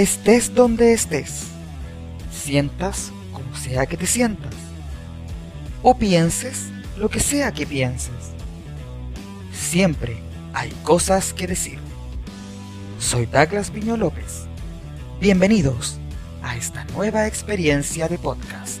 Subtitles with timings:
[0.00, 1.42] estés donde estés,
[2.32, 4.54] sientas como sea que te sientas,
[5.82, 8.32] o pienses lo que sea que pienses.
[9.52, 10.16] Siempre
[10.54, 11.78] hay cosas que decir.
[12.98, 14.46] Soy Douglas Piño López.
[15.20, 15.98] Bienvenidos
[16.42, 18.79] a esta nueva experiencia de podcast.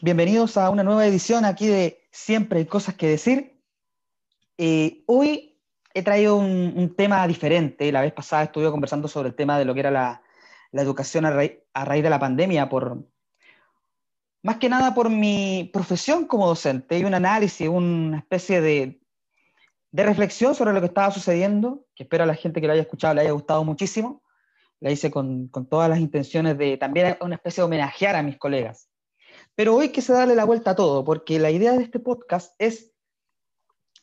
[0.00, 3.60] Bienvenidos a una nueva edición aquí de Siempre hay cosas que decir.
[4.56, 5.60] Eh, hoy
[5.94, 7.90] he traído un, tema diferente.
[7.92, 10.22] La vez pasada estuve conversando sobre el tema de lo que era la,
[10.72, 13.04] educación a, raíz de la pandemia, por,
[14.42, 19.00] más que nada por mi profesión como docente y un análisis, una especie de,
[19.92, 22.82] de reflexión sobre lo que estaba sucediendo, que espero a la gente que lo haya
[22.82, 24.22] escuchado le haya gustado muchísimo.
[24.80, 28.38] La hice con, con todas las intenciones de también una especie de homenajear a mis
[28.38, 28.87] colegas.
[29.58, 32.92] Pero hoy quise darle la vuelta a todo, porque la idea de este podcast es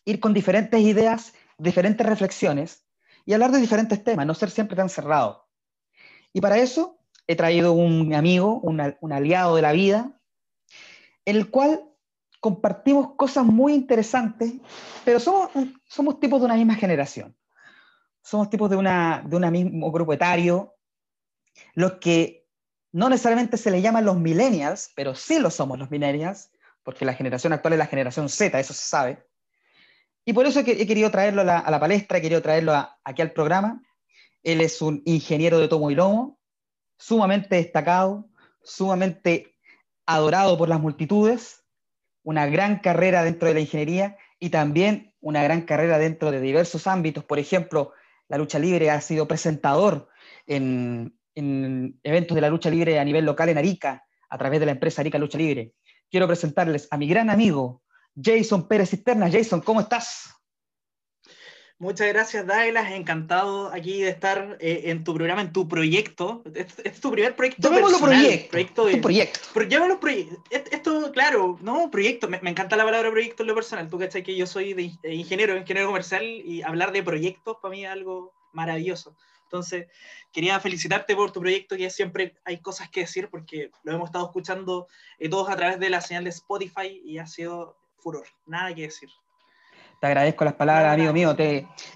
[0.04, 2.86] ir con diferentes ideas, diferentes reflexiones
[3.26, 5.48] y hablar de diferentes temas, no ser siempre tan cerrado.
[6.34, 8.82] Y para eso he traído un amigo, un,
[9.14, 10.20] aliado de la vida,
[11.24, 11.90] en el cual
[12.42, 14.56] compartimos cosas muy interesantes,
[15.06, 17.34] pero somos, tipos de una misma generación.
[18.22, 20.76] Somos tipos de, una, de un mismo grupo etario,
[21.76, 22.45] los que
[22.96, 26.50] no necesariamente se le llaman los millennials, pero sí lo somos los millennials,
[26.82, 29.28] porque la generación actual es la generación Z, eso se sabe.
[30.24, 33.84] Y por eso he querido traerlo a la, palestra, he querido traerlo aquí al programa.
[34.44, 36.40] Él es un ingeniero de tomo y lomo,
[36.98, 38.30] sumamente destacado,
[38.64, 39.58] sumamente
[40.06, 41.66] adorado por las multitudes,
[42.24, 46.88] una gran carrera dentro de la ingeniería y también una gran carrera dentro de diversos
[46.88, 47.26] ámbitos.
[47.26, 47.92] Por ejemplo,
[48.30, 50.08] la lucha libre ha sido presentador
[50.48, 54.66] en, en eventos de la lucha libre a nivel local en Arica, a través de
[54.66, 55.74] la empresa Arica Lucha Libre.
[56.10, 57.84] Quiero presentarles a mi gran amigo,
[58.16, 59.30] Jason Pérez Cisterna.
[59.30, 60.36] Jason, ¿cómo estás?
[61.78, 62.94] Muchas gracias, Douglas.
[62.94, 66.42] Encantado aquí de estar eh, en tu programa, en tu proyecto.
[66.54, 67.68] Este es, tu primer proyecto.
[67.68, 68.52] Llamémoslo proyecto.
[68.52, 69.40] proyecto de, proyecto.
[69.54, 70.44] Pero proyecto.
[70.50, 72.30] Esto, claro, no, proyecto.
[72.30, 73.90] Me, encanta la palabra proyecto en lo personal.
[73.90, 77.84] Tú cachai que yo soy de, ingeniero, ingeniero comercial y hablar de proyectos para mí
[77.84, 79.18] es algo maravilloso.
[79.46, 79.88] Entonces,
[80.32, 84.26] quería felicitarte por tu proyecto, que siempre hay cosas que decir, porque lo hemos estado
[84.26, 88.74] escuchando eh, todos a través de la señal de Spotify y ha sido furor, nada
[88.74, 89.10] que decir.
[90.02, 91.36] Te agradezco las palabras, amigo mío.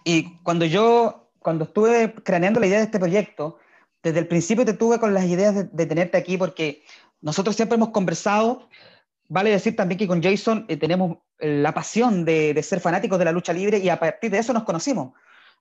[0.03, 3.59] Y cuando yo, cuando estuve craneando la idea de este proyecto,
[4.01, 6.83] desde el principio te tuve con las ideas de, tenerte aquí, porque
[7.21, 8.69] nosotros siempre hemos conversado,
[9.27, 13.25] vale decir también que con Jason eh, tenemos la pasión de, de, ser fanáticos de
[13.25, 15.13] la lucha libre y a partir de eso nos conocimos.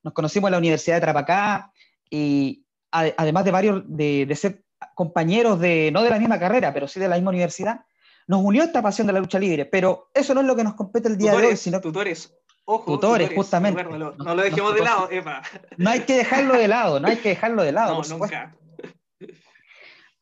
[0.03, 1.73] Nos conocimos en la Universidad de Trapacá,
[2.11, 4.65] y además de varios, de, ser
[4.95, 7.85] compañeros de, no de la misma carrera, pero sí de la misma universidad,
[8.27, 10.75] nos unió esta pasión de la lucha libre, pero eso no es lo que nos
[10.75, 12.35] compete el día de hoy, sino tutores.
[12.65, 13.83] Ojo, tutores, justamente.
[13.83, 15.43] no, lo dejemos de lado, Eva.
[15.79, 18.03] No hay que dejarlo de lado, no hay que dejarlo de lado.
[18.03, 18.55] No, nunca.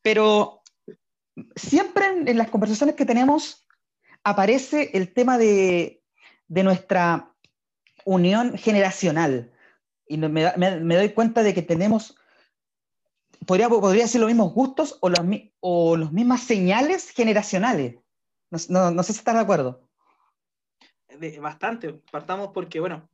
[0.01, 0.61] Pero
[1.57, 3.67] siempre en, las conversaciones que tenemos
[4.23, 6.01] aparece el tema de,
[6.47, 7.33] de nuestra
[8.05, 9.51] unión generacional
[10.07, 12.15] y me, me, doy cuenta de que tenemos,
[13.45, 15.19] podría, podría ser los mismos gustos o, los,
[15.59, 17.95] o las mismas señales generacionales.
[18.69, 19.87] No, no, sé si estás de acuerdo.
[21.41, 23.09] bastante, partamos porque, bueno,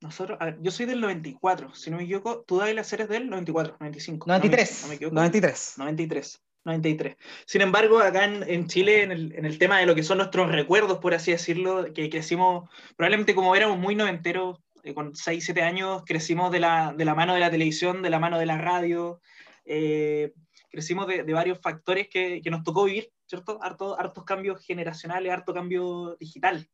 [0.00, 4.26] nosotros, yo soy del 94, si no me equivoco, tú las eres del 94, 95.
[4.26, 4.82] 93.
[4.82, 5.14] No me, equivoco.
[5.14, 5.74] 93.
[5.76, 6.42] 93.
[6.64, 7.16] 93.
[7.46, 10.18] Sin embargo, acá en, en Chile, en el, en el, tema de lo que son
[10.18, 14.58] nuestros recuerdos, por así decirlo, que crecimos, probablemente como éramos muy noventeros,
[14.94, 18.18] con 6, 7 años crecimos de la, de la, mano de la televisión, de la
[18.18, 19.20] mano de la radio,
[19.64, 20.32] eh,
[20.70, 23.58] crecimos de, de, varios factores que, que, nos tocó vivir, ¿cierto?
[23.62, 26.68] Harto, hartos cambios generacionales, harto cambio digital,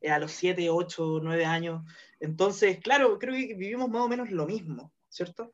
[0.00, 1.82] eh, a los 7, 8, 9 años.
[2.20, 5.52] Entonces, claro, creo que vivimos más o menos lo mismo, ¿cierto?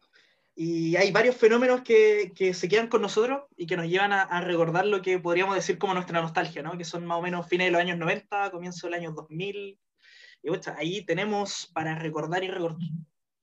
[0.55, 4.23] Y hay varios fenómenos que, que, se quedan con nosotros y que nos llevan a,
[4.23, 6.79] a, recordar lo que podríamos decir como nuestra nostalgia, ¿no?
[6.79, 9.81] Que son más o menos fines de los años 90, comienzo del año 2000,
[10.44, 12.88] y ahí tenemos para recordar y recordar.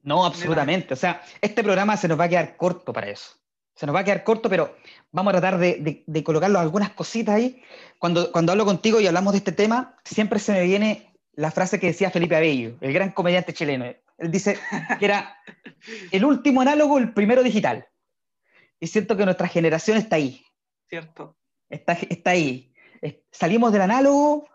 [0.03, 0.93] No, absolutamente.
[0.93, 3.35] O sea, este programa se nos va a quedar corto para eso.
[3.75, 4.75] Se nos va a quedar corto, pero
[5.11, 7.63] vamos a tratar de, de, colocarlo algunas cositas ahí.
[7.97, 11.79] Cuando, cuando hablo contigo y hablamos de este tema, siempre se me viene la frase
[11.79, 13.85] que decía Felipe Abello, el gran comediante chileno.
[13.85, 14.59] Él dice
[14.99, 15.37] que era
[16.11, 17.87] el último análogo, el primero digital.
[18.79, 20.43] Y siento que nuestra generación está ahí.
[20.87, 21.35] Cierto.
[21.69, 22.73] Está, está ahí.
[23.31, 24.47] Salimos del análogo,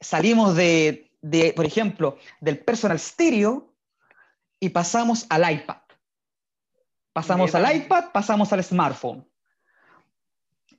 [0.00, 3.74] salimos de, de, por ejemplo, del personal stereo
[4.60, 5.78] y pasamos al iPad.
[7.12, 9.26] Pasamos al iPad, pasamos al smartphone.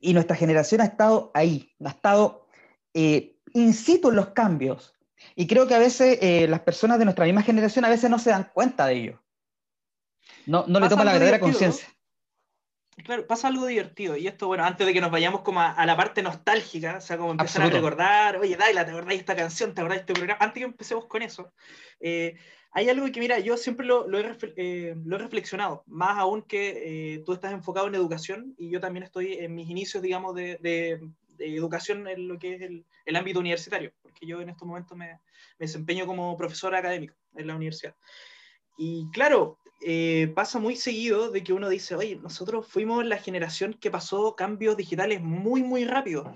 [0.01, 2.47] y nuestra generación ha estado ahí, ha estado
[2.93, 4.93] eh, in situ en los cambios.
[5.35, 8.19] Y creo que a veces eh, las personas de nuestra misma generación a veces no
[8.19, 9.23] se dan cuenta de ello.
[10.45, 11.87] No, no le toman la verdadera conciencia.
[13.03, 14.17] Claro, pasa algo divertido.
[14.17, 17.17] Y esto, bueno, antes de que nos vayamos como a, la parte nostálgica, o sea,
[17.17, 19.73] como empezar a recordar, oye, Daila, ¿te acordás de esta canción?
[19.73, 20.39] ¿Te acordás de este programa?
[20.43, 21.53] Antes que empecemos con eso,
[21.99, 22.35] eh,
[22.71, 26.43] hay algo que, mira, yo siempre lo, lo, he, eh, lo he, reflexionado, más aún
[26.43, 30.35] que eh, tú estás enfocado en educación y yo también estoy en mis inicios, digamos,
[30.35, 30.99] de, de,
[31.39, 35.07] educación en lo que es el, el, ámbito universitario, porque yo en estos momentos me,
[35.07, 35.19] me
[35.57, 37.95] desempeño como profesor académico en la universidad.
[38.77, 43.73] Y claro, eh, pasa muy seguido de que uno dice, oye, nosotros fuimos la generación
[43.73, 46.33] que pasó cambios digitales muy, muy rápido.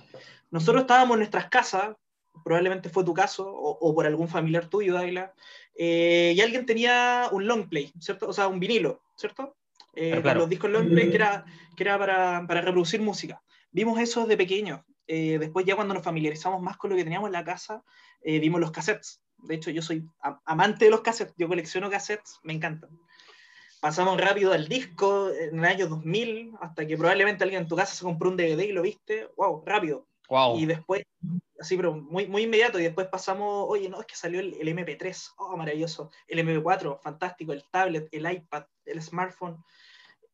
[0.49, 1.95] Nosotros estábamos en nuestras casas,
[2.43, 5.33] probablemente fue tu caso, o, por algún familiar tuyo, Daila,
[5.75, 8.27] eh, y alguien tenía un long play, ¿cierto?
[8.27, 9.57] O sea, un vinilo, ¿cierto?
[9.95, 13.41] Eh, Los discos long play que era, que era para, para reproducir música.
[13.71, 14.81] Vimos eso de pequeños.
[15.05, 17.83] después ya cuando nos familiarizamos más con lo que teníamos en la casa,
[18.23, 19.21] vimos los cassettes.
[19.37, 20.07] De hecho, yo soy
[20.45, 22.89] amante de los cassettes, yo colecciono cassettes, me encantan
[23.83, 27.93] pasamos rápido al disco en el año 2000, hasta que probablemente alguien en tu casa
[27.93, 30.07] se compró un DVD y lo viste, wow, rápido.
[30.29, 30.57] Wow.
[30.57, 31.03] Y después,
[31.59, 35.33] así, pero muy, muy inmediato, y después pasamos, oye, no, es que salió el, MP3,
[35.35, 39.61] oh, maravilloso, el MP4, fantástico, el tablet, el iPad, el smartphone,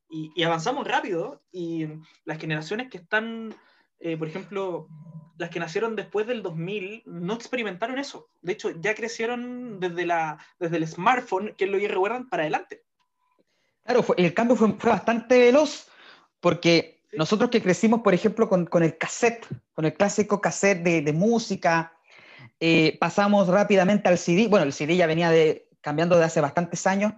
[0.07, 1.87] y, y avanzamos rápido, y
[2.25, 3.55] las generaciones que están,
[3.97, 4.87] eh, por ejemplo,
[5.39, 8.29] las que nacieron después del 2000 no experimentaron eso.
[8.41, 12.43] De hecho, ya crecieron desde, la, desde el smartphone, que es lo que recuerdan, para
[12.43, 12.83] adelante.
[13.89, 15.87] Claro, el cambio fue, bastante veloz
[16.41, 21.91] porque nosotros que crecimos, por ejemplo, con, el cassette, con el clásico cassette de, música,
[22.59, 24.47] eh, pasamos rápidamente al CD.
[24.47, 27.13] Bueno, el CD ya venía de, cambiando de hace bastantes años,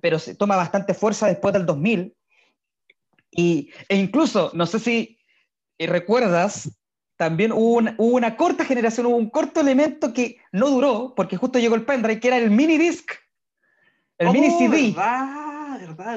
[0.00, 2.16] pero se toma bastante fuerza después del 2000.
[3.32, 5.18] Y, e incluso, no sé si
[5.76, 6.70] eh, recuerdas,
[7.16, 11.58] también hubo una, una, corta generación, hubo un corto elemento que no duró, porque justo
[11.58, 13.10] llegó el pendrive, que era el mini disc,
[14.16, 14.48] el mini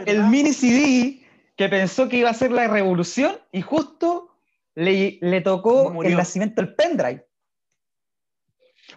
[0.05, 1.25] el mini CD
[1.55, 4.31] que pensó que iba a ser la revolución y justo
[4.75, 7.25] le, le tocó el nacimiento del pendrive.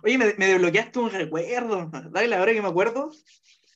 [0.03, 1.91] Oye, me, me, desbloqueaste un recuerdo.
[2.11, 3.11] Dale, la hora que me acuerdo.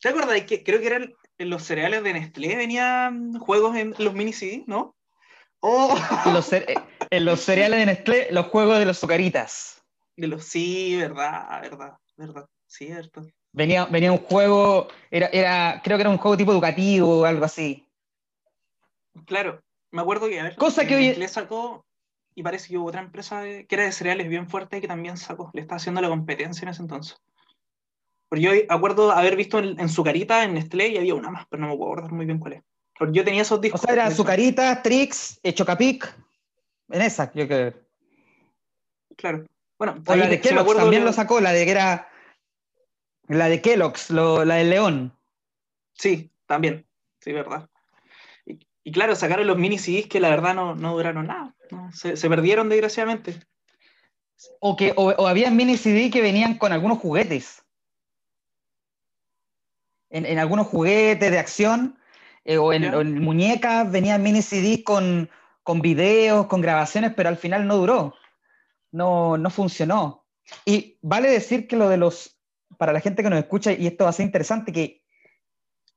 [0.01, 4.15] ¿Te acuerdas que creo que eran en los cereales de Nestlé venían juegos en los
[4.15, 4.97] mini CD, ¿no?
[5.61, 5.97] Oh.
[7.11, 9.83] En, los, cereales de Nestlé, los juegos de los azucaritas.
[10.17, 13.27] De los sí, verdad, verdad, verdad, cierto.
[13.55, 17.45] Venía, venía un juego, era, era, creo que era un juego tipo educativo o algo
[17.45, 17.87] así.
[19.27, 19.63] Claro,
[19.93, 21.15] me acuerdo que, a ver, Cosa que hoy...
[21.15, 21.87] le sacó,
[22.35, 25.51] y parece que hubo otra empresa que era de cereales bien fuerte que también sacó,
[25.55, 27.17] le estaba haciendo la competencia en ese entonces.
[28.29, 31.61] Pero yo acuerdo haber visto en, su carita en Nestlé y había una más, pero
[31.61, 32.63] no me puedo acordar muy bien cuál es.
[32.99, 33.81] Pero yo tenía esos discos.
[33.81, 36.13] O sea, era Azucarita, Trix, Chocapic,
[36.89, 37.75] en esa, yo creo.
[39.17, 39.45] Claro.
[39.79, 42.09] Bueno, la de Kellogg también lo sacó, la de que era
[43.29, 45.17] la de Kellogg's, la del León.
[45.95, 46.87] Sí, también,
[47.21, 47.69] sí, verdad.
[48.47, 51.55] Y, claro, sacaron los mini CDs que la verdad no, duraron nada,
[51.93, 53.41] se, perdieron desgraciadamente.
[54.61, 57.65] O, que, o, había mini CD que venían con algunos juguetes.
[60.11, 61.99] En, algunos juguetes de acción
[62.45, 65.31] eh, o, en, muñecas venían mini CD con,
[65.63, 68.15] con videos, con grabaciones, pero al final no duró.
[68.93, 70.27] No, no funcionó.
[70.65, 72.34] Y vale decir que lo de los
[72.79, 75.03] para la gente que nos escucha, y esto va a ser interesante, que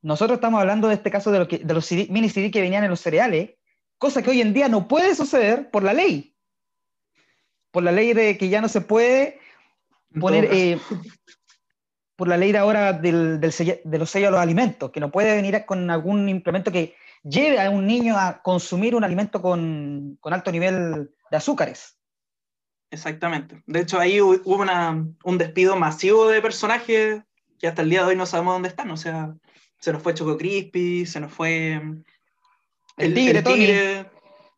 [0.01, 2.84] nosotros estamos hablando de este caso de, lo que, de los mini CD que venían
[2.84, 3.51] en los cereales,
[3.98, 6.36] cosa que hoy en día no puede suceder por la ley.
[7.72, 9.39] Por la ley de que ya no se puede
[10.19, 10.79] poner, eh,
[12.15, 13.51] por la ley de ahora del, del
[13.84, 17.60] de los sellos de los alimentos, que no puede venir con algún implemento que lleve
[17.60, 21.97] a un niño a consumir un alimento con, con alto nivel de azúcares.
[22.89, 23.62] Exactamente.
[23.65, 27.24] De hecho, ahí hubo una, un despido masivo de personajes
[27.60, 28.89] que hasta el día de hoy no sabemos dónde están.
[28.91, 29.34] O sea,
[29.79, 31.82] se nos fue Choco Crispy, se nos fue
[32.98, 33.67] el, tigre, Tony.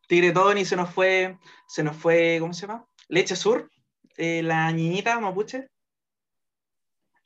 [0.08, 2.86] Tigre, Tony, se nos fue, se nos fue, ¿cómo se llama?
[3.08, 3.70] Leche Sur,
[4.18, 5.68] eh, la niñita mapuche.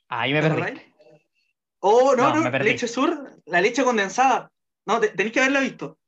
[0.08, 0.80] Ahí me perdí.
[1.80, 4.50] Oh, no, no, leche sur, la leche condensada.
[4.86, 5.98] No, tenéis que haberla visto.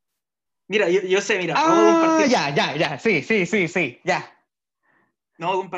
[0.68, 1.54] Mira, yo, sé, mira.
[1.56, 4.35] Ah, ya, ya, ya, sí, sí, sí, sí, ya.
[5.38, 5.70] No,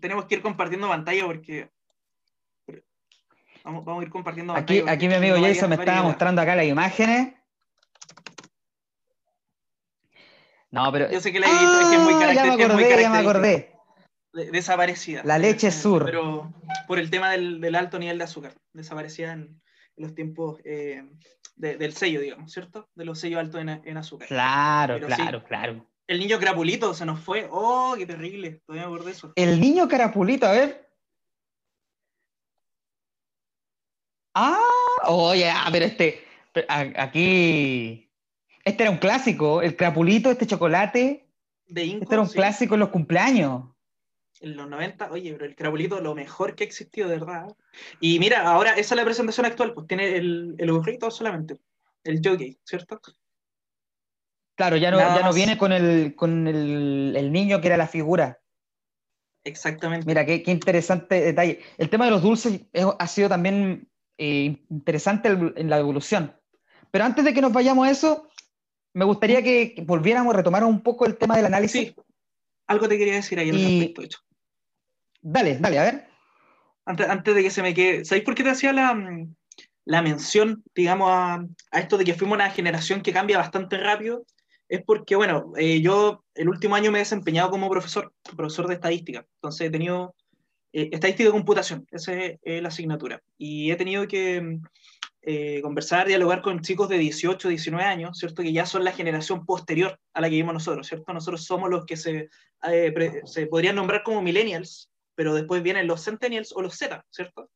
[0.00, 1.70] tenemos que ir compartiendo pantalla porque.
[3.64, 4.92] Vamos, a ir compartiendo aquí, pantalla.
[4.92, 7.34] Aquí mi amigo Jason me estaba mostrando acá las imágenes.
[10.70, 11.10] No, pero.
[11.10, 12.52] Yo sé que la he visto, es que es muy característica.
[12.54, 13.72] Ah, ya me acordé, ya me acordé.
[14.32, 15.22] desaparecida.
[15.24, 16.06] La leche sur.
[16.06, 16.52] Pero
[16.88, 18.54] por el tema del, alto nivel de azúcar.
[18.72, 19.60] Desaparecida en,
[19.96, 21.04] los tiempos eh,
[21.56, 22.88] del sello, digamos, ¿cierto?
[22.94, 24.26] De los sellos altos en, azúcar.
[24.26, 25.91] Claro, claro, claro.
[26.06, 27.48] El niño Crapulito se nos fue.
[27.50, 28.62] Oh, qué terrible.
[28.66, 29.32] Todavía me acuerdo de eso.
[29.36, 30.90] El niño Carapulito, a ver.
[34.34, 34.58] Ah,
[35.08, 36.24] oye, ah, pero este,
[36.74, 38.10] aquí,
[38.64, 41.28] este era un clásico, el crapulito, este chocolate,
[41.66, 43.64] De Inco, este era un sí, clásico en los cumpleaños.
[44.40, 47.46] En los 90, oye, pero el Crapulito, lo mejor que ha existido, de verdad.
[48.00, 51.58] Y mira, ahora esa es la presentación actual, pues tiene el, el burrito solamente.
[52.02, 53.00] El jockey, ¿cierto?
[54.62, 57.76] Claro, ya no, Nada ya no viene con el, con el, el niño que era
[57.76, 58.38] la figura.
[59.42, 60.06] Exactamente.
[60.06, 61.58] Mira, qué, qué interesante detalle.
[61.78, 63.88] El tema de los dulces es- ha sido también
[64.18, 66.36] eh, interesante en la evolución.
[66.92, 68.28] Pero antes de que nos vayamos a eso,
[68.94, 71.88] me gustaría que, volviéramos a retomar un poco el tema del análisis.
[71.88, 71.96] Sí,
[72.68, 74.18] algo te quería decir ahí al Y- respecto, hecho.
[75.22, 76.06] Dale, dale, a ver.
[76.84, 78.96] Antes, antes de que se me quede, ¿sabéis por qué te hacía la,
[79.86, 84.24] la mención, digamos, a, a esto de que fuimos una generación que cambia bastante rápido?
[84.72, 88.74] Es porque, bueno, eh, yo el último año me he desempeñado como profesor, profesor de
[88.74, 89.26] estadística.
[89.36, 90.14] Entonces he tenido
[90.72, 93.20] eh, estadística de computación, esa es eh, la asignatura.
[93.36, 94.58] Y he tenido que
[95.20, 98.42] eh, conversar, dialogar con chicos de 18, 19 años, ¿cierto?
[98.42, 101.12] Que ya son la generación posterior a la que vivimos nosotros, ¿cierto?
[101.12, 102.30] Nosotros somos los que se,
[102.70, 107.04] eh, pre- se podrían nombrar como millennials, pero después vienen los centennials o los Z,
[107.10, 107.50] ¿cierto?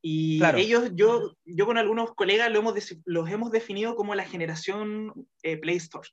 [0.00, 0.58] Y Claro.
[0.58, 2.74] ellos, yo, yo con algunos colegas lo hemos
[3.04, 5.12] los hemos definido como la generación
[5.42, 6.08] eh, Play Store.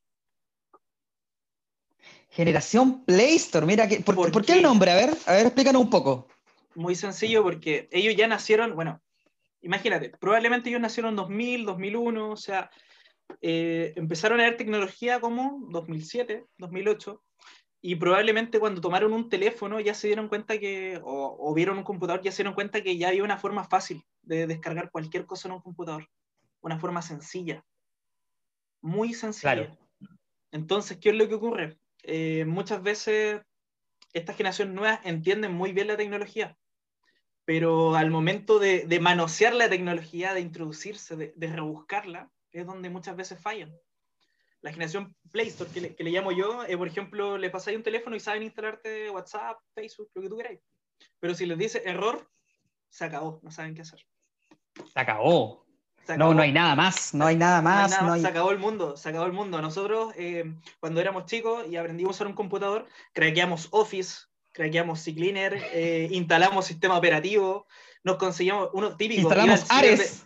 [2.34, 4.58] Generación Play Store, mira, que, ¿por, ¿Por por qué qué?
[4.58, 4.90] el nombre?
[4.90, 6.28] A ver, a ver, explícanos un poco.
[6.74, 9.02] Muy sencillo porque ellos ya nacieron, bueno,
[9.62, 12.72] imagínate, probablemente ellos nacieron en 2000, 2001, o sea,
[13.40, 17.24] eh, empezaron a ver tecnología como 2007, 2008,
[17.82, 21.84] y probablemente cuando tomaron un teléfono ya se dieron cuenta que, o, o vieron un
[21.84, 25.48] computador, ya se dieron cuenta que ya había una forma fácil de descargar cualquier cosa
[25.50, 26.10] en un computador,
[26.62, 27.64] una forma sencilla,
[28.82, 29.54] muy sencilla.
[29.54, 29.78] Claro.
[30.52, 31.78] Entonces, ¿qué es lo que ocurre?
[32.04, 33.42] Eh, muchas veces
[34.14, 36.58] estas generaciones nuevas entienden muy bien la tecnología,
[37.46, 43.16] pero al momento de, de manosear la tecnología, de introducirse, de, rebuscarla, es donde muchas
[43.16, 43.74] veces fallan.
[44.62, 47.76] La generación Play Store, que le, que le llamo yo, eh, por ejemplo, le pasáis
[47.76, 50.60] un teléfono y saben instalarte WhatsApp, Facebook, lo que tú queráis.
[51.20, 52.30] Pero si les dice error,
[52.90, 54.06] se acabó, no saben qué hacer.
[54.94, 55.63] Se acabó.
[56.18, 57.92] No, no hay nada más, no hay nada No hay más.
[57.92, 59.62] nada no hay- Se acabó el mundo, se acabó el mundo.
[59.62, 60.44] Nosotros, eh,
[60.80, 66.66] cuando éramos chicos y aprendimos a usar un computador, craqueamos Office, craqueamos CCleaner, eh, instalamos
[66.66, 67.66] sistema operativo,
[68.04, 69.22] nos conseguimos uno típico.
[69.22, 70.24] Instalamos de- Ares.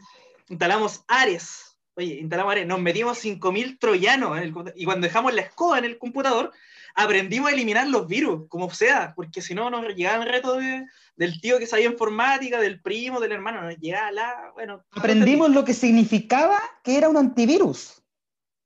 [0.49, 1.77] instalamos Ares.
[1.95, 2.67] Oye, instalamos Ares.
[2.67, 4.53] Nos metimos 5.000 troyanos en el.
[4.75, 6.51] Y cuando dejamos la escoba en el computador,
[6.97, 10.85] aprendimos a eliminar los virus, como sea, porque si no nos llegaban retos de-
[11.15, 14.51] del tío que sabía informática, del primo, del hermano, nos llegaba la...
[14.53, 18.03] Bueno, Aprendimos lo que significaba que era un antivirus.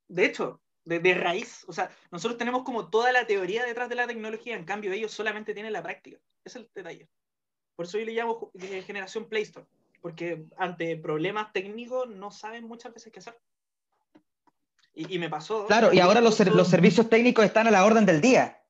[0.08, 1.64] De hecho, de, de raíz.
[1.68, 5.12] O sea, nosotros tenemos como toda la teoría detrás de la tecnología, en cambio ellos
[5.12, 6.18] solamente tienen la práctica.
[6.44, 7.08] Ese es el detalle.
[7.76, 9.66] Por eso yo le llamo eh, generación Play Store,
[10.02, 13.38] porque ante problemas técnicos no saben muchas veces qué hacer.
[14.94, 15.66] Y, y me pasó.
[15.68, 18.62] Claro, y ahora los, ser- los servicios técnicos están a la orden del día.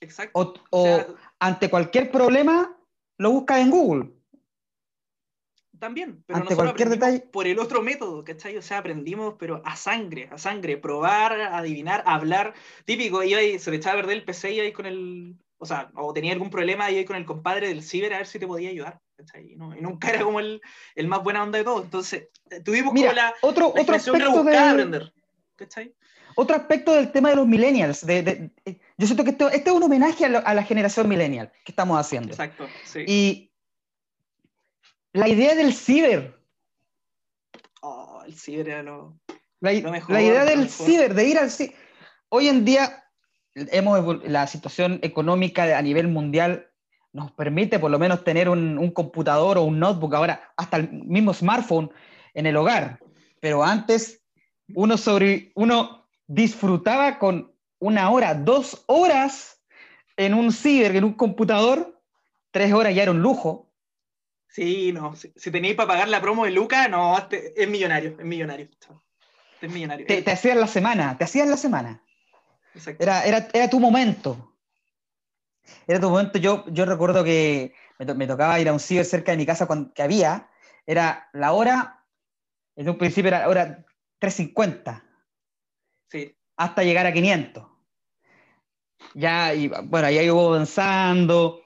[0.00, 0.38] Exacto.
[0.38, 2.76] O, O sea, o ante cualquier problema,
[3.18, 4.10] lo buscas en Google.
[5.78, 8.56] También, pero ante cualquier detalle- por el otro método, ¿cachai?
[8.56, 12.54] O sea, aprendimos, pero a sangre, a sangre, probar, adivinar, hablar.
[12.84, 15.36] Típico, iba y se le echaba a perder el PC y ahí con el.
[15.58, 18.26] O sea, o tenía algún problema y ahí con el compadre del ciber a ver
[18.26, 19.52] si te podía ayudar, ¿cachai?
[19.52, 20.60] Y, no- y nunca era como el,
[20.94, 21.84] el más buena onda de todos.
[21.84, 25.12] Entonces, eh, tuvimos Mira, como la, otro, la otro, aspecto de aprender,
[25.56, 25.94] ¿cachai?
[26.34, 28.04] otro aspecto del tema de los millennials.
[28.06, 30.62] de- de- de- yo siento que esto, este es un homenaje a, lo- a la
[30.62, 32.30] generación millennial que estamos haciendo.
[32.30, 33.04] Exacto, sí.
[33.06, 33.52] Y
[35.12, 36.38] la idea del ciber,
[37.84, 39.18] Oh, el ciber era lo.
[39.60, 40.86] la, Lo mejor, la idea del mejor.
[40.86, 41.74] ciber, de ir al ciber.
[42.28, 43.04] Hoy en día,
[43.54, 46.70] hemos, la situación económica a nivel mundial
[47.12, 50.90] nos permite por lo menos tener un, un computador o un notebook, ahora hasta el
[50.90, 51.90] mismo smartphone
[52.34, 53.00] en el hogar.
[53.40, 54.22] Pero antes,
[54.74, 59.62] uno, sobre, uno disfrutaba con una hora, dos horas
[60.16, 62.00] en un ciber, en un computador,
[62.50, 63.70] tres horas ya era un lujo.
[64.48, 65.16] Sí, no.
[65.16, 68.68] Si, si teníais para pagar la promo de Luca, no, este- es millonario, es millonario.
[69.60, 70.06] Es millonario.
[70.06, 72.02] Te, te hacían la semana, te hacían la semana.
[72.98, 74.51] Era, era, era tu momento.
[75.86, 76.38] Era tu momento.
[76.38, 79.46] Yo, yo recuerdo que me, to- me tocaba ir a un ciber cerca de mi
[79.46, 80.48] casa cuando, que había.
[80.86, 82.04] Era la hora,
[82.76, 83.84] en un principio era hora
[84.20, 85.02] 3.50,
[86.08, 86.36] Sí.
[86.56, 87.64] hasta llegar a 500.
[89.14, 91.60] Ya, y bueno, ahí iba avanzando,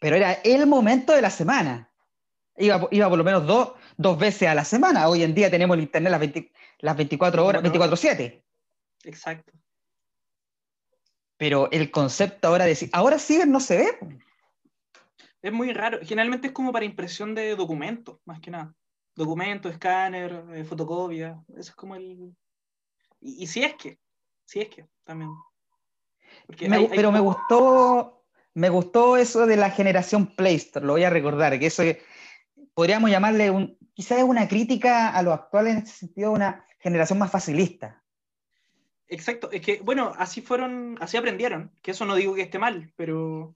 [0.00, 1.90] pero era el momento de la semana.
[2.56, 5.08] Iba, iba por lo menos dos, dos veces a la semana.
[5.08, 8.42] Hoy en día tenemos el internet las, 20 las 24 horas, 24-7.
[9.04, 9.52] Exacto.
[11.36, 14.20] Pero el concepto ahora de ahora Ciber no se ve.
[15.42, 15.98] Es muy raro.
[16.02, 18.74] Generalmente es como para impresión de documentos, más que nada.
[19.14, 21.40] Documento, escáner, eh, fotocopia.
[21.50, 22.34] Eso es como el.
[23.20, 23.98] Y, si es que,
[24.44, 25.30] si es que, también.
[26.90, 28.24] pero me gustó,
[28.54, 31.82] me gustó eso de la generación Play Store, lo voy a recordar, que eso
[32.74, 37.18] podríamos llamarle un, quizás es una crítica a lo actual en ese sentido, una generación
[37.18, 38.04] más facilista.
[39.08, 42.92] Exacto, es que, bueno, así fueron, así aprendieron, que eso no digo que esté mal,
[42.96, 43.54] pero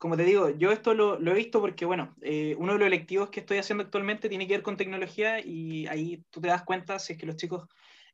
[0.00, 3.30] como te digo, yo esto lo, he visto porque, bueno, eh, uno de los electivos
[3.30, 6.98] que estoy haciendo actualmente tiene que ver con tecnología y ahí tú te das cuenta
[6.98, 7.66] si es que los chicos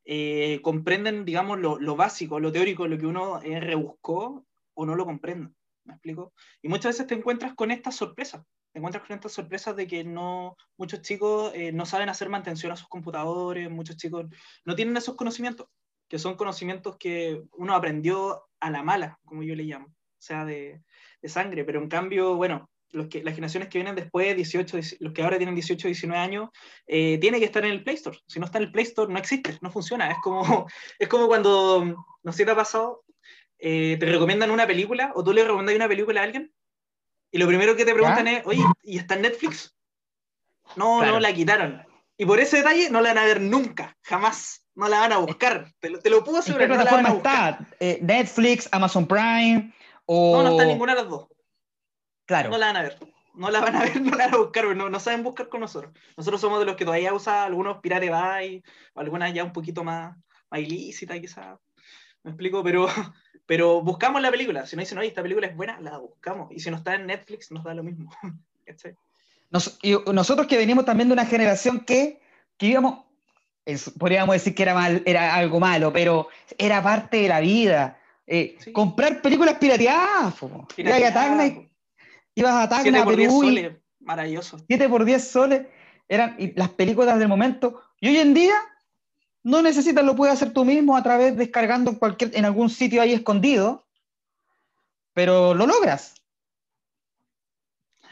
[0.05, 5.05] eh, comprenden, digamos, lo, básico, lo teórico, lo que uno eh, rebuscó o no lo
[5.05, 5.55] comprenden.
[5.85, 6.33] ¿Me explico?
[6.63, 8.45] Y muchas veces te encuentras con estas sorpresas.
[8.73, 12.77] Te encuentras con estas sorpresas de que no, muchos chicos no saben hacer mantención a
[12.77, 14.27] sus computadores, muchos chicos
[14.65, 15.69] no tienen esos conocimientos
[16.09, 20.45] que son conocimientos que uno aprendió a la mala, como yo le llamo, o sea,
[20.45, 20.83] de,
[21.21, 25.13] de sangre, pero en cambio, bueno, los que, las generaciones que vienen después, 18, los
[25.13, 26.51] que ahora tienen 18, 19 años,
[26.87, 28.19] eh, tiene que estar en el Play Store.
[28.27, 30.11] Si no está en el Play Store, no existe, no funciona.
[30.11, 30.67] Es como,
[30.99, 31.85] es como cuando,
[32.23, 33.05] no sé si te ha pasado,
[33.59, 36.53] eh, te recomiendan una película o tú le recomiendas una película a alguien
[37.31, 39.77] y lo primero que te preguntan es, oye, ¿y está en Netflix?
[40.77, 41.83] No, no la quitaron.
[42.19, 45.19] Y por ese detalle no la van a ver nunca, jamás no la van a
[45.19, 45.73] buscar.
[45.81, 46.71] Te lo, te lo puedo asegurar.
[46.71, 47.59] ¿En qué plataforma está?
[47.81, 49.73] Eh, ¿Netflix, Amazon Prime?
[50.07, 50.37] O...
[50.37, 51.29] No, no está ninguna de las dos.
[52.27, 52.51] Claro.
[52.51, 52.99] No la van a ver.
[53.35, 55.61] No la van a ver, no la van a buscar, no, no saben buscar con
[55.61, 55.93] nosotros.
[56.17, 58.63] Nosotros somos de los que todavía usa algunos Pirate Bay,
[58.95, 60.17] o algunas ya un poquito más,
[60.51, 61.59] más ilícitas, quizás.
[62.23, 62.63] ¿Me explico?
[62.65, 62.87] Pero,
[63.47, 64.67] pero buscamos la película.
[64.67, 66.51] Si no dicen, oye, esta película es buena, la buscamos.
[66.51, 68.11] Y si no está en Netflix, nos da lo mismo.
[69.83, 72.21] y nosotros que venimos también de una generación que,
[72.57, 73.05] que íbamos,
[73.99, 77.99] podríamos decir que era, mal, era algo malo, pero era parte de la vida.
[78.27, 80.35] Eh, comprar películas pirateadas.
[80.77, 81.67] Ibas a Tacna,
[82.35, 83.43] ibas a Tacna, Perú.
[83.43, 84.59] Soles, maravilloso.
[84.67, 85.67] 7 por 10 soles
[86.09, 87.81] eran las películas del momento.
[88.01, 88.55] Y hoy en día
[89.43, 93.01] no necesitas, lo puedes hacer tú mismo a través descargando en, cualquier, en algún sitio
[93.01, 93.87] ahí escondido,
[95.13, 96.15] pero lo logras.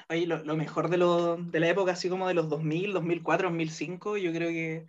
[0.08, 3.48] Oye, lo, lo mejor de, lo, de la época, así como de los 2000, 2004,
[3.48, 4.86] 2005, yo creo que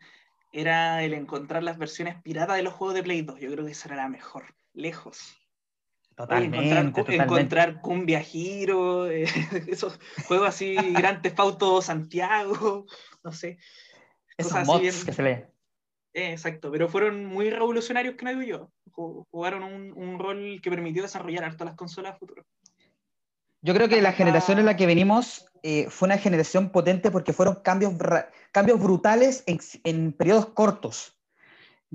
[0.51, 3.39] era el encontrar las versiones piratas de los juegos de Play 2.
[3.39, 5.37] Yo creo que esa era la mejor, lejos.
[6.15, 9.25] Totalmente, encontrar, Cumbia Giro, eh,
[9.67, 11.39] esos juegos así, Gran Theft
[11.81, 12.85] Santiago,
[13.21, 13.57] no sé.
[14.37, 15.55] Esos mods que se leen.
[16.13, 18.71] Eh, exacto, pero fueron muy revolucionarios que digo yo.
[18.93, 22.45] Jugaron un, un, rol que permitió desarrollar harto las consolas futuras.
[23.65, 27.33] Yo creo que la generación en la que venimos eh, fue una generación potente porque
[27.33, 27.95] fueron cambios,
[28.51, 31.19] cambios brutales en, periodos cortos.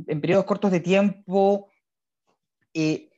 [0.09, 1.71] En periodos cortos de tiempo.
[2.73, 3.13] y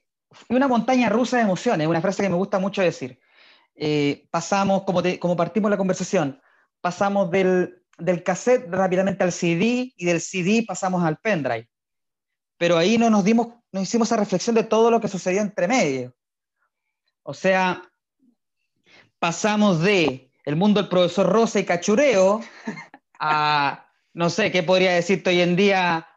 [0.50, 3.18] una montaña rusa de emociones, una frase que me gusta mucho decir.
[3.74, 6.38] Eh, pasamos, como, como partimos la conversación,
[6.82, 11.70] pasamos del, del cassette rápidamente al CD y del CD pasamos al pendrive.
[12.58, 15.66] Pero ahí no nos dimos, nos hicimos esa reflexión de todo lo que sucedió entre
[15.66, 16.14] medio.
[17.22, 17.88] O sea,
[19.22, 22.40] pasamos de el mundo del profesor Rosa y cachureo
[23.20, 26.08] a, no sé, ¿qué podría decirte hoy en día?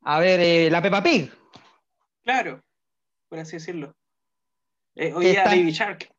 [0.00, 1.30] A ver, eh, la Peppa Pig.
[2.22, 2.62] Claro,
[3.28, 3.94] por así decirlo.
[4.94, 6.10] Eh, hoy día Baby Shark.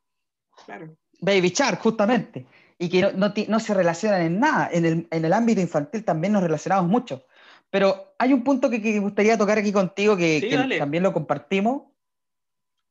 [0.64, 0.96] Claro.
[1.22, 2.46] Baby Shark, justamente.
[2.78, 4.70] Y que no, se relacionan en nada.
[4.72, 7.26] En el, en el, ámbito infantil también nos relacionamos mucho.
[7.72, 11.93] Pero hay un punto que, me gustaría tocar aquí contigo que también lo compartimos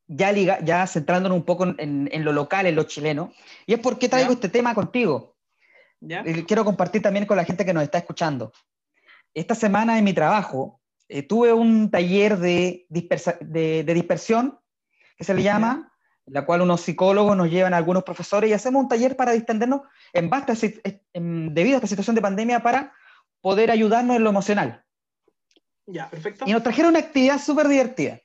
[0.06, 3.32] ya, ya centrándonos un poco en, lo local, en lo chileno,
[3.66, 5.36] y es por qué traigo este tema contigo.
[6.08, 8.52] Eh, quiero compartir también con la gente que nos está escuchando.
[9.34, 14.58] Esta semana en mi trabajo eh, tuve un taller de, de, dispersión,
[15.16, 15.92] que se le llama,
[16.26, 19.32] en la cual unos psicólogos nos llevan a algunos profesores y hacemos un taller para
[19.32, 20.80] distendernos en base
[21.14, 22.92] debido a esta situación de pandemia para
[23.40, 24.84] poder ayudarnos en lo emocional.
[25.86, 26.44] Ya, perfecto.
[26.46, 28.20] Y nos trajeron una actividad súper divertida.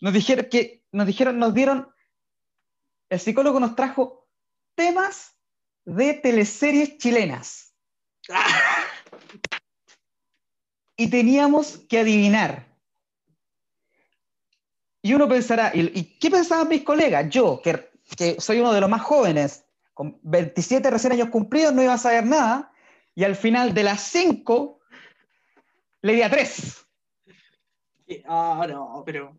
[0.00, 1.92] Nos dijeron que nos dijeron, nos dieron,
[3.08, 4.28] el psicólogo nos trajo
[4.74, 5.36] temas
[5.84, 7.74] de teleseries chilenas.
[10.96, 12.66] y teníamos que adivinar.
[15.02, 17.28] Y uno pensará, ¿y, qué pensaban mis colegas?
[17.28, 21.82] Yo, que, que, soy uno de los más jóvenes, con 27 recién años cumplidos, no
[21.82, 22.72] iba a saber nada,
[23.14, 24.80] y al final de las 5
[26.02, 26.86] le di a 3.
[28.26, 29.38] Ah, no, pero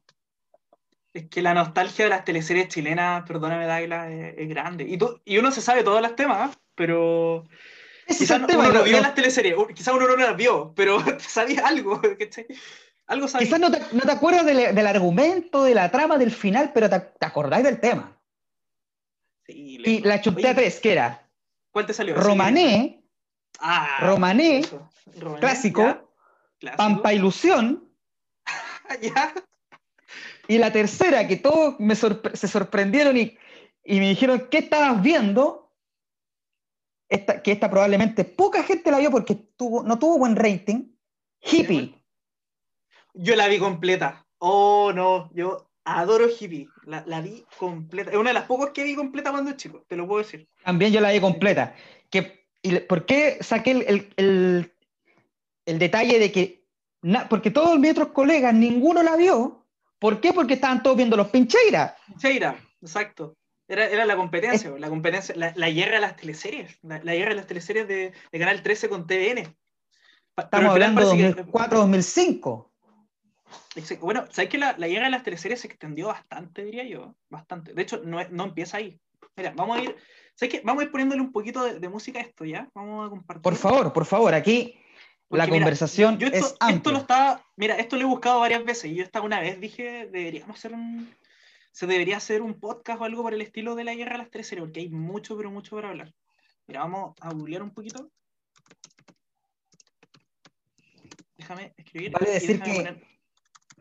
[1.16, 4.84] es que la nostalgia de las teleseries chilenas, perdóname, Dagla, es, grande.
[4.84, 6.58] Y, tú, y uno se sabe todos los temas, ¿eh?
[6.76, 7.48] pero.
[8.06, 12.02] Quizás uno no vio las teleseries, quizás uno no las vio, pero sabía algo.
[13.08, 13.46] Algo sabía.
[13.46, 16.90] Quizás no te, no te acuerdas del, del argumento, de la trama, del final, pero
[16.90, 18.20] te, te acordáis del tema.
[19.46, 21.30] Sí, Y la chunté a tres, que era
[21.70, 22.16] ¿Cuál te salió?
[22.16, 23.04] Romané,
[23.60, 24.64] Ah, Romané.
[25.20, 26.06] Romané, clásico, ya,
[26.58, 26.78] clásico.
[26.78, 27.90] Pampa Ilusión,
[29.02, 29.34] ya.
[30.48, 33.38] Y la tercera, que todos me sorpre- se sorprendieron y,
[33.84, 35.74] y me dijeron, ¿qué estabas viendo?
[37.10, 40.92] Esta, que esta probablemente poca gente la vio porque tuvo, no tuvo buen rating.
[41.42, 41.94] Hippie.
[43.14, 44.26] Yo la vi completa.
[44.40, 46.68] Oh, no, yo adoro Hippie.
[46.86, 48.12] La, la vi completa.
[48.12, 50.48] Es una de las pocas que vi completa cuando chico, te lo puedo decir.
[50.64, 51.76] También yo la vi completa.
[52.10, 54.74] Que, y ¿Por qué saqué el, el- el-
[55.68, 56.66] el detalle de que,
[57.02, 59.65] na- porque todos mis otros colegas, ninguno la vio?
[60.00, 60.34] ¿Por qué?
[60.34, 61.94] Porque estaban todos viendo los Pincheiras.
[62.18, 63.36] Cheira, exacto.
[63.68, 67.30] Era, era la competencia, la competencia, la, la guerra de las teleseries, la, la guerra
[67.30, 69.56] de las teleseries de, de Canal 13 con TVN.
[70.36, 72.72] Pa- Estamos hablando de parece que- 2004, 2005.
[73.76, 74.06] Exacto.
[74.06, 77.16] Bueno, ¿sabes que la, la guerra de las teleseries se extendió bastante, diría yo?
[77.30, 77.74] Bastante.
[77.74, 79.00] De hecho, no, no empieza ahí.
[79.36, 79.96] Mira, vamos a ir.
[80.36, 80.62] ¿Sabes qué?
[80.64, 82.70] Vamos a ir poniéndole un poquito de, de música a esto, ¿ya?
[82.76, 83.42] Vamos a compartir.
[83.42, 84.78] Por favor, por favor, aquí
[85.28, 87.44] Porque, la mira, conversación yo esto, es esto lo estaba.
[87.56, 88.86] Mira, esto lo he buscado varias veces.
[88.92, 91.14] Y yo esta una vez dije, deberíamos hacer un.
[91.72, 94.30] Se debería hacer un podcast o algo por el estilo de la guerra de las
[94.32, 96.14] teleseries, porque hay mucho, pero mucho para hablar.
[96.68, 98.10] Mira, vamos a googlear un poquito.
[101.38, 102.12] Déjame escribir.
[102.12, 103.08] Vale decir déjame que- poner-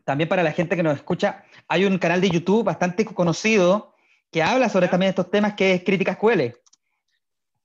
[0.05, 3.95] También para la gente que nos escucha, hay un canal de YouTube bastante conocido
[4.31, 6.53] que habla sobre también estos temas que es Críticas QL.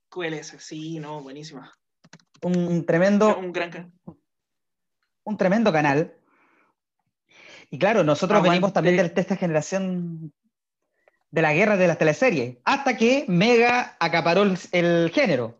[0.08, 1.72] QLS, sí, no, buenísima.
[2.42, 3.92] Un, tremendo, Un gran can-
[5.24, 6.14] un tremendo canal.
[7.70, 8.50] Y claro, nosotros Aguante.
[8.50, 10.32] venimos también de esta generación
[11.30, 15.56] de la guerra de las teleseries, hasta que Mega acaparó el, el género.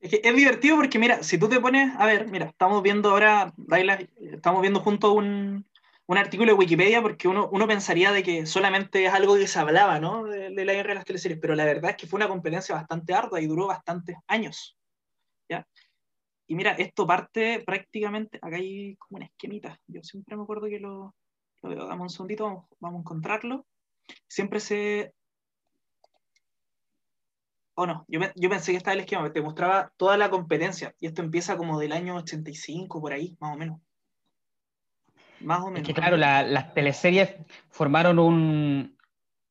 [0.00, 3.10] Es que es divertido porque, mira, si tú te pones, a ver, mira, estamos viendo
[3.10, 5.64] ahora, Daila, estamos viendo junto un,
[6.06, 9.58] un artículo de Wikipedia porque uno, uno pensaría de que solamente es algo que se
[9.58, 10.24] hablaba, ¿no?
[10.24, 12.74] De, de la guerra de las teleseries, pero la verdad es que fue una competencia
[12.74, 14.76] bastante ardua y duró bastantes años,
[15.48, 15.66] ¿ya?
[16.46, 20.78] Y mira, esto parte prácticamente, acá hay como una esquemita, yo siempre me acuerdo que
[20.78, 21.14] lo,
[21.62, 23.66] lo veo, dame un segundito, vamos, vamos a encontrarlo.
[24.28, 25.14] Siempre se,
[27.74, 30.94] o no, yo, pe- yo pensé que estaba el esquema, te mostraba toda la competencia,
[31.00, 33.80] y esto empieza como del año 85, por ahí, más o menos.
[35.40, 35.86] Más o Es menos.
[35.86, 37.34] que claro, la- las teleseries
[37.70, 38.96] formaron un,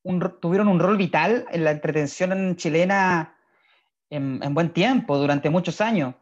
[0.04, 3.33] un ro- tuvieron un rol vital en la entretención chilena
[4.16, 6.16] en, en buen tiempo, durante muchos años.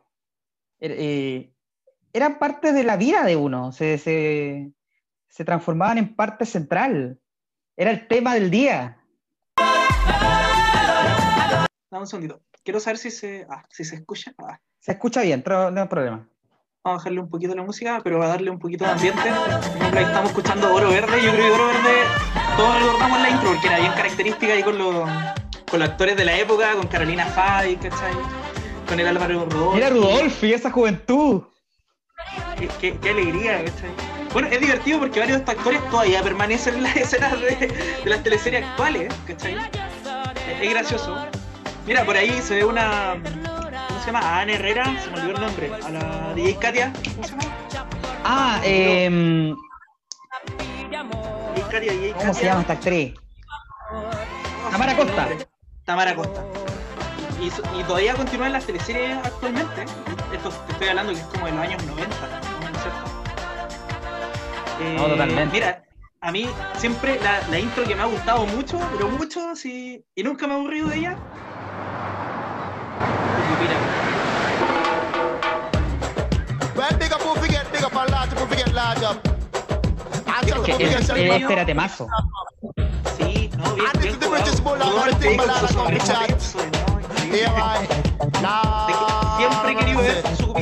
[0.80, 1.54] Er- eh,
[2.14, 4.72] eran parte de la vida de uno, se, se,
[5.30, 7.20] se transformaban en parte central.
[7.78, 8.98] Era el tema del día.
[11.90, 12.42] Dame un segundito.
[12.64, 14.34] Quiero saber si se, ah, si se escucha.
[14.38, 16.18] Ah, Se escucha bien, no hay problema.
[16.18, 16.28] vamos
[16.84, 19.22] a bajarle un poquito la música, pero va a darle un poquito de ambiente.
[19.30, 21.24] Ahí estamos escuchando Oro Verde.
[21.24, 21.94] Yo creo que Oro Verde,
[22.58, 25.10] todos recordamos la intro, porque era bien característica ahí con los,
[25.72, 28.12] con los actores de la época, con Carolina Fabi, ¿cachai?
[28.88, 29.78] Con el Álvaro Rodolfo.
[29.78, 31.44] Era Rudolfi, esa juventud.
[32.60, 33.90] Qué, qué- qué alegría, ¿cachai?
[34.34, 37.56] Bueno, es divertido porque varios de estos actores todavía permanecen en las escenas de,
[38.04, 39.56] de las teleseries actuales, ¿cachai?
[39.56, 41.18] Es, es gracioso.
[41.88, 43.16] Mira, por ahí se ve una.
[43.88, 44.20] ¿Cómo se llama?
[44.20, 45.72] A Ana Herrera, se me olvidó el nombre.
[45.84, 46.94] A la DJ Katia.
[47.16, 47.44] ¿Cómo se llama?
[48.24, 49.56] Ah, em,
[51.56, 52.50] DJ Katia, DJ ¿cómo se Katia.
[52.50, 53.14] llama esta actriz?
[54.72, 55.26] El Costa.
[55.28, 55.51] nombre.
[55.86, 56.44] Tamara Costa.
[57.42, 59.86] Y, todavía continúan las teleseries actualmente.
[60.32, 63.06] Esto te estoy hablando que es como de los años 90, ¿no es cierto?
[64.82, 65.52] Eh, No, totalmente.
[65.52, 65.84] Mira,
[66.22, 70.24] a mí siempre la, la intro que me ha gustado mucho, pero mucho, sí, y
[70.24, 71.18] nunca me he aburrido de ella.
[80.68, 82.08] Es que shall este era temazo.
[83.32, 84.86] Sí, no, bien, Ah, bien con tenso, ¿no?
[87.34, 89.38] Here I, nah.
[89.38, 90.54] Siempre he querido ver su.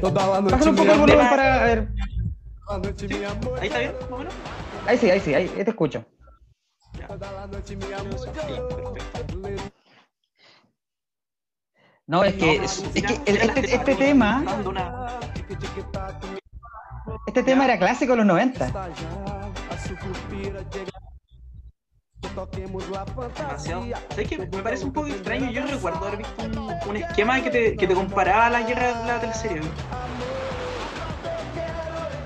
[0.00, 1.88] Toda Bájale un poco el volumen para ver.
[3.60, 4.34] Ahí está bien, más o menos.
[4.86, 6.04] Ahí sí, ahí sí, ahí, ahí te escucho.
[12.06, 14.44] No, es que, es, que el- este, este tema,
[17.26, 18.70] este tema era clásico de los 90.
[23.48, 23.84] Demasiado.
[24.10, 24.38] ¿Sabes qué?
[24.38, 25.50] Me parece un poco extraño.
[25.50, 28.98] Yo recuerdo haber visto un, un esquema que te, que te comparaba a la guerra
[29.02, 29.60] de la teleserie.
[29.60, 29.66] ¿no?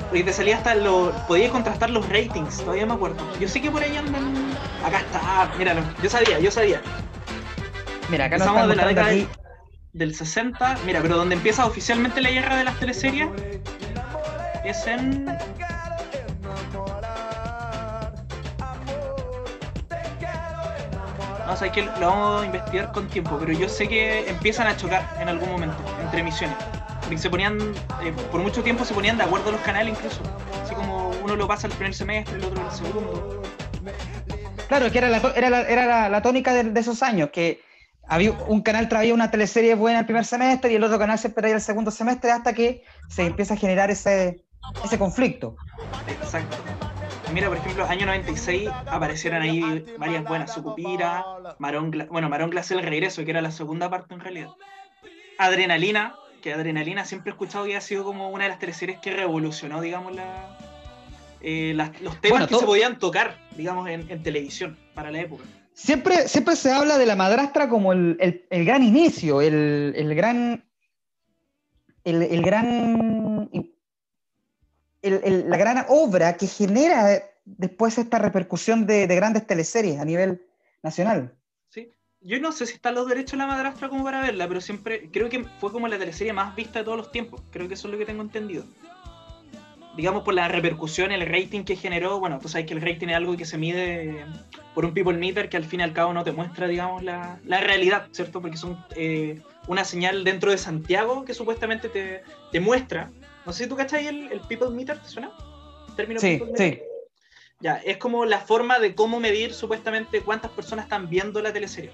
[0.09, 1.13] Porque te salía hasta los.
[1.29, 3.17] Podías contrastar los ratings, todavía me acuerdo.
[3.39, 4.35] Yo sé que por ahí andan.
[4.85, 5.83] Acá está, míralo.
[6.03, 6.81] Yo sabía, yo sabía.
[8.09, 9.29] Mira, acá Empezamos de la década aquí.
[9.93, 10.79] del 60.
[10.85, 13.29] Mira, pero donde empieza oficialmente la guerra de las teleseries
[14.65, 15.27] es en.
[21.51, 24.77] No, sé que lo vamos a investigar con tiempo, pero yo sé que empiezan a
[24.77, 26.57] chocar en algún momento entre emisiones.
[27.01, 27.59] Porque se ponían,
[28.05, 30.21] eh, por mucho tiempo se ponían de acuerdo los canales incluso.
[30.63, 33.43] Así como uno lo pasa el primer semestre, el otro el segundo.
[34.69, 37.61] Claro, que era la, era la, era la, la tónica de, de esos años, que
[38.07, 41.31] había un canal traía una teleserie buena el primer semestre y el otro canal se
[41.31, 44.45] traía el segundo semestre hasta que se empieza a generar ese,
[44.85, 45.57] ese conflicto.
[46.07, 46.59] Exacto.
[47.33, 50.53] Mira, por ejemplo, año 96 aparecieron ahí varias buenas.
[50.53, 51.25] Sucupira,
[51.59, 54.49] Marón, bueno, Marón Glacé el regreso, que era la segunda parte en realidad.
[55.39, 59.13] Adrenalina, que Adrenalina siempre he escuchado que ha sido como una de las teleseries que
[59.13, 60.57] revolucionó, digamos, la,
[61.41, 65.11] eh, las- los temas Bueno, que todo- se podían tocar, digamos, en, en televisión para
[65.11, 65.45] la época.
[65.73, 70.15] Siempre, siempre se habla de la madrastra como el, el- el gran inicio, el, el
[70.15, 70.65] gran.
[72.05, 73.49] El, el gran.
[75.03, 80.05] El- el- la gran obra que genera después esta repercusión de, de grandes teleseries a
[80.05, 80.43] nivel
[80.83, 81.35] nacional.
[81.69, 81.91] ¿sí?
[82.21, 85.09] Yo no sé si están los derechos de la madrastra como para verla, pero siempre
[85.11, 87.41] creo que fue como la teleserie más vista de todos los tiempos.
[87.51, 88.65] Creo que eso es lo que tengo entendido.
[89.97, 92.21] Digamos por la repercusión, el rating que generó.
[92.21, 94.25] Bueno, tú sabes que el rating es algo que se mide
[94.75, 97.39] por un people meter que al fin y al cabo no te muestra, digamos, la,
[97.45, 98.41] la realidad, ¿cierto?
[98.41, 103.11] Porque son eh, una señal dentro de Santiago que supuestamente te, te muestra.
[103.47, 105.33] No sé si tú cachai el, el people meter, ¿te suena?
[105.97, 106.75] Término Sí, people meter.
[106.75, 106.83] sí.
[107.63, 111.91] Ya, es como la forma de cómo medir supuestamente cuántas personas están viendo la teleserie.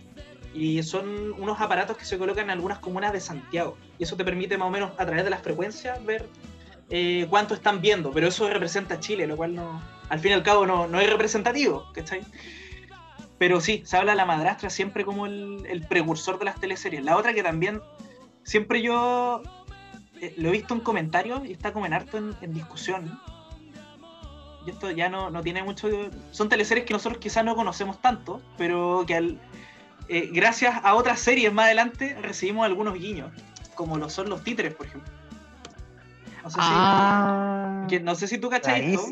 [0.54, 3.76] Y son unos aparatos que se colocan en algunas comunas de Santiago.
[3.98, 6.24] Y eso te permite más o menos a través de las frecuencias ver
[6.88, 8.12] eh, cuánto están viendo.
[8.12, 11.10] Pero eso representa Chile, lo cual no, al fin y al cabo no, no es
[11.10, 12.20] representativo, ¿cachai?
[13.38, 17.02] Pero sí, se habla de la madrastra siempre como el, el precursor de las teleseries.
[17.04, 17.82] La otra que también
[18.44, 19.42] siempre yo
[20.20, 23.20] eh, lo he visto en comentarios y está como en harto en, en discusión.
[24.66, 25.88] Y esto ya no, no tiene mucho.
[26.32, 29.38] Son teleseries que nosotros quizás no conocemos tanto, pero que al,
[30.08, 33.30] eh, gracias a otras series más adelante recibimos algunos guiños,
[33.74, 35.12] como lo son los títeres, por ejemplo.
[36.42, 39.06] No sé, Ah, si, que- no sé si tú cachai esto.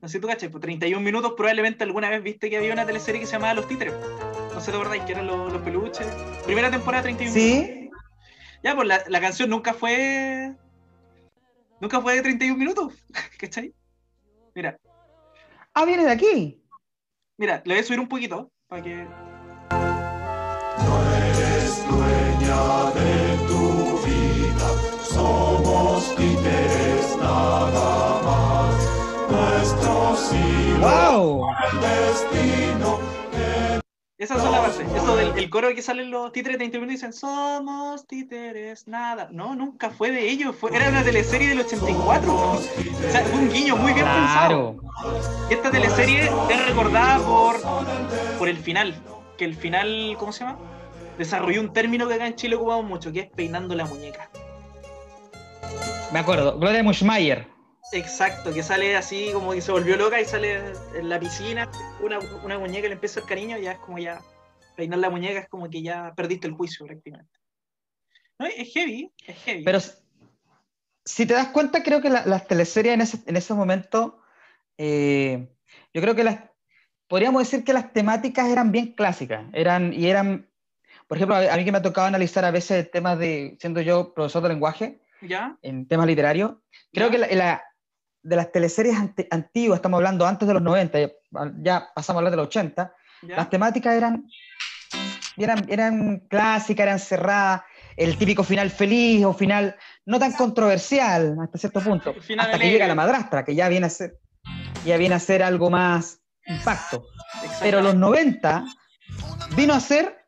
[0.00, 2.84] No sé si tú cachai, por 31 minutos probablemente alguna vez viste que había una
[2.84, 3.94] teleserie que se llamaba Los Títeres.
[4.54, 5.02] No sé, ¿te acordáis?
[5.04, 6.06] Que eran los, los peluches.
[6.44, 7.83] Primera temporada, 31 minutos.
[8.64, 10.56] Ya, pues la, la canción nunca fue.
[11.80, 12.94] Nunca fue de 31 minutos.
[13.38, 13.74] ¿Cachai?
[14.54, 14.78] Mira,
[15.74, 16.62] ah, viene de aquí.
[17.36, 19.06] mira, le voy a subir un poquito para que.
[21.90, 24.68] dueña de tu vida,
[25.02, 28.74] somos títeres nada más.
[29.30, 31.46] Nuestro siglo, ¡Wow!
[31.70, 32.98] el destino,
[34.24, 34.86] Esa es la parte.
[34.96, 38.88] Eso del el coro que salen los títeres de 31 minutos y dicen Somos títeres,
[38.88, 39.28] nada.
[39.30, 40.56] No, nunca fue de ellos.
[40.56, 42.32] Fue, era una teleserie del 84.
[42.32, 42.58] O
[43.10, 44.76] sea, fue un guiño muy bien pensado.
[44.78, 45.46] Claro.
[45.50, 47.56] Y esta teleserie es recordada por,
[48.38, 48.94] por el final.
[49.36, 50.58] Que el final, ¿cómo se llama?
[51.18, 54.30] Desarrolló un término que acá en Chile ocupamos mucho, que es peinando la muñeca.
[56.14, 56.58] Me acuerdo.
[56.58, 57.53] Gloria Muschmeyer.
[57.90, 60.60] Exacto, que sale así como que se volvió loca y sale
[60.94, 61.68] en la piscina,
[62.02, 64.20] una, una muñeca le empieza el cariño, ya es como ya,
[64.74, 67.38] peinar la muñeca es como que ya perdiste el juicio prácticamente.
[68.38, 69.62] No, es heavy, es heavy.
[69.64, 69.78] Pero
[71.04, 74.20] si te das cuenta, creo que la- las teleseries en ese, en ese momento,
[74.76, 75.48] eh,
[75.92, 76.40] yo creo que las,
[77.06, 80.50] podríamos decir que las temáticas eran bien clásicas, eran, y eran,
[81.06, 83.80] por ejemplo, a, a mí que me ha tocado analizar a veces temas de, siendo
[83.82, 85.56] yo profesor de lenguaje, ¿Ya?
[85.62, 86.56] en temas literarios,
[86.92, 87.12] creo Ya.
[87.12, 87.64] que la, la-
[88.24, 88.96] de las teleseries
[89.30, 90.98] antiguas, estamos hablando antes de los 90,
[91.62, 93.36] ya, pasamos a hablar de los 80, ¿Ya?
[93.36, 94.26] las temáticas eran,
[95.36, 97.62] eran, eran clásicas, eran cerradas,
[97.96, 102.70] el típico final feliz o final no tan controversial hasta cierto punto, Final hasta que
[102.70, 104.18] llega la madrastra, que ya viene a ser,
[104.84, 107.04] ya viene a ser algo más impacto.
[107.60, 108.64] Pero los 90
[109.54, 110.26] vino a ser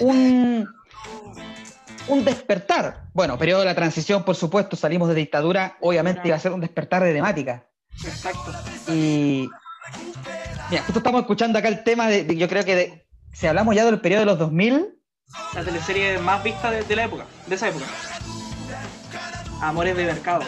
[0.00, 0.68] un,
[2.10, 3.04] un despertar.
[3.14, 6.60] Bueno, periodo de la transición, por supuesto, salimos de dictadura, obviamente iba a ser un
[6.60, 7.66] despertar de temática.
[8.04, 8.52] Exacto.
[8.88, 9.48] Y
[10.70, 13.74] mira, justo estamos escuchando acá el tema de, de- yo creo que de- si hablamos
[13.74, 14.96] ya del periodo de los 2000,
[15.54, 17.84] La teleserie más vista de, de la época, de esa época.
[19.62, 20.42] Amores de mercado.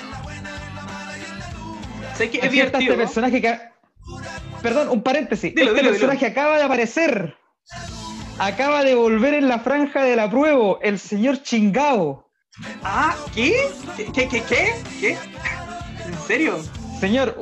[2.16, 2.80] Sé que es está divertido.
[2.80, 2.96] este ¿no?
[3.04, 3.60] personaje que...
[4.62, 5.54] Perdón, un paréntesis.
[5.54, 6.06] Dilo, este dilo, dilo.
[6.08, 7.36] personaje acaba de aparecer.
[8.38, 12.28] Acaba de volver en la franja del apruebo, el señor Chingao.
[12.82, 13.54] Ah, ¿qué?
[13.96, 14.74] ¿Qué, qué, qué, qué?
[15.00, 15.10] ¿Qué?
[16.06, 16.58] ¿En serio?
[17.00, 17.36] Señor,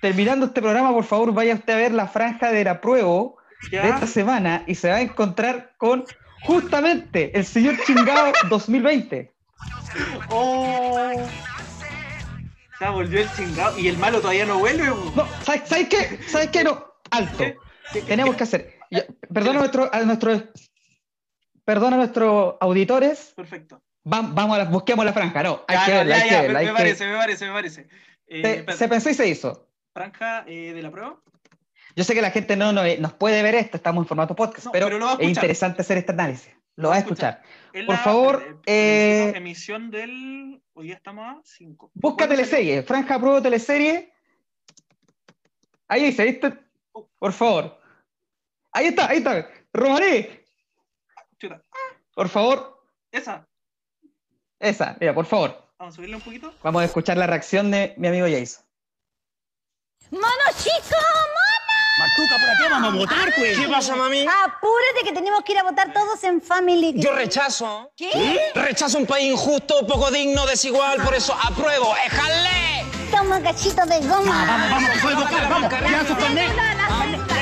[0.00, 3.36] terminando este programa, por favor, vaya usted a ver la franja del apruebo
[3.70, 3.88] de ¿Ya?
[3.88, 6.04] esta semana y se va a encontrar con
[6.42, 9.32] justamente el señor Chingao 2020.
[10.30, 11.12] Oh.
[12.78, 13.78] Sea, volvió el chingado.
[13.78, 14.86] Y el malo todavía no vuelve.
[14.86, 16.18] No, ¿sabes, ¿sabes qué?
[16.28, 16.64] ¿Sabes qué?
[16.64, 17.38] No, alto.
[17.38, 17.56] ¿Qué?
[17.92, 18.73] ¿Qué- qué- Tenemos que hacer.
[18.94, 20.42] Ya, Perdona a, nuestro, a nuestros.
[21.64, 23.32] Perdona a nuestros auditores.
[23.36, 23.82] Perfecto.
[24.04, 25.42] Vam- Vamos a la, busquemos la franja.
[25.42, 26.52] No, hay Ya, que verla, ya, hay ya, que verla.
[26.52, 27.88] me, hay me que- parece, me parece, me parece.
[28.26, 29.68] Eh, se, pensó y se hizo.
[29.92, 31.20] Franja eh, de la prueba.
[31.96, 34.66] Yo sé que la gente no, no- nos puede ver esto, estamos en formato podcast,
[34.66, 36.52] No, pero, es interesante hacer este análisis.
[36.76, 37.40] Lo Lo va a escuchar.
[37.44, 37.70] escuchar.
[37.72, 40.60] Es Por la- favor, eh, eh, emisión del.
[40.74, 41.92] Hoy día estamos a 5.
[41.94, 44.12] Busca teleserie, franja prueba teleserie.
[45.88, 46.52] Ahí dice, ¿viste?
[47.18, 47.78] Por favor.
[48.74, 49.48] Ahí está, ahí está.
[49.72, 50.44] Romané,
[51.38, 51.62] Chuta.
[52.12, 52.84] por favor.
[53.12, 53.46] Esa.
[54.58, 55.72] Esa, mira, por favor.
[55.78, 56.52] Vamos a subirle un poquito.
[56.62, 58.64] Vamos a escuchar la reacción de mi amigo Jason.
[60.10, 60.24] ¡Mono
[60.58, 60.96] chico!
[61.98, 63.56] Matuca, ¿por qué vamos a votar, pues?
[63.56, 64.26] ¿Qué pasa, mami?
[64.26, 66.94] Apúrate que tenemos que ir a votar todos en Family.
[66.96, 67.92] Yo rechazo.
[67.96, 68.50] ¿Qué?
[68.56, 71.94] Rechazo un país injusto, poco digno, desigual, por eso apruebo.
[72.04, 72.84] ¡Éjale!
[73.12, 74.44] Toma cachito de goma.
[74.44, 77.33] vamos, vamos, voy a votar, vamos, ya se torné.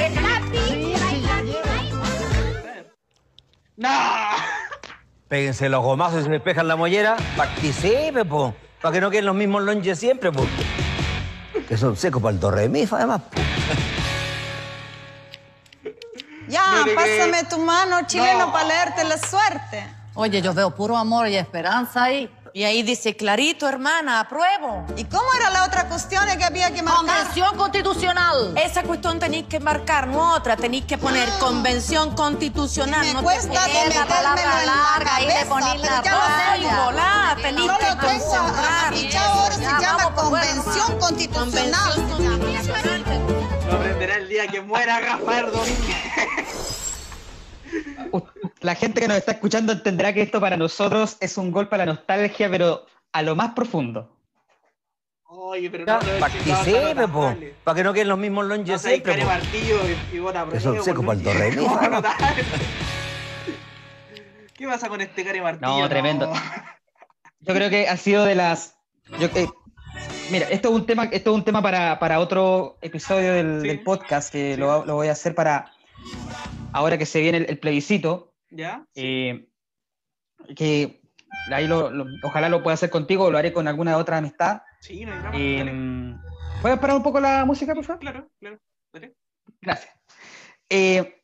[3.83, 3.89] ¡No!
[5.29, 7.17] Péguense los gomazos y se despejan la mollera.
[7.37, 8.55] Participe, po.
[8.81, 10.47] Para que no queden los mismos lonches siempre, po.
[11.69, 13.23] Que son secos para el torremifa, además.
[13.23, 13.41] po.
[16.49, 18.53] Ya, pásame tu mano, chileno, No.
[18.53, 19.85] para leerte la suerte.
[20.15, 22.31] Oye, yo veo puro amor y esperanza ahí.
[22.55, 24.85] Y ahí dice clarito, hermana, apruebo.
[24.99, 26.99] ¿Y cómo era la otra cuestión que había que marcar?
[27.07, 28.53] Convención constitucional.
[28.63, 30.55] Esa cuestión tenéis que marcar, no otra.
[30.57, 33.01] Tenéis que poner convención constitucional.
[33.07, 36.21] Me no te- cuesta de Es la palabra larga, ahí le pero la ya lo
[36.21, 36.43] sé.
[36.51, 38.95] Ay, volá, tenéis No que concentrar.
[39.17, 41.95] ahora se llama vamos, bueno, convención constitucional.
[41.95, 43.05] Convención constitucional.
[43.67, 45.97] Lo aprenderá el día que muera Rafael Domínguez.
[48.63, 51.79] La gente que nos está escuchando entenderá que esto para nosotros es un golpe a
[51.79, 54.17] la nostalgia, pero a lo más profundo.
[55.25, 57.35] Oye, pero no, no, Participe, po.
[57.65, 59.27] Para que no queden los mismos lonches No siempre, po.
[59.27, 59.77] martillo
[60.13, 61.59] y, y bota Que son prueba, secos para el.
[64.55, 65.79] ¿Qué pasa con este care martillo?
[65.81, 66.33] No, tremendo.
[67.41, 68.77] Yo creo que ha sido de las.
[69.19, 69.49] yo- eh,
[70.31, 73.69] mira, esto es un tema, esto es un tema para, para otro episodio del, Sí.
[73.69, 74.61] del podcast que Sí.
[74.61, 75.73] lo, lo voy a hacer para
[76.73, 78.32] ahora que se viene el, el plebiscito.
[78.55, 78.87] ¿Ya?
[78.95, 79.49] eh,
[80.55, 81.01] que
[81.51, 84.63] ahí lo, lo- ojalá lo pueda hacer contigo lo haré con alguna otra amistad.
[84.81, 85.39] Sí, no hay drama.
[85.39, 86.15] Eh.
[86.61, 88.01] ¿Puedes parar un poco la música, por favor?
[88.01, 88.59] Claro, claro.
[88.93, 89.15] Dale.
[89.61, 89.95] Gracias.
[90.69, 91.23] Eh,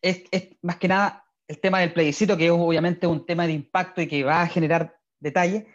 [0.00, 3.52] es, es más que nada el tema del plebiscito, que es obviamente un tema de
[3.52, 5.66] impacto y que va a generar detalle,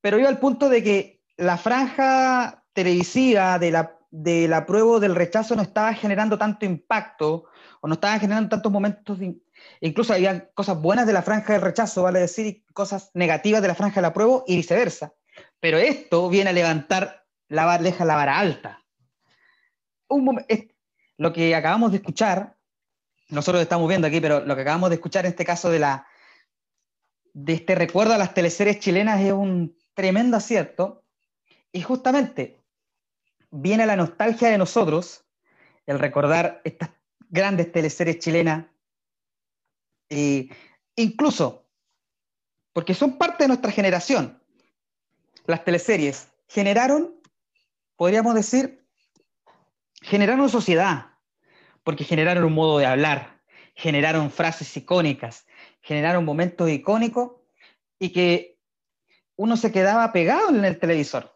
[0.00, 5.56] pero yo al punto de que la franja televisiva de la, del apruebo del rechazo
[5.56, 7.46] no estaba generando tanto impacto
[7.80, 9.36] o no estaba generando tantos momentos, de-
[9.80, 13.68] incluso había cosas buenas de la franja del rechazo, vale decir, y cosas negativas de
[13.68, 15.12] la franja del apruebo y viceversa.
[15.60, 18.84] Pero esto viene a levantar la vara, deja la vara alta.
[20.08, 20.66] Un momen- es-
[21.18, 22.56] lo que acabamos de escuchar,
[23.28, 26.06] nosotros estamos viendo aquí, pero lo que acabamos de escuchar en este caso de la
[27.38, 31.04] de este recuerdo a las teleseries chilenas es un tremendo acierto.
[31.70, 32.62] Y justamente
[33.50, 35.26] viene la nostalgia de nosotros,
[35.84, 36.90] el recordar estas
[37.28, 38.66] grandes teleseries chilenas,
[40.08, 40.48] e
[40.96, 41.66] incluso
[42.72, 44.40] porque son parte de nuestra generación.
[45.46, 47.14] Las teleseries generaron,
[47.96, 48.86] podríamos decir,
[50.02, 51.12] generaron sociedad,
[51.84, 53.40] porque generaron un modo de hablar,
[53.74, 55.46] generaron frases icónicas,
[55.80, 57.32] generaron momentos icónicos
[57.98, 58.58] y que
[59.36, 61.34] uno se quedaba pegado en el televisor.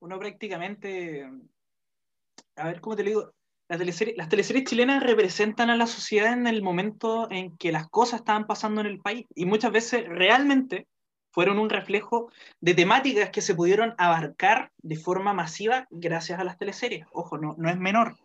[0.00, 1.28] Uno prácticamente.
[2.56, 3.32] A ver, ¿cómo te lo digo?
[3.68, 8.46] Las teleseries, chilenas representan a la sociedad en el momento en que las cosas estaban
[8.46, 9.26] pasando en el país.
[9.34, 10.86] Y muchas veces realmente
[11.32, 16.58] fueron un reflejo de temáticas que se pudieron abarcar de forma masiva gracias a las
[16.58, 17.06] teleseries.
[17.12, 18.16] Ojo, no, no es menor.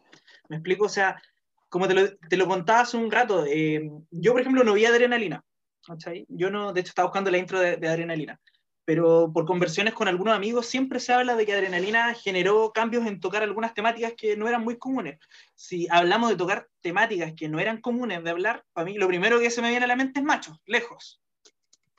[0.47, 1.21] Me explico, o sea,
[1.67, 5.43] como te lo, te contaba hace un rato, eh, yo por ejemplo no vi Adrenalina.
[5.85, 6.25] ¿cachai?
[6.29, 8.39] Yo no, de hecho estaba buscando la intro de Adrenalina
[8.85, 13.19] pero por conversiones con algunos amigos siempre se habla de que Adrenalina generó cambios en
[13.19, 15.19] tocar algunas temáticas que no eran muy comunes.
[15.55, 19.39] Si hablamos de tocar temáticas que no eran comunes de hablar, para mí lo primero
[19.39, 21.21] que se me viene a la mente es Machos, lejos.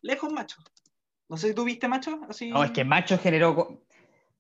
[0.03, 0.64] Lejos Machos.
[1.28, 2.51] No sé si tú viste Machos, así.
[2.51, 3.83] No, es que Machos generó.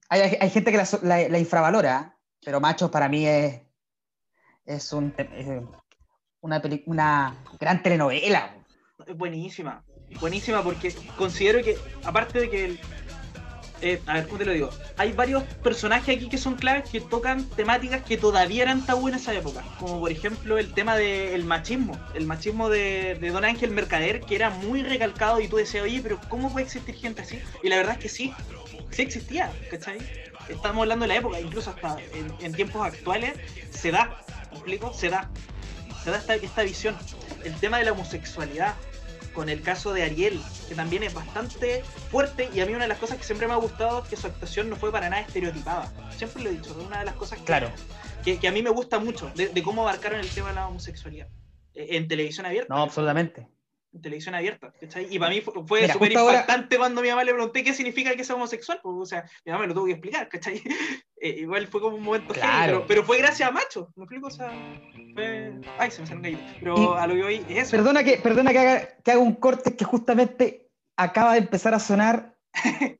[0.08, 3.62] Hay, hay- hay gente que la, so- la- la infravalora, pero Machos para mí es,
[4.64, 5.62] es, un es
[6.40, 8.56] una, peli- una gran telenovela.
[9.06, 9.84] Es buenísima.
[10.20, 12.80] Buenísima porque considero que, aparte de que el-
[13.84, 14.70] eh, a ver, ¿cómo te lo digo?
[14.96, 19.14] Hay varios personajes aquí que son claves que tocan temáticas que todavía eran tabú en
[19.14, 19.64] esa época.
[19.80, 21.98] Como por ejemplo el tema del machismo.
[22.14, 26.00] El machismo de, de Don Ángel Mercader, que era muy recalcado y tú decías, oye,
[26.00, 27.40] pero ¿cómo puede existir gente así?
[27.64, 28.32] Y la verdad es que sí,
[28.90, 29.98] sí existía, ¿cachai?
[30.48, 33.32] Estamos hablando de la época, incluso hasta en, en tiempos actuales
[33.70, 34.92] se da, ¿me explico?
[34.94, 35.28] Se da.
[36.04, 36.96] Se da esta, esta visión.
[37.44, 38.74] El tema de la homosexualidad,
[39.34, 42.88] con el caso de Ariel, que también es bastante fuerte y a mí una de
[42.88, 45.22] las cosas que siempre me ha gustado es que su actuación no fue para nada
[45.22, 45.92] estereotipada.
[46.16, 47.70] Siempre lo he dicho, es una de las cosas que, Claro.
[48.24, 50.68] que, que a mí me gusta mucho, de, de cómo abarcaron el tema de la
[50.68, 51.28] homosexualidad.
[51.74, 52.74] Eh, En televisión abierta.
[52.74, 53.48] No, absolutamente.
[53.94, 54.72] En televisión abierta.
[54.80, 55.06] ¿cachai?
[55.10, 57.74] Y para mí fue, fue súper justo ahora- impactante cuando mi mamá le pregunté qué
[57.74, 58.80] significa que sea homosexual.
[58.82, 60.62] pues, o sea, mi mamá me lo tuvo que explicar, ¿cachai?
[61.24, 62.78] Eh, igual fue como un momento Claro.
[62.78, 63.92] pero, pero fue gracias a Macho.
[63.94, 64.26] ¿Me explico?
[64.26, 64.50] O sea,
[65.14, 65.52] fue...
[65.78, 66.42] Ay, se me salió un gallito.
[66.58, 67.70] Pero Y- a lo que voy es eso.
[67.70, 71.78] Perdona que, perdona que haga, que haga un corte que justamente acaba de empezar a
[71.78, 72.34] sonar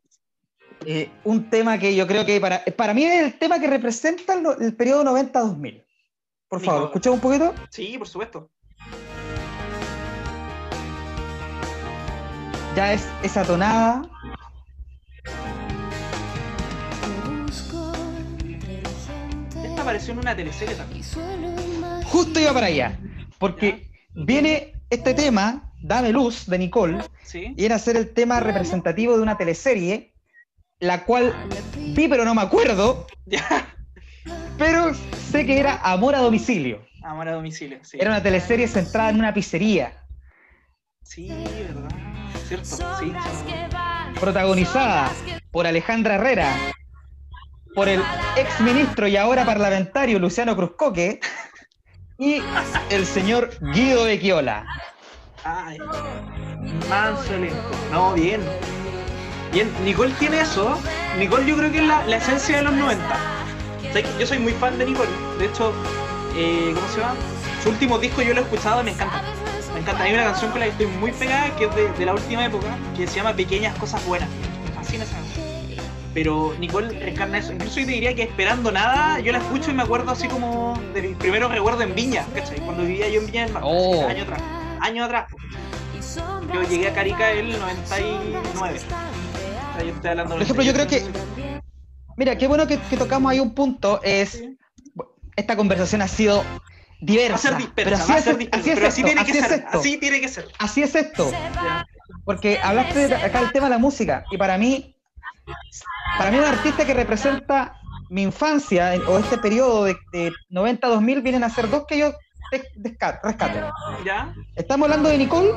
[0.87, 4.35] eh, un tema que yo creo que para, para mí es el tema que representa
[4.35, 5.85] el, el periodo 90-2000.
[6.49, 7.55] Por favor, escuchamos un poquito.
[7.71, 8.51] Sí, por supuesto.
[12.75, 14.03] Ya es esa tonada.
[19.65, 21.03] Esta apareció en una teleserie también.
[22.05, 22.99] Justo iba para allá.
[23.39, 27.55] Porque viene este tema, Dame Luz, de Nicole, Sí.
[27.57, 30.15] y era ser el tema representativo de una teleserie,
[30.81, 31.35] la cual
[31.95, 33.69] vi pero no me acuerdo, Ya.
[34.59, 34.93] pero
[35.31, 36.85] sé que era Amor a Domicilio.
[37.03, 37.79] Amor a domicilio.
[37.83, 39.93] Sí, Era una teleserie centrada en una pizzería,
[41.03, 42.02] sí verdad.
[42.53, 42.99] Cierto.
[43.01, 44.21] Sí, sí.
[44.21, 45.11] protagonizada
[45.51, 46.55] por Alejandra Herrera,
[47.75, 48.03] por el
[48.37, 51.21] ex ministro y ahora parlamentario Luciano Cruzcoque
[52.19, 52.43] y
[52.91, 54.67] el señor Guido Becchiola.
[55.45, 55.79] Ay,
[56.91, 57.57] manso elenco.
[57.91, 58.43] No, bien.
[59.51, 60.79] Bien, Nicole tiene eso.
[61.19, 63.03] Nicole yo creo que es la, la esencia de los 90.
[63.89, 64.21] ¿Sabes qué?
[64.21, 65.11] Yo soy muy fan de Nicole.
[65.39, 65.73] De hecho,
[66.37, 67.15] eh, ¿cómo se llama?
[67.63, 69.42] Su último disco yo lo he escuchado y me encanta.
[69.83, 70.03] Encanta.
[70.05, 72.45] Hay una canción con la que estoy muy pegada que es de, de la última
[72.45, 74.29] época, que se llama Pequeñas Cosas Buenas.
[74.65, 75.47] Me fascina esa canción.
[76.15, 77.53] Pero Nicole encarna eso.
[77.53, 80.79] Incluso yo te diría que esperando nada, yo la escucho y me acuerdo así como
[80.95, 82.61] de mi primero recuerdo en Viña, ¿cachai?
[82.61, 84.07] Cuando vivía yo en Viña del Mar, Oh.
[84.07, 84.43] años atrás.
[84.81, 85.27] Años atrás.
[86.53, 88.79] Yo llegué a Carica el 99.
[88.79, 91.03] O sea, yo estoy hablando Por ejemplo, yo creo que-
[92.17, 94.45] Mira, qué bueno que, que tocamos ahí un punto, es
[95.35, 96.45] esta conversación ha sido
[97.03, 98.87] Va a diversa, ser dispersa, pero así va a es, ser dispersa, así es pero
[98.89, 99.79] así esto, tiene así que es ser, esto.
[99.79, 100.49] así tiene que ser.
[100.59, 101.33] Así es esto.
[102.25, 104.95] Porque hablaste de acá el tema de la música y para mí,
[106.17, 107.77] para mí un artista que representa
[108.09, 112.13] mi infancia en- o este periodo de, de 90-2000 vienen a ser dos que yo
[112.83, 113.73] rescato.
[114.05, 114.33] ¿Ya?
[114.55, 115.51] Estamos hablando de Nicole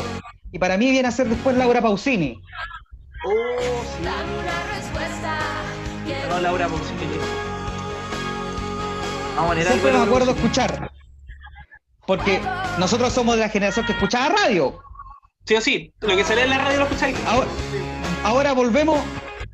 [0.52, 2.42] y para mí viene a ser después Laura Pausini.
[3.24, 4.04] Oh, sí.
[6.30, 6.74] No, Laura, si
[9.36, 10.95] Vamos a Siempre me acuerdo escuchar.
[12.08, 12.40] Porque
[12.78, 14.80] nosotros somos de la generación que escuchaba radio.
[15.46, 17.18] Sí o sí, lo que sale en la radio lo escucháis.
[17.28, 17.48] Ahora,
[18.24, 19.00] ahora volvemos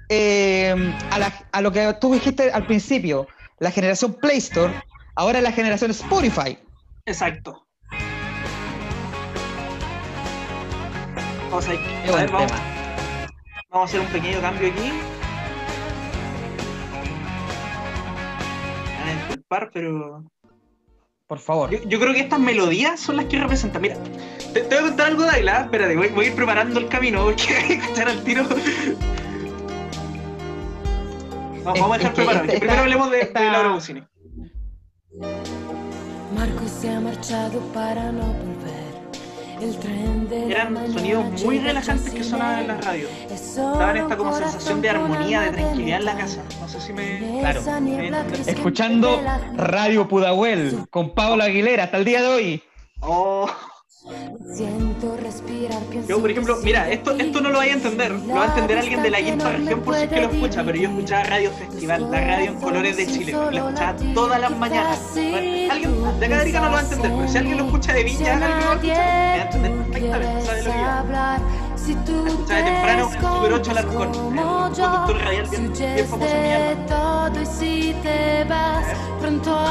[0.10, 0.74] eh,
[1.12, 3.28] a, la- a lo que tú dijiste al principio,
[3.60, 4.74] la generación Play Store,
[5.16, 6.58] ahora la generación Spotify.
[7.06, 7.66] Exacto.
[11.50, 12.52] Vamos a, ver, vamos,
[13.70, 14.92] vamos a hacer un pequeño cambio aquí.
[19.00, 20.24] Van a disculpar, pero
[21.32, 21.70] Por favor.
[21.70, 23.82] Yo, yo creo que estas melodías son las que representan.
[23.82, 23.96] Mira,
[24.54, 25.62] te, te voy a contar algo de Ayla.
[25.62, 28.44] Espérate, voy, voy a ir preparando el camino porque hay que escuchar al tiro.
[31.64, 32.44] Vamos, vamos a dejar preparado.
[32.48, 34.04] esta- primero hablemos de, de Laura Pausini.
[36.36, 38.81] Marco se ha marchado para no volver.
[40.50, 43.08] Eran sonidos muy relajantes que sonaban en la radio.
[43.56, 46.44] Daban esta como sensación de armonía, de tranquilidad en la casa.
[46.60, 47.40] No sé si me.
[47.42, 47.62] Claro.
[48.48, 49.22] Escuchando
[49.56, 52.64] Radio Pudahuel con Paola Aguilera hasta el día de hoy.
[53.02, 53.48] Oh,
[56.08, 58.12] yo, por ejemplo, mira, esto, esto no lo vaya a entender.
[58.12, 60.64] Lo va a entender alguien de la quinta región por si es que lo escucha,
[60.64, 63.32] pero yo escuchaba Radio Festival, la radio en colores de Chile.
[63.52, 65.00] La escuchaba todas las mañanas.
[65.72, 68.04] Alguien de acá de no lo va a entender, pero si alguien lo escucha de
[68.04, 70.92] Viña, alguien lo va a escuchar, me va a entender perfectamente, sabe lo que yo.
[72.24, 74.36] La escuchaba de temprano en Super 8 Alarcón, un
[74.82, 75.62] conductor radial bien,
[75.94, 76.76] bien famoso en mi alma.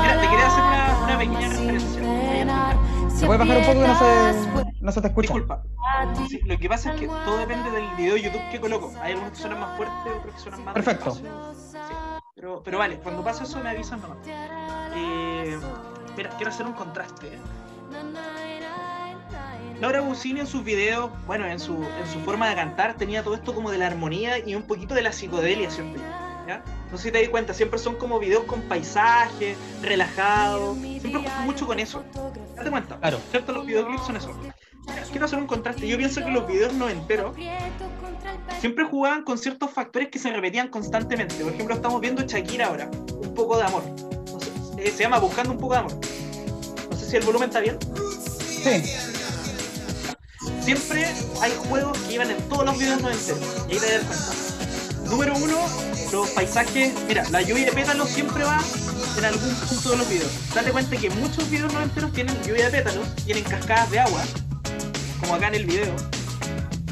[0.02, 2.00] Mira, te quería hacer una, una pequeña referencia.
[3.20, 5.34] ¿Se puede bajar un poco que no se, no se te escucha?
[5.34, 5.62] Disculpa.
[6.26, 8.94] Sí, lo que pasa es que todo depende del video de YouTube que coloco.
[9.02, 11.10] Hay algunos que suenan más fuertes, otros que suenan más Perfecto.
[11.10, 11.22] Sí,
[12.34, 14.16] Pero, pero vale, cuando pasa eso me avisan nomás.
[14.26, 15.58] Eh,
[16.16, 17.34] mira, quiero hacer un contraste.
[17.34, 17.38] ¿eh?
[19.80, 23.34] Laura Pausini en sus videos, bueno, en su, en su forma de cantar, tenía todo
[23.34, 26.00] esto como de la armonía y un poquito de la psicodelia siempre.
[26.46, 26.62] ¿Ya?
[26.90, 30.76] No sé si te das cuenta, siempre son como videos con paisajes, relajados.
[30.78, 32.04] Siempre juego mucho con eso.
[32.56, 32.98] Date cuenta.
[32.98, 33.18] Claro.
[33.30, 33.52] ¿Cierto?
[33.52, 34.30] Los videoclips son eso.
[35.10, 35.86] Quiero hacer un contraste.
[35.86, 37.36] Yo pienso que los videos noventeros
[38.60, 41.36] siempre jugaban con ciertos factores que se repetían constantemente.
[41.36, 43.82] Por ejemplo, estamos viendo Shakira ahora, un poco de amor.
[44.32, 45.92] No sé, eh, se llama Buscando un poco de amor.
[46.90, 47.78] No sé si el volumen está bien.
[48.38, 48.82] Sí.
[50.60, 51.06] Siempre
[51.40, 53.40] hay juegos que iban en todos los videos noventeros.
[53.68, 55.10] Y ahí te das cuenta.
[55.10, 55.58] Número uno,
[56.12, 56.92] los paisajes.
[57.06, 58.60] Mira, la lluvia de pétalos siempre va
[59.18, 60.30] en algún punto de los videos.
[60.54, 64.22] Date cuenta que muchos videos noventeros tienen lluvia de pétalos, tienen cascadas de agua,
[65.20, 65.94] como acá en el video,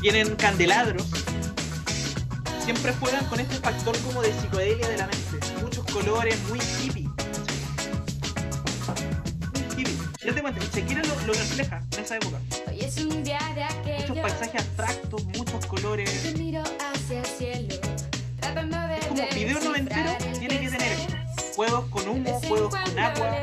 [0.00, 1.04] tienen candelabros.
[2.64, 5.46] Siempre juegan con este factor como de psicodelia de la mente.
[5.62, 7.08] Muchos colores, muy hippie.
[9.54, 9.96] Muy hippie.
[10.26, 12.36] Date cuenta, Shakira lo, lo refleja en esa época.
[12.68, 14.10] Hoy es un día de aquellos.
[14.10, 16.22] Muchos paisajes abstractos, muchos colores.
[16.22, 17.67] Te miro hacia el cielo,
[21.58, 23.42] Juegos con humo, juegos con agua,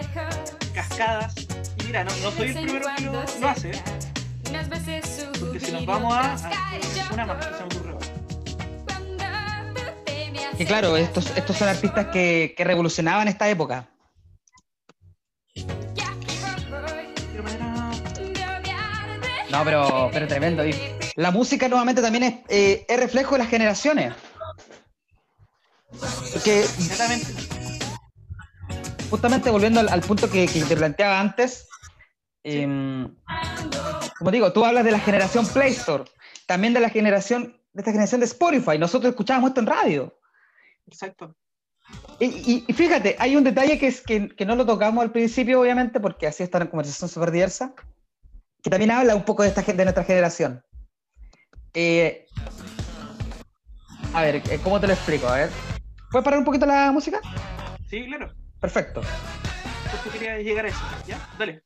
[0.73, 1.35] cascadas.
[1.81, 3.71] Y mira, no, no soy el primero que lo, lo hace,
[5.37, 6.79] porque si nos vamos a, a-
[7.11, 8.07] una más que se me ocurre ahora.
[10.57, 13.89] Que claro, estos, estos son artistas que, que revolucionaban esta época.
[19.51, 20.65] No, pero, pero tremendo.
[20.65, 20.73] Y
[21.17, 24.13] la música nuevamente también es, eh, es reflejo de las generaciones.
[26.31, 26.65] Porque.
[29.09, 31.67] Justamente volviendo al, al punto que, que te planteaba antes,
[32.43, 33.15] em,
[34.17, 36.03] como digo, tú hablas de la generación Play Store,
[36.47, 38.77] también de la generación, de esta generación de Spotify.
[38.77, 40.19] Nosotros escuchábamos esto en radio.
[40.87, 41.35] Exacto.
[42.19, 45.11] Y, y- y fíjate, hay un detalle que, es, que, que no lo tocamos al
[45.11, 47.73] principio, obviamente, porque así está una conversación súper diversa,
[48.63, 50.63] que también habla un poco de, esta, de nuestra generación.
[51.73, 52.25] Eh,
[54.13, 55.27] a ver, eh, ¿cómo te lo explico?
[55.27, 55.49] A ver,
[56.09, 57.19] ¿puedes parar un poquito la música?
[57.89, 58.33] Sí, claro.
[58.59, 59.03] Perfecto.
[59.91, 60.87] Justo quería llegar a eso.
[61.05, 61.21] ¿Ya?
[61.31, 61.63] Dale.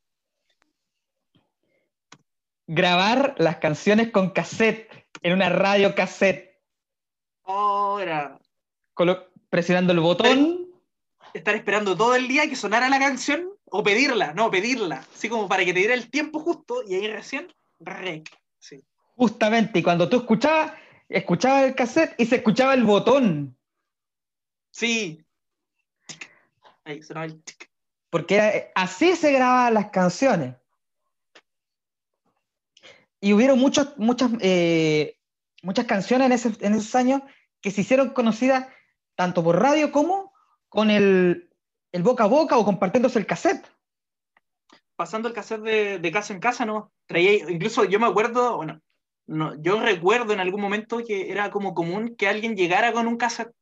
[2.68, 4.92] Grabar las canciones con cassette,
[5.24, 6.50] en una radio cassette,
[7.44, 8.40] Ahora,
[8.94, 10.68] colo- presionando el botón.
[11.34, 15.04] estar esperando todo el día que sonara la canción o pedirla, no, pedirla.
[15.16, 18.30] Así como para que te diera el tiempo justo y ahí recién, rec.
[18.60, 18.84] Sí.
[19.16, 20.74] Justamente, y cuando tú escuchabas,
[21.08, 23.58] escuchabas el cassette y se escuchaba el botón.
[24.72, 25.26] Sí.
[26.90, 26.98] Tic.
[26.98, 27.70] Ahí sonaba el tic.
[28.10, 30.56] Porque era- así se grababan las canciones.
[33.22, 35.18] Y hubieron muchos, muchas, eh,
[35.62, 37.22] muchas canciones en, ese- en esos años
[37.62, 38.68] que se hicieron conocidas
[39.16, 40.34] tanto por radio como
[40.70, 41.50] con el,
[41.92, 43.66] el boca a boca o compartiéndose el cassette.
[44.96, 46.92] pasando el cassette de, de casa en casa, ¿no?
[47.06, 48.82] Traía, incluso yo me acuerdo, bueno,
[49.28, 53.18] no, yo recuerdo en algún momento que era como común que alguien llegara con un
[53.18, 53.54] cassette,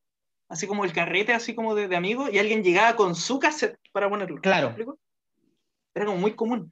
[0.50, 3.78] así como el carrete, así como de, de amigos, y alguien llegaba con su cassette
[3.92, 4.40] para ponerlo.
[4.42, 4.76] Claro.
[5.94, 6.72] Era como muy común.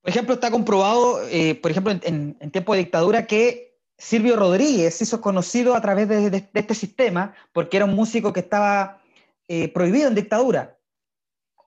[0.00, 4.36] Por ejemplo, está comprobado, eh, por ejemplo, en, en- en tiempo de dictadura, que Silvio
[4.36, 8.40] Rodríguez hizo conocido a través de, de- de este sistema porque era un músico que
[8.40, 9.00] estaba
[9.48, 10.78] eh, prohibido en dictadura.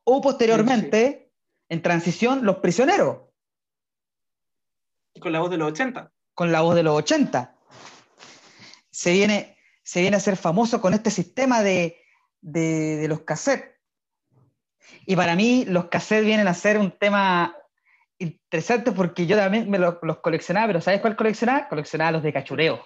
[0.03, 1.31] O posteriormente,
[1.69, 3.17] en transición, Los Prisioneros,
[5.19, 6.11] Con la voz de los 80.
[6.33, 7.55] con la voz de los 80.
[8.91, 9.56] Se viene,
[9.87, 11.97] se viene a ser famoso con este sistema de,
[12.41, 13.71] de- de los cassettes.
[15.05, 17.55] Y para mí, los cassettes vienen a ser un tema
[18.19, 21.69] interesante porque yo también me los, los coleccionaba, pero ¿sabes cuál coleccionaba?
[21.69, 22.85] Coleccionaba los de cachureo.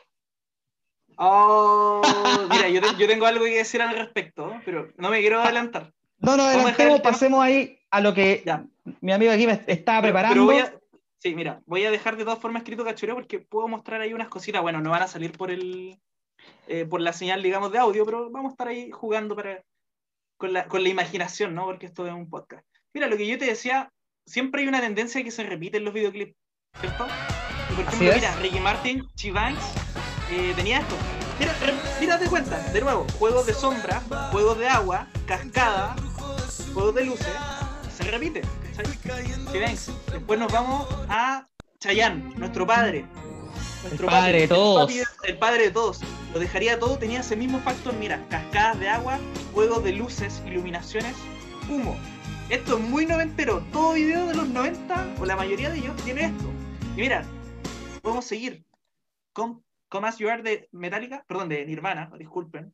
[1.17, 2.01] Oh,
[2.51, 5.91] mira, yo, te- yo tengo algo que decir al respecto, pero no me quiero adelantar.
[6.19, 8.63] No, no, adelantemos, pasemos ahí a lo que Ya.
[9.01, 10.33] mi amigo aquí me estaba Pero- preparando.
[10.35, 10.79] pero voy a-
[11.17, 14.27] sí, mira, voy a dejar de todas formas escrito cachureo porque puedo mostrar ahí unas
[14.29, 14.61] cositas.
[14.61, 15.99] Bueno, no van a salir por el
[16.67, 19.63] eh, por la señal, digamos, de audio, pero vamos a estar ahí jugando para,
[20.37, 21.65] con, la, con la imaginación, ¿no?
[21.65, 22.65] Porque esto es un podcast.
[22.93, 23.89] Mira, lo que yo te decía,
[24.25, 26.35] siempre hay una tendencia que se repite en los videoclips,
[26.79, 27.07] ¿cierto?
[27.71, 29.63] Y por ejemplo, mira, Ricky Martin, Chivanks,
[30.31, 30.95] eh, tenía esto.
[31.39, 31.55] Mira,
[31.99, 33.99] mira, de cuenta, de nuevo, juegos de sombra,
[34.31, 35.95] juegos de agua, cascada,
[36.73, 37.35] juegos de luces,
[37.95, 38.41] se repite.
[38.75, 39.51] ¿cachai?
[39.51, 39.91] Chivanks.
[40.11, 41.47] Después nos vamos a
[41.79, 43.05] Chayanne, nuestro padre.
[43.83, 44.89] Nuestro El padre de todos.
[44.91, 46.01] papi- el padre de todos.
[46.33, 49.19] Lo dejaría todo, tenía ese mismo factor, mira, cascadas de agua,
[49.53, 51.15] juegos de luces, iluminaciones,
[51.69, 51.95] humo.
[52.49, 53.63] Esto es muy noventero.
[53.71, 56.45] Todo video de los 90, o la mayoría de ellos, tiene esto.
[56.95, 57.23] Y mira,
[58.01, 58.65] podemos seguir.
[59.33, 62.71] Con Come As You Are de Metallica, perdón, de Nirvana, disculpen.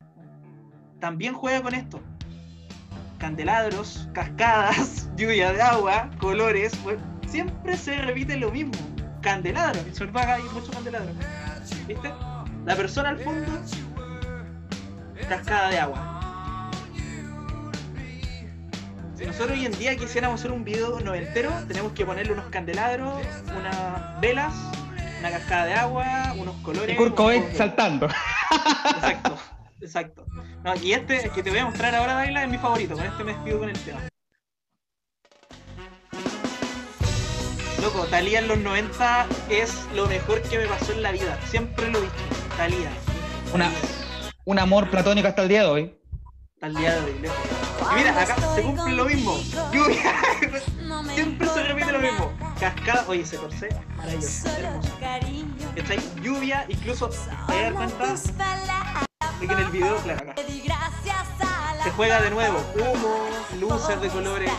[1.00, 2.00] También juega con esto.
[3.18, 6.72] Candelabros, cascadas, lluvia de agua, colores.
[6.82, 8.72] pues, siempre se repite lo mismo.
[9.20, 9.84] Candelabros.
[9.96, 11.14] Todo acá hay muchos candelabros.
[11.86, 12.12] ¿Viste?
[12.64, 13.50] La persona al fondo,
[15.28, 16.70] cascada de agua.
[19.16, 23.20] Si nosotros hoy en día quisiéramos hacer un video noventero, tenemos que ponerle unos candelabros,
[23.58, 24.54] unas velas,
[25.18, 26.94] una cascada de agua, unos colores.
[26.94, 28.06] Y Kurt Cobain saltando.
[28.94, 29.38] Exacto,
[29.80, 30.26] exacto.
[30.62, 32.94] No, y este, que te voy a mostrar ahora, Daila, es mi favorito.
[32.94, 34.00] Con este me despido con el tema.
[37.82, 41.38] Loco, Talía en los 90 es lo mejor que me pasó en la vida.
[41.48, 42.14] Siempre lo he dicho.
[42.56, 42.90] Talía.
[43.54, 43.70] Una,
[44.44, 45.98] un amor platónico hasta el día de hoy.
[46.54, 47.38] Hasta el día de hoy, lejos.
[47.92, 49.38] Y mira, acá se cumple lo mismo.
[49.72, 50.14] Lluvia.
[51.14, 52.32] Siempre se repite lo mismo.
[52.58, 53.04] Cascada.
[53.06, 54.48] Oye, ese corsé, maravilloso.
[54.48, 54.90] Hermoso.
[55.76, 56.00] ¿Cachai?
[56.20, 58.14] Lluvia, incluso, ¿te das cuenta?
[59.40, 60.42] De que en el video, claro, acá.
[61.84, 62.58] Se juega de nuevo.
[62.74, 63.28] Humo,
[63.60, 64.50] luces de colores.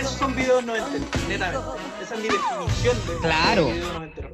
[0.00, 1.68] Esos son videos noventeros, netamente.
[2.02, 3.66] Esa es mi definición de, Claro.
[3.66, 4.30] de video noventero.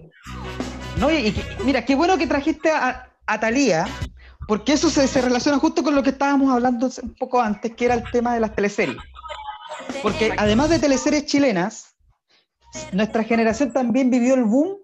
[0.98, 3.86] No, y, y- mira, qué bueno que trajiste a, a Thalía,
[4.48, 7.84] porque eso se, se relaciona justo con lo que estábamos hablando un poco antes, que
[7.84, 8.96] era el tema de las teleseries.
[10.02, 11.96] Porque además de teleseries chilenas,
[12.92, 14.78] nuestra generación también vivió el boom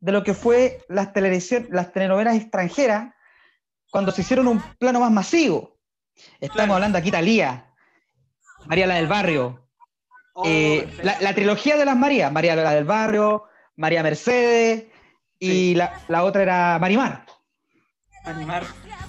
[0.00, 3.14] de lo que fue las telenovelas extranjeras
[3.90, 5.76] cuando se hicieron un plano más masivo.
[6.40, 7.72] Estamos hablando aquí Talía,
[8.66, 9.67] María la del Barrio,
[10.44, 13.44] eh, la, la trilogía de las Marías, María la del Barrio,
[13.76, 14.84] María Mercedes
[15.38, 17.24] y la, la otra era Marimar.
[18.24, 18.64] Animar.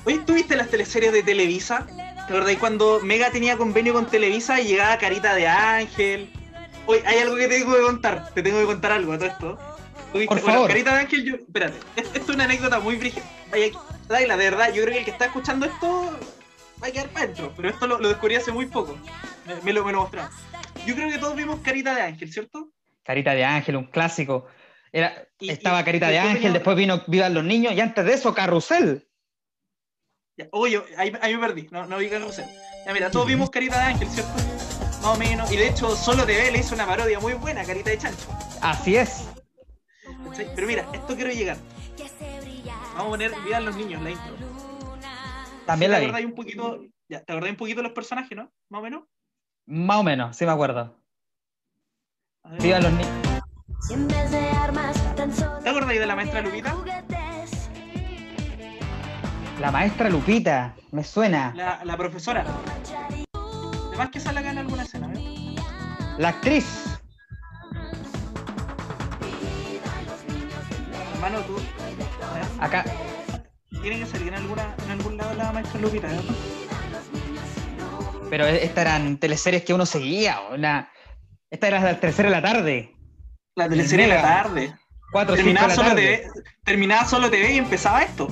[0.05, 1.85] Oye, ¿tú viste las teleseries de Televisa?
[2.27, 6.31] ¿Te acordás cuando Mega tenía convenio con Televisa y llegaba Carita de Ángel?
[6.85, 8.29] Oye, hay algo que te tengo que contar.
[8.33, 9.59] Te tengo que contar algo a todo esto.
[10.13, 10.35] ¿Tú viste?
[10.35, 10.67] Por Bueno.
[10.67, 11.35] Carita de Ángel, yo.
[11.35, 11.77] Espérate.
[11.95, 13.23] Esto es una anécdota muy brígida.
[14.07, 16.17] Daila, de verdad, yo creo que el que está escuchando esto
[16.81, 17.51] va a quedar para adentro.
[17.55, 18.97] Pero esto lo, lo descubrí hace muy poco.
[19.45, 20.31] Me, me lo, me lo mostraron.
[20.85, 22.71] Yo creo que todos vimos Carita de Ángel, ¿cierto?
[23.03, 24.47] Carita de Ángel, un clásico.
[24.91, 28.05] Era, Y- estaba y Carita de Ángel, venía- después vino Vivan los Niños y antes
[28.05, 29.05] de eso Carrusel.
[30.51, 32.45] Oye, ahí, ahí me perdí, no, no vi Carrusel.
[32.85, 34.31] Ya mira, todos vimos Carita de Ángel, ¿cierto?
[35.01, 35.51] Más o menos.
[35.51, 38.25] Y de hecho, Solo TV le hizo una parodia muy buena, Carita de Chancho.
[38.61, 39.27] Así es.
[40.55, 41.57] Pero mira, esto quiero llegar.
[42.93, 44.35] Vamos a poner Vivan los niños, la intro.
[45.65, 46.05] También ¿Te la vi.
[46.05, 48.51] acordáis un poquito, ya, ¿Te acordáis un poquito de los personajes, no?
[48.69, 49.03] Más o menos.
[49.69, 50.95] Más o menos, sí me acuerdo.
[52.43, 52.61] A ver.
[52.63, 53.09] Vivan los Niños.
[55.63, 56.75] ¿Te acordáis de la maestra Lupita?
[59.59, 61.53] La maestra Lupita, me suena.
[61.55, 62.43] La, la profesora.
[63.89, 65.55] Además que sale acá en alguna escena, ¿eh?
[66.17, 66.99] La actriz.
[71.13, 71.57] Hermano, tú.
[71.57, 72.83] ver, Acá.
[73.83, 76.21] Tiene que salir en, alguna, en algún lado la maestra Lupita, ¿eh?
[78.29, 80.39] Pero estas eran teleseries que uno seguía.
[80.53, 80.91] Una...
[81.49, 82.95] Esta era la tercera de la tarde.
[83.55, 84.73] La teleserie de la tarde.
[85.11, 85.95] Cuatro terminaba de la solo.
[85.95, 86.27] TV,
[86.63, 88.27] terminaba solo TV y empezaba esto.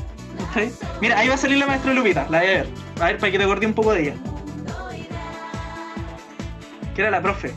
[1.02, 2.68] Mira, ahí va a salir la maestra Lupita, la voy a ver.
[3.02, 4.14] A ver, para que te acordé un poco de ella.
[6.96, 7.54] Que era la profe.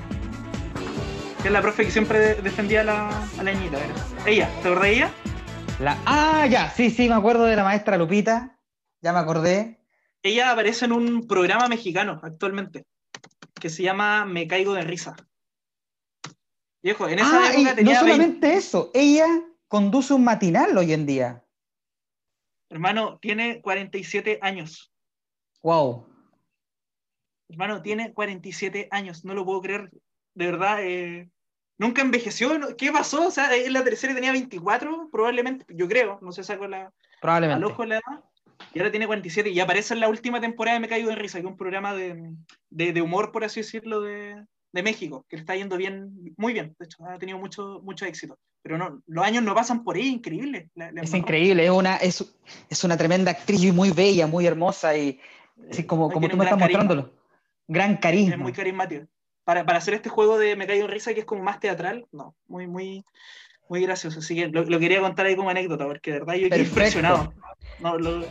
[1.43, 3.79] Que es la profe que siempre de- defendía a la, a la niñita.
[4.27, 5.11] Ella, ¿te acordás de ella?
[5.79, 5.97] La...
[6.07, 8.59] Ah, ya, sí, sí, me acuerdo de la maestra Lupita.
[9.03, 9.80] Ya me acordé.
[10.23, 12.85] Ella aparece en un programa mexicano actualmente.
[13.55, 15.17] Que se llama Me Caigo de Risa.
[16.83, 19.27] Viejo, en esa Ah, época no tenía 20 solamente eso, ella
[19.69, 21.45] conduce un matinal hoy en día.
[22.71, 24.91] Hermano, tiene 47 años.
[25.63, 26.07] Wow.
[27.51, 29.91] Hermano, tiene 47 años, no lo puedo creer.
[30.35, 31.31] De verdad, eh,
[31.77, 32.59] nunca envejeció.
[32.79, 33.27] ¿Qué pasó?
[33.27, 36.93] O sea, en la tercera tenía 24, probablemente, yo creo, no sé, saco la, al
[37.21, 37.67] Probablemente.
[37.67, 38.25] ojo la edad.
[38.73, 41.39] Y ahora tiene 47 y aparece en la última temporada de Me Caigo de Risa,
[41.41, 42.33] que es un programa de,
[42.71, 46.53] de, de humor, por así decirlo, de, de México, que le está yendo bien, muy
[46.53, 46.77] bien.
[46.79, 48.39] De hecho, ha tenido mucho, mucho éxito.
[48.63, 50.71] Pero no, los años no pasan por ahí, increíble.
[50.75, 52.33] La- la Es increíble, es una, es,
[52.69, 55.19] es una tremenda actriz y muy bella, muy hermosa y
[55.71, 56.81] así como, como tú me estás carisma.
[56.85, 57.15] mostrándolo.
[57.67, 58.35] Gran carisma.
[58.35, 59.07] Es muy carismático.
[59.45, 62.07] Para, para hacer este juego de Me Caigo de Risa, que es como más teatral,
[62.13, 63.05] no, muy, muy,
[63.71, 64.19] muy gracioso.
[64.19, 67.33] Así que lo, lo quería contar ahí como anécdota, porque de verdad yo quedé impresionado.
[67.79, 68.27] No, lo-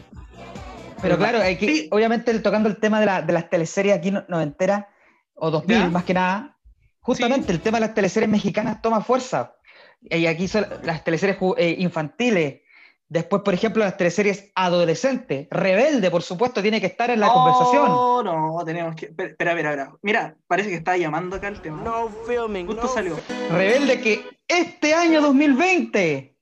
[1.02, 1.88] Pero claro, Sí.
[1.92, 4.26] obviamente tocando el tema de, la- de las teleseries aquí no-
[5.36, 5.90] o 2000 ¿Ya?
[5.90, 6.58] más que nada,
[7.00, 9.56] justamente el tema de las teleseries mexicanas toma fuerza.
[10.02, 12.62] Y aquí son las teleseries eh, infantiles,
[13.10, 15.48] después, por ejemplo, las teleseries adolescentes.
[15.50, 17.88] Rebelde, por supuesto, tiene que estar en la conversación.
[17.88, 19.08] No, no, tenemos que.
[19.08, 19.92] Espera, espera, espera.
[20.02, 21.82] Mira, parece que está llamando acá el tema.
[21.82, 23.20] No filming, Justo no salió.
[23.52, 26.36] Rebelde que este año 2020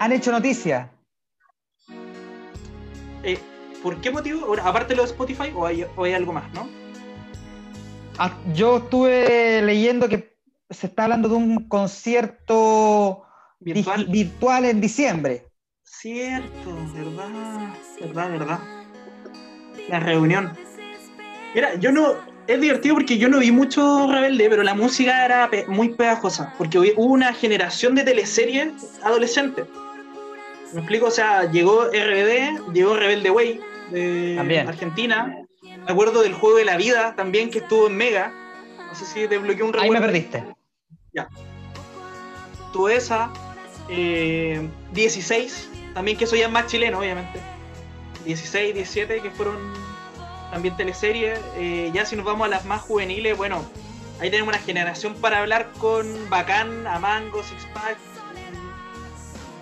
[0.00, 0.90] han hecho noticia.
[3.22, 3.38] Eh,
[3.82, 4.44] ¿Por qué motivo?
[4.46, 6.68] Ahora, aparte de lo de Spotify, o hay, o hay algo más, ¿no?
[8.18, 10.36] Ah, Yo estuve leyendo que
[10.70, 13.24] se está hablando de un concierto
[13.60, 14.04] Virtual.
[14.06, 15.44] virtual en diciembre.
[15.82, 18.58] Cierto, verdad, verdad, verdad.
[19.88, 20.52] La reunión.
[21.54, 22.14] Mira, yo no.
[22.46, 26.52] Es divertido porque yo no vi mucho Rebelde, pero la música era pe- muy pegajosa.
[26.58, 28.70] Porque hubo una generación de teleseries
[29.02, 29.64] adolescentes.
[30.74, 31.06] ¿Me explico?
[31.06, 33.60] O sea, llegó RBD, llegó Rebelde Way
[33.92, 34.68] de También.
[34.68, 35.34] Argentina.
[35.62, 38.30] Me acuerdo del juego de la vida también que estuvo en Mega.
[38.88, 40.06] No sé si desbloqueó un Ahí me recuerdo.
[40.06, 40.44] perdiste.
[41.14, 41.28] Ya.
[42.74, 43.32] Tuvo esa.
[43.88, 47.40] Eh, 16, también que eso ya es más chileno, obviamente.
[48.24, 49.58] 16, 17, que fueron
[50.50, 51.38] también teleseries.
[51.56, 53.64] Eh, ya si nos vamos a las más juveniles, bueno,
[54.20, 57.98] ahí tenemos una generación para hablar con Bacán, Amango, Six Pack.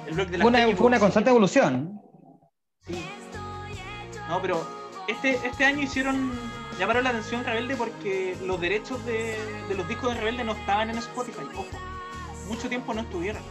[0.07, 2.01] El blog de las Fue una, fue una constante evolución.
[2.87, 3.05] Sí.
[4.29, 4.67] No, pero
[5.09, 6.33] este, este año hicieron.
[6.79, 9.37] llamaron la atención Rebelde porque los derechos de,
[9.69, 11.43] de los discos de Rebelde no estaban en Spotify.
[11.55, 11.67] Ojo.
[12.49, 13.43] Mucho tiempo no estuvieron.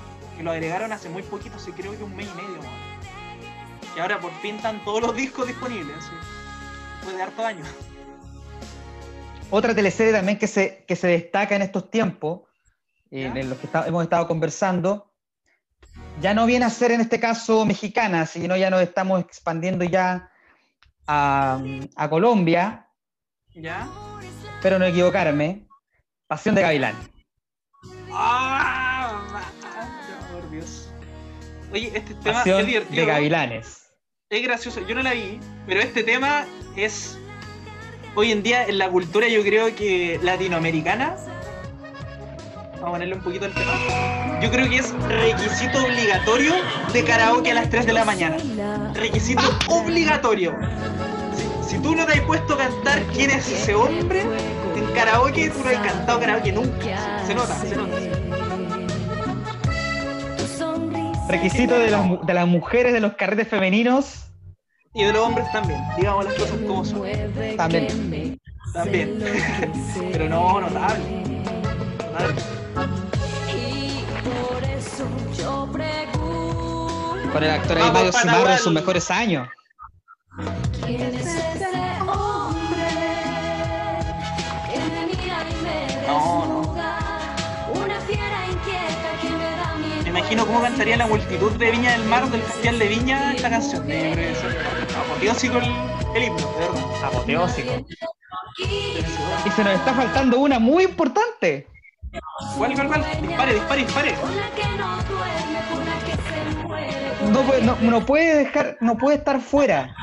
[0.41, 2.59] Que lo agregaron hace muy poquito, sí, creo que un mes y medio.
[3.93, 5.95] Que ahora por fin están todos los discos disponibles.
[5.95, 6.09] así.
[6.95, 7.67] Después de harto años.
[9.51, 12.41] Otra teleserie también que se, que se destaca en estos tiempos,
[13.11, 15.13] en los que está- hemos estado conversando,
[16.21, 20.31] ya no viene a ser en este caso mexicana, sino ya nos estamos expandiendo ya
[21.05, 21.61] a,
[21.95, 22.87] a Colombia,
[23.53, 23.87] ¿Ya?
[24.63, 25.67] pero no equivocarme,
[26.25, 26.95] Pasión de Gavilán.
[28.11, 28.87] ¡Ah!
[31.71, 33.01] Oye, este tema es divertido.
[33.01, 33.91] de Gavilanes.
[34.29, 36.45] es gracioso, yo no la vi, pero este tema
[36.75, 37.17] es
[38.15, 41.15] hoy en día en la cultura yo creo que latinoamericana.
[42.73, 44.39] Vamos a ponerle un poquito el tema.
[44.41, 46.53] Yo creo que es requisito obligatorio
[46.91, 48.37] de karaoke a las 3 de la mañana.
[48.95, 50.57] Requisito obligatorio.
[51.67, 54.21] Si, si tú no te has puesto a cantar quién es ese hombre
[54.75, 57.25] en karaoke, tú no has cantado karaoke nunca.
[57.25, 58.10] Se nota, se nota.
[61.31, 64.25] Requisito de las, mu- de las mujeres de los carretes femeninos.
[64.93, 67.03] Y de los hombres también, digamos las cosas como son.
[67.55, 68.37] También.
[68.73, 69.23] También.
[70.11, 70.99] Pero no, notable.
[71.97, 72.41] Notable.
[74.23, 75.07] Por eso
[75.37, 78.57] yo pregunto Con el actor ahí en Panagual.
[78.59, 79.47] sus mejores años.
[80.85, 81.67] quién es ese
[82.01, 82.89] hombre
[84.69, 86.40] que me mira y me No,
[90.11, 93.81] imagino cómo cantaría la multitud de Viña del Mar del Festival de Viña esta canción.
[93.87, 95.65] Yo creo que apoteósico el,
[96.15, 97.03] el himno, de verdad.
[97.05, 97.85] Apoteósico.
[98.59, 101.67] Y se nos está faltando una muy importante.
[102.57, 103.05] ¿Cuál, cuál, cuál?
[103.21, 104.13] Dispare, dispare, dispare.
[104.15, 107.17] Con la que no duerme, con la que se muere.
[107.19, 109.95] con No la puede, que no, no puede dejar, no puede estar fuera.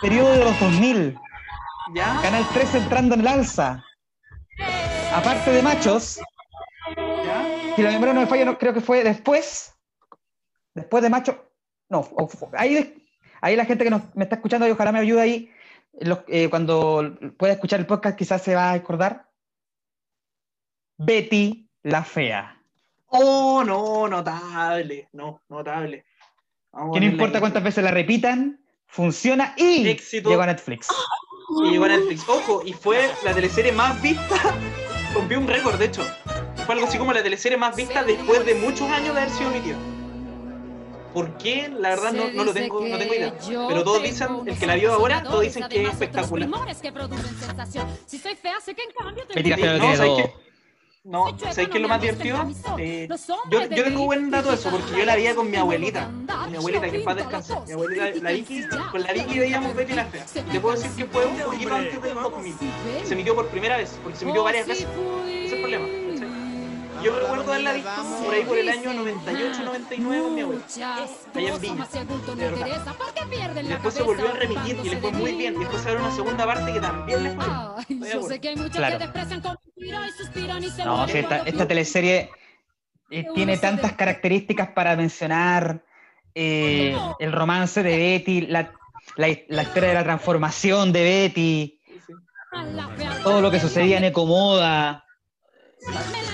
[0.00, 1.16] Periodo de los 2000.
[1.94, 2.18] ¿Ya?
[2.20, 3.84] Canal 3 entrando en el alza.
[5.14, 6.18] Aparte de machos,
[6.94, 7.72] ¿Ya?
[7.76, 9.74] si la memoria no me falla, no, creo que fue después.
[10.74, 11.42] Después de macho.
[11.88, 12.08] No,
[12.56, 13.08] ahí,
[13.40, 15.52] ahí la gente que nos, me está escuchando y ojalá me ayude ahí.
[16.00, 19.30] los- eh, cuando pueda escuchar el podcast, quizás se va a acordar.
[20.98, 22.60] Betty la Fea.
[23.08, 25.08] Oh, no, notable.
[25.12, 26.04] No, notable.
[26.92, 30.28] Que no importa cuántas veces la repitan, funciona y Éxito.
[30.28, 30.88] llegó a Netflix.
[31.64, 32.28] Y llegó a Netflix.
[32.28, 34.36] Ojo, y fue la teleserie más vista.
[35.14, 36.02] Rompió un récord, de hecho.
[36.66, 39.50] Fue algo así como la teleserie más vista después de muchos años de haber sido
[39.52, 39.76] emitida.
[41.14, 41.68] ¿Por qué?
[41.68, 43.34] La verdad no, no lo tengo, no tengo idea.
[43.68, 46.48] Pero todos dicen, el que la vio ahora, todos dicen que es espectacular.
[49.34, 50.16] Betty la Fea No, tiene ¿sabes todo.
[50.16, 50.46] qué?
[51.04, 52.36] No, ¿sabéis qué es lo más divertido?
[52.78, 53.08] Eh,
[53.48, 56.08] yo, yo tengo buen dato de eso, porque yo la veía con mi abuelita.
[56.50, 57.54] Mi abuelita, que en paz descanse.
[57.66, 60.26] Mi abuelita, la Vicky, con la Vicky veíamos Betty la Fea.
[60.34, 62.54] Y te puedo decir que fue un poquito antes del 2000.
[63.04, 64.86] Se emitió por primera vez, porque se emitió varias veces.
[65.28, 65.86] Ese es el problema.
[67.06, 67.90] Yo recuerdo haberla visto
[68.24, 70.62] por ahí por el año 98, 99 con mi abuela.
[71.34, 71.86] Allá en Viña,
[72.36, 72.66] de verdad.
[73.62, 75.54] Y después se volvió a remitir y le fue muy bien.
[75.54, 77.60] Y después se abrió una segunda parte que también le fue bien.
[77.78, 78.36] Estoy de acuerdo.
[78.72, 78.98] Claro.
[80.84, 82.30] No, sí, esta, esta teleserie
[83.10, 85.84] eh, tiene tantas características para mencionar
[86.34, 88.72] eh, el romance de Betty, la,
[89.16, 91.80] la, la historia de la transformación de Betty,
[93.22, 95.05] todo lo que sucedía en Ecomoda,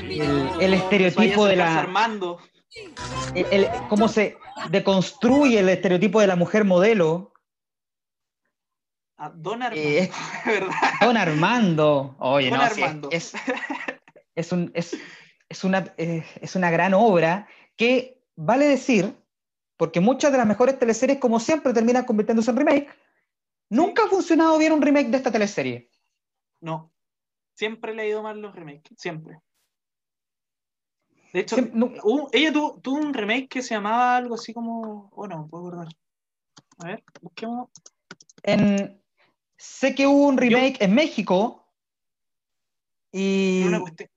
[0.08, 2.40] el, el estereotipo de la, Transformando.
[3.34, 4.36] el- el- cómo se
[4.70, 7.32] deconstruye el estereotipo de la mujer modelo.
[9.18, 10.10] A Don Armando, Eh,
[10.46, 10.70] ¿verdad?
[11.00, 13.08] Don Armando, oye, Don no, Armando.
[13.12, 13.32] es,
[14.34, 14.96] es, un- es-
[15.48, 17.46] es una, es una gran obra
[17.76, 19.14] que vale decir,
[19.76, 22.88] porque muchas de las mejores teleseries, como siempre, terminan convirtiéndose en remake.
[23.68, 25.90] Nunca ha funcionado bien un remake de esta teleserie.
[26.60, 26.91] No.
[27.54, 28.94] Siempre le ha ido mal los remakes.
[28.96, 29.38] Siempre.
[31.32, 35.08] De hecho, hubo- ella tuvo, tuvo un remake que se llamaba algo así como.
[35.12, 35.88] Oh, no, puedo acordar.
[36.78, 37.70] A ver, busquemos.
[38.42, 39.00] En,
[39.56, 41.66] sé que hubo un remake en México
[43.12, 44.08] y Una cuestión-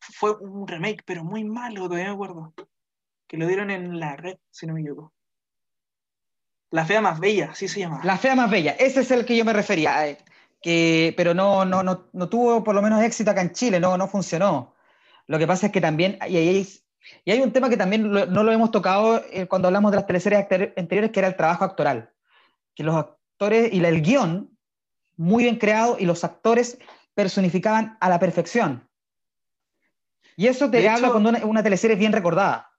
[0.00, 2.52] Fue un remake, pero muy malo, todavía me acuerdo.
[3.26, 5.12] Que lo dieron en la red, si no me equivoco.
[6.70, 8.00] La fea más bella, así se llama.
[8.04, 10.18] La fea más bella, ese es el que yo me refería, eh,
[10.60, 13.96] que, pero no, no, no, no tuvo por lo menos éxito acá en Chile, no,
[13.96, 14.74] no funcionó.
[15.26, 16.68] Lo que pasa es que también, y hay,
[17.24, 19.96] y hay un tema que también lo- no lo hemos tocado eh, cuando hablamos de
[19.96, 20.40] las teleseries
[20.76, 22.10] anteriores, que era el trabajo actoral.
[22.74, 24.50] Que los actores y el guion,
[25.16, 26.78] muy bien creado, y los actores
[27.14, 28.88] personificaban a la perfección.
[30.36, 32.70] Y eso te De habla hecho- cuando una, una teleserie es bien recordada.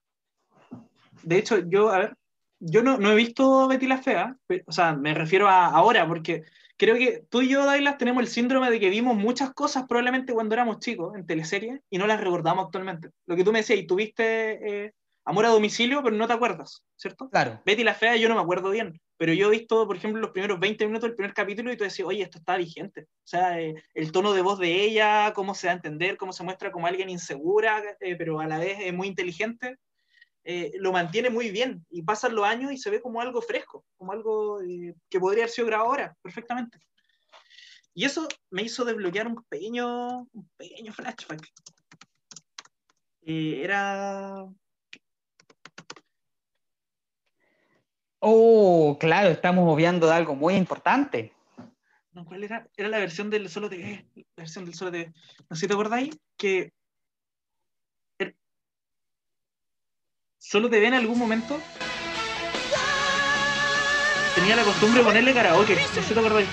[1.23, 2.17] De hecho, yo, a ver,
[2.59, 6.07] yo no, no he visto Betty la Fea, pe- o sea, me refiero a ahora,
[6.07, 6.43] porque
[6.81, 10.33] creo que tú y yo, Dailas, tenemos el síndrome de que vimos muchas cosas probablemente
[10.33, 13.09] cuando éramos chicos en teleseries y no las recordamos actualmente.
[13.27, 16.83] Lo que tú me decías, y tuviste eh, Amor a domicilio, pero no te acuerdas,
[16.95, 17.29] ¿cierto?
[17.29, 17.61] Claro.
[17.63, 20.31] Betty la Fea yo no me acuerdo bien, pero yo he visto, por ejemplo, los
[20.31, 23.03] primeros 20 minutos del primer capítulo y tú decías, oye, esto está vigente.
[23.03, 26.33] O sea, eh, el tono de voz de ella, cómo se da a entender, cómo
[26.33, 29.77] se muestra como alguien insegura, eh, pero a la vez es muy inteligente,
[30.43, 31.85] eh, lo mantiene muy bien.
[31.89, 35.43] Y pasan los años y se ve como algo fresco, como algo eh, que podría
[35.43, 36.79] haber sido grabado ahora, perfectamente.
[37.93, 41.47] Y eso me hizo desbloquear un pequeño, un pequeño flashback.
[43.23, 44.47] Eh, era
[48.23, 51.33] Oh, claro, estamos obviando de algo muy importante.
[52.11, 52.67] No, ¿cuál era?
[52.77, 54.05] Era la versión del Solo TV.
[54.15, 55.11] La versión del Solo TV.
[55.49, 56.71] No sé si te acordáis que.
[60.43, 61.59] Solo TV en algún momento.
[64.33, 65.75] Tenía la costumbre de ponerle karaoke.
[65.95, 66.47] No sé te acordáis.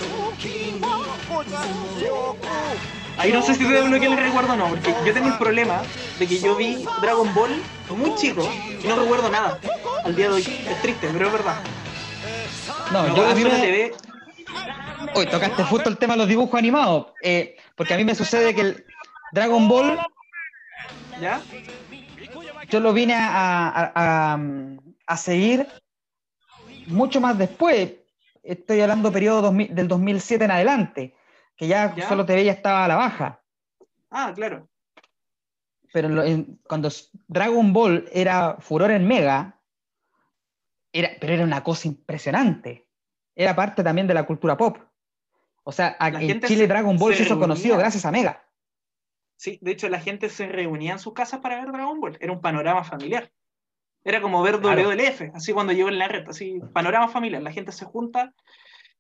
[3.17, 5.81] Ahí no sé si te desbloqueé el recuerdo o no, porque yo tengo el problema
[6.19, 7.51] de que yo vi Dragon Ball
[7.97, 8.47] muy chico
[8.83, 9.59] y no recuerdo nada
[10.05, 10.43] al día de hoy.
[10.43, 11.57] Es triste, pero es verdad.
[12.93, 13.95] No, yo a mí me- TV.
[15.15, 18.55] Hoy tocaste justo el tema de los dibujos animados, eh, porque a mí me sucede
[18.55, 18.85] que el
[19.33, 19.99] Dragon Ball
[21.21, 21.41] ¿Ya?
[22.69, 24.39] Yo lo vine a, a- a-
[25.07, 25.67] a seguir
[26.87, 27.95] mucho más después.
[28.43, 31.15] Estoy hablando periodo 2000 del 2007 en adelante,
[31.57, 32.09] que ya, ¿Ya?
[32.09, 33.43] solo TV ya estaba a la baja.
[34.11, 34.69] Ah, claro.
[35.93, 36.89] Pero en lo- en- cuando
[37.27, 39.61] Dragon Ball era furor en Mega,
[40.93, 42.89] era, pero era una cosa impresionante.
[43.35, 44.79] Era parte también de la cultura pop.
[45.63, 47.47] O sea, La en Chile se- Dragon Ball se se hizo reunía.
[47.49, 48.43] conocido gracias a Mega.
[49.39, 52.19] Sí, de hecho la gente se reunía en sus casas para ver Dragon Ball.
[52.21, 53.31] Era un panorama familiar.
[54.05, 54.83] Era como ver Claro.
[54.91, 57.41] WLF, así cuando llegó en la red, así, panorama familiar.
[57.41, 58.35] La gente se junta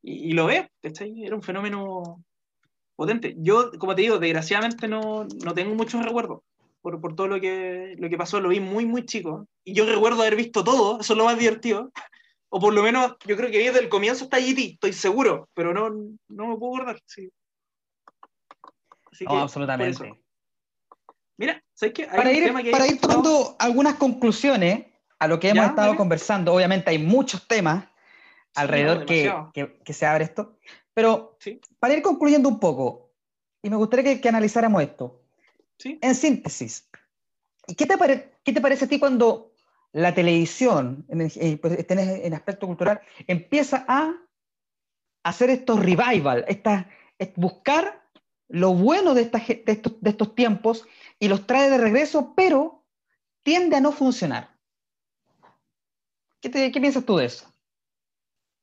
[0.01, 1.24] y, y lo ve, ¿cachai?
[1.24, 2.22] Era un fenómeno
[2.95, 3.34] potente.
[3.39, 6.43] Yo, como te digo, desgraciadamente no, no tengo muchos recuerdos
[6.82, 8.39] por, por todo lo que, lo que pasó.
[8.39, 9.49] Lo vi muy, muy chico.
[9.64, 11.91] Y yo recuerdo haber visto todo, eso es lo más divertido.
[12.49, 15.74] O por lo menos, yo creo que desde el comienzo hasta GT, estoy seguro, pero
[15.74, 15.91] no,
[16.28, 17.01] no me puedo acordar.
[17.07, 17.28] Sí.
[19.11, 20.22] Así No, que, por absolutamente.
[21.39, 22.03] Mira, ¿sabes qué?
[22.03, 24.86] Hay Para ir, tema que para ir tomando algunas conclusiones
[25.18, 27.84] a lo que hemos Ya, estado conversando, obviamente hay muchos temas
[28.55, 30.59] alrededor no, que, que- que se abre esto,
[30.93, 31.61] pero Sí.
[31.78, 33.12] para ir concluyendo un poco,
[33.62, 35.22] y me gustaría que, que analizáramos esto,
[35.78, 35.99] Sí.
[36.03, 36.89] en síntesis,
[37.68, 39.53] ¿y ¿qué te, pare- qué te parece a ti cuando
[39.93, 44.12] la televisión, en, eh, pues, este, en, en aspecto cultural, empieza a
[45.22, 46.86] hacer estos revival, estas-
[47.18, 48.08] es buscar
[48.49, 50.86] lo bueno de, esta ge- de estos, de estos tiempos
[51.18, 52.84] y los trae de regreso, pero
[53.42, 54.57] tiende a no funcionar.
[56.40, 57.53] ¿Qué, te- qué piensas tú de eso?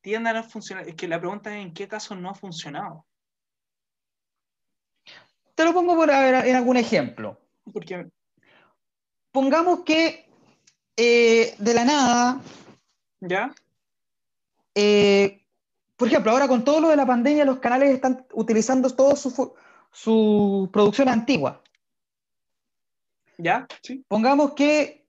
[0.02, 0.88] tiende a no funcionar.
[0.88, 3.06] Es que la pregunta es en qué caso no ha funcionado.
[5.56, 7.40] Te lo pongo por, ver, en algún ejemplo.
[7.74, 8.08] Porque,
[9.32, 10.30] Pongamos que
[10.96, 12.42] eh, de la nada,
[13.20, 13.54] ¿ya?
[14.76, 15.44] eh,
[15.96, 19.32] por ejemplo, ahora con todo lo de la pandemia, los canales están utilizando toda su,
[19.32, 19.56] fu-
[19.96, 21.64] su producción antigua.
[23.38, 23.66] ¿Ya?
[23.82, 24.04] Sí.
[24.08, 25.06] Pongamos que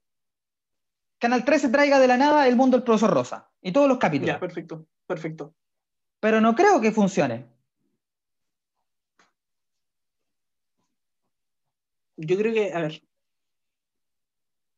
[1.18, 4.34] Canal 13 traiga de la nada El Mundo del Profesor Rosa y todos los capítulos.
[4.34, 4.86] Ya, perfecto.
[5.06, 5.54] Perfecto.
[6.20, 7.46] Pero no creo que funcione.
[12.16, 13.02] Yo creo que, a ver.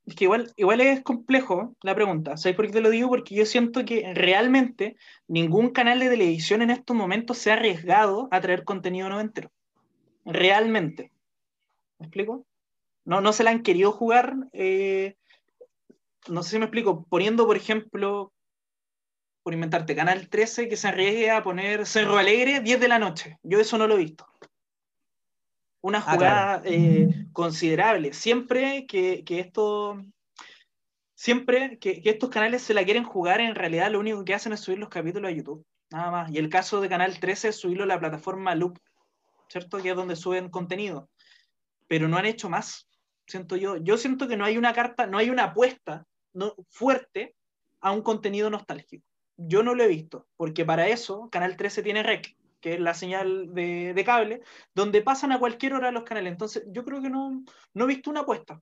[0.06, 2.36] Es que igual, igual es complejo la pregunta.
[2.36, 3.08] ¿Sabes por qué te lo digo?
[3.08, 4.96] Porque yo siento que realmente
[5.26, 9.50] ningún canal de televisión en estos momentos se ha arriesgado a traer contenido noventero.
[10.28, 11.10] Realmente.
[11.98, 12.46] ¿Me explico?
[13.04, 14.34] No, no se la han querido jugar.
[14.52, 15.16] eh,
[16.28, 17.06] no sé si me explico.
[17.08, 18.32] Poniendo, por ejemplo,
[19.42, 23.38] por inventarte, Canal 13 que se arriesgue a poner Cerro Alegre 10 de la noche.
[23.42, 24.26] Yo eso no lo he visto.
[25.80, 28.12] una Ah, jugada eh, considerable.
[28.12, 30.02] Siempre que, que esto,
[31.14, 34.52] siempre que, que estos canales se la quieren jugar, en realidad lo único que hacen
[34.52, 36.30] es subir los capítulos a YouTube, nada más.
[36.30, 38.78] Y el caso de Canal 13 es subirlo a la plataforma Loop,
[39.48, 39.78] ¿cierto?
[39.78, 41.10] Que es donde suben contenido.
[41.86, 42.88] Pero no han hecho más,
[43.26, 43.76] siento yo.
[43.76, 47.34] Yo siento que no hay una carta, no hay una apuesta no, fuerte
[47.80, 49.04] a un contenido nostálgico.
[49.36, 52.94] Yo no lo he visto, porque para eso Canal 13 tiene REC, que es la
[52.94, 54.42] señal de, de cable,
[54.74, 56.32] donde pasan a cualquier hora los canales.
[56.32, 57.44] Entonces, yo creo que no,
[57.74, 58.60] no he visto una apuesta.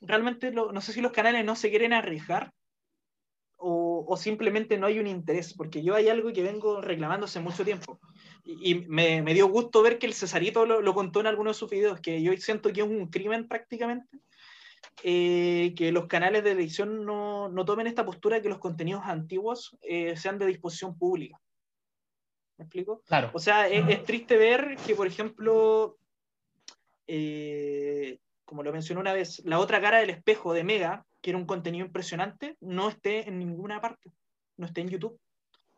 [0.00, 2.52] Realmente, no sé si los canales no se quieren arriesgar
[3.56, 7.40] o, o simplemente no hay un interés, porque yo hay algo que vengo reclamando hace
[7.40, 7.98] mucho tiempo.
[8.44, 11.50] Y, y me, me dio gusto ver que el Cesarito lo, lo contó en alguno
[11.50, 14.18] de sus videos, que yo siento que es un crimen prácticamente,
[15.02, 19.02] eh, que los canales de edición no, no tomen esta postura de que los contenidos
[19.04, 21.40] antiguos eh, sean de disposición pública.
[22.58, 23.02] ¿Me explico?
[23.06, 23.30] Claro.
[23.34, 25.98] O sea, es, es triste ver que, por ejemplo,
[27.06, 31.38] eh, como lo mencioné una vez, la otra cara del espejo de Mega, que era
[31.40, 34.12] un contenido impresionante, no esté en ninguna parte.
[34.56, 35.18] No esté en YouTube.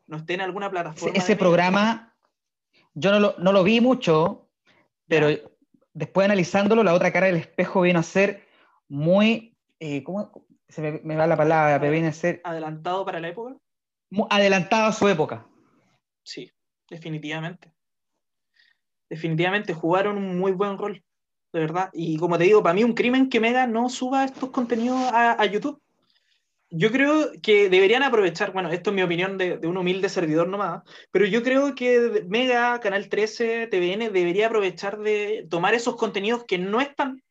[0.06, 1.16] No esté en alguna plataforma.
[1.16, 2.14] ese programa,
[2.92, 4.50] yo no lo, no lo vi mucho,
[5.06, 5.28] pero
[5.94, 8.46] después analizándolo, la otra cara del espejo vino a ser
[8.88, 11.80] muy, eh, ¿cómo se me, me va la palabra?
[11.80, 13.56] Pero viene a ser Adelantado para la época.
[14.28, 15.46] adelantado a su época.
[16.24, 16.52] Sí,
[16.90, 17.72] definitivamente.
[19.08, 21.02] Definitivamente jugaron un muy buen rol,
[21.52, 21.90] de verdad.
[21.92, 25.44] Y como te digo, para mí un crimen que Mega no suba estos contenidos a,
[25.46, 25.80] YouTube.
[26.70, 30.48] Yo creo que deberían aprovechar, bueno, esto es mi opinión de, de un humilde servidor
[30.48, 36.44] nomás, pero yo creo que Mega, Canal 13, TVN debería aprovechar de tomar esos contenidos
[36.44, 37.22] que no están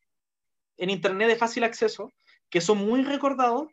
[0.78, 2.12] en Internet de fácil acceso,
[2.50, 3.68] que son muy recordados,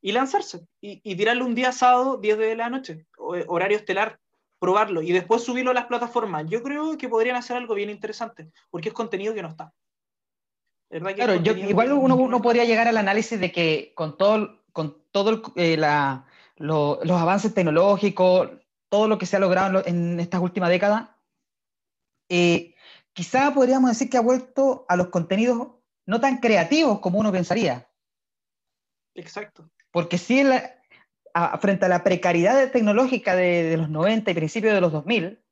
[0.00, 0.66] y lanzarse.
[0.80, 4.20] Y, y tirarlo un día sábado, 10 de la noche, horario estelar,
[4.58, 6.46] probarlo, y después subirlo a las plataformas.
[6.48, 9.72] Yo creo que podrían hacer algo bien interesante, porque es contenido que no está.
[10.90, 14.16] ¿Verdad que es Claro, yo, igual uno, uno podría llegar al análisis de que con
[14.16, 16.24] todo, con todo el- eh, la-
[16.56, 18.50] lo- los avances tecnológicos,
[18.88, 21.10] todo lo que se ha logrado en, lo- en estas últimas décadas,
[22.28, 22.74] eh,
[23.12, 25.68] quizá podríamos decir que ha vuelto a los contenidos
[26.06, 27.86] no tan creativos como uno pensaría.
[29.14, 29.68] Exacto.
[29.90, 30.74] Porque sí, en la-
[31.34, 35.42] a- frente a la precariedad tecnológica de, de los 90 y principios de los 2000,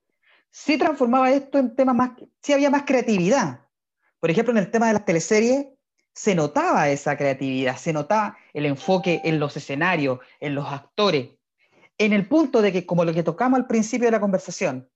[0.51, 2.11] sí transformaba esto en temas más,
[2.41, 3.66] sí había más creatividad.
[4.21, 5.67] Por ejemplo, en el tema de las teleseries,
[6.13, 11.31] se notaba esa creatividad, se notaba el enfoque en los escenarios, en los actores,
[11.99, 14.89] en el punto de que, como lo que tocamos al principio de la conversación,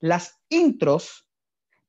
[0.00, 1.26] las intros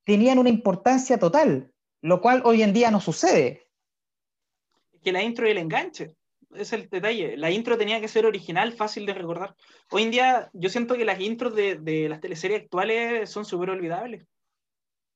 [0.05, 3.67] tenían una importancia total, lo cual hoy en día no sucede.
[5.03, 6.15] que la intro y el enganche.
[6.55, 7.35] Es el detalle.
[7.35, 9.53] La intro tenía que ser original, fácil de recordar.
[9.91, 13.69] Hoy en día, yo siento que las intros de, de las teleseries actuales son súper
[13.71, 14.25] olvidables.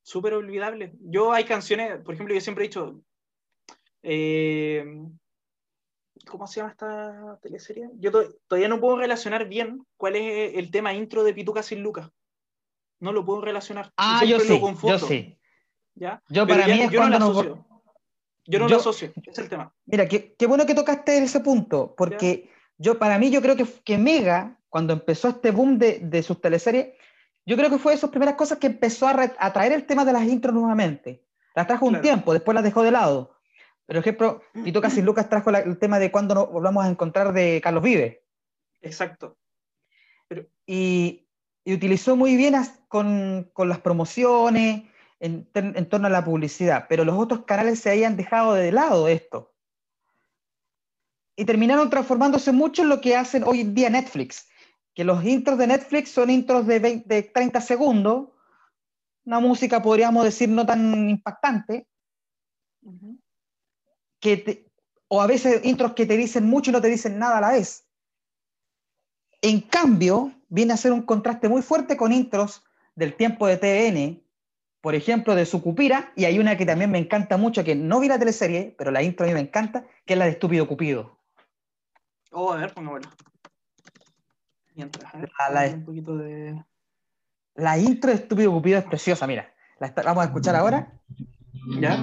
[0.02, 0.92] Súper olvidables.
[1.00, 3.00] Yo hay canciones, por ejemplo, yo siempre he dicho.
[4.02, 4.84] eh,
[6.26, 7.88] ¿Cómo se llama esta teleserie?
[7.98, 11.82] Yo to- todavía no puedo relacionar bien cuál es el tema intro de Pituca sin
[11.82, 12.08] Lucas.
[13.00, 13.92] No lo puedo relacionar.
[13.96, 15.38] Ah, yo lo sí, yo sí.
[15.94, 16.22] ¿ya?
[16.28, 17.66] Yo Pero para ya- mí es yo no cuando lo nos- asocio.
[18.44, 19.74] Yo no yo- lo asocio, es el tema.
[19.86, 23.64] Mira, qué, qué bueno que tocaste ese punto, porque yo, para mí, yo creo que,
[23.84, 26.94] que Mega, cuando empezó este boom de, de sus teleseries,
[27.44, 30.12] yo creo que fue de esas primeras cosas que empezó a, traer el tema de
[30.12, 31.24] las intros nuevamente.
[31.54, 32.02] Las trajo un Claro.
[32.02, 33.36] tiempo, después las dejó de lado.
[33.86, 37.32] Por ejemplo, Tito Casi Lucas trajo la- el tema de cuando nos volvamos a encontrar
[37.32, 38.24] de Carlos Vive.
[38.80, 39.36] Exacto.
[40.66, 41.26] Y,
[41.64, 44.84] y utilizó muy bien as- con, con las promociones,
[45.20, 49.06] en, en torno a la publicidad, pero los otros canales se habían dejado de lado
[49.06, 49.54] esto.
[51.36, 54.48] Y terminaron transformándose mucho en lo que hacen hoy en día Netflix,
[54.94, 58.28] que los intros de Netflix son intros de, 20 de 30 segundos,
[59.24, 61.86] una música podríamos decir no tan impactante,
[64.20, 64.66] que te-
[65.08, 67.52] o a veces intros que te dicen mucho y no te dicen nada a la
[67.52, 67.86] vez.
[69.40, 72.64] En cambio, viene a ser un contraste muy fuerte con intros
[72.94, 74.22] del tiempo de TVN,
[74.80, 78.08] por ejemplo, de Sucupira, y hay una que también me encanta mucho, que no vi
[78.08, 81.18] la teleserie, pero la intro a mí me encanta, que es la de Estúpido Cupido.
[82.32, 83.10] Oh, a ver, pongámoslo.
[84.74, 86.62] Mientras, a ver, La- la- un poquito de.
[87.54, 89.52] La intro de Estúpido Cupido es preciosa, mira.
[89.78, 90.92] La está- vamos a escuchar ahora.
[91.80, 91.96] ¿Ya?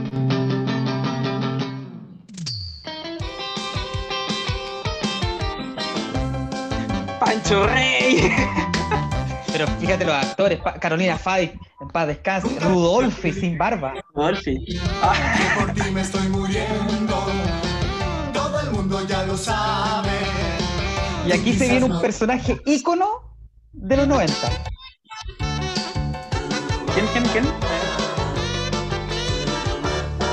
[7.19, 8.31] Pancho Rey.
[9.51, 13.93] Pero fíjate los actores, Pa- Carolina Fay, en paz descanse, Rudolfi sin barba.
[14.13, 14.63] Rudolfi.
[15.57, 17.25] Por ti me estoy muriendo.
[18.33, 20.18] Todo el mundo ya lo sabe.
[21.25, 23.05] Y aquí se viene un personaje ícono
[23.73, 24.33] de los 90.
[26.93, 27.45] ¿Quién, quién, quién?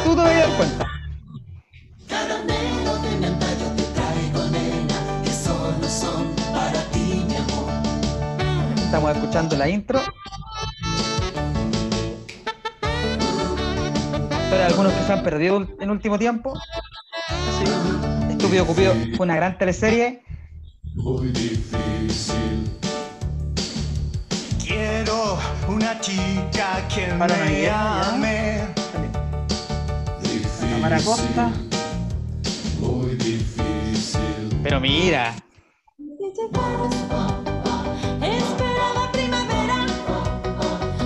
[0.05, 0.87] Tú te vas a dar cuenta.
[2.09, 7.70] Caramelo de menta yo te traigo, nena, que solo son para ti, mi amor.
[8.76, 10.01] Estamos escuchando la intro.
[14.51, 16.55] Pero hay algunos que se han perdido en último tiempo.
[17.59, 17.64] Sí.
[18.30, 20.22] Estúpido Cupido fue una gran teleserie.
[20.97, 22.70] Muy difícil.
[24.66, 25.38] Quiero
[25.68, 28.14] una chica que Para me Navidad, ya.
[28.14, 28.61] ame.
[30.72, 31.51] Tamara Costa.
[32.80, 34.61] Muy difícil.
[34.62, 35.34] Pero mira,
[38.20, 39.86] Espera la primavera.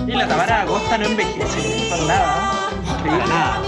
[0.06, 2.70] Y la Tamara Costa no envejece para nada.
[2.98, 3.26] Increíble.
[3.28, 3.62] nada.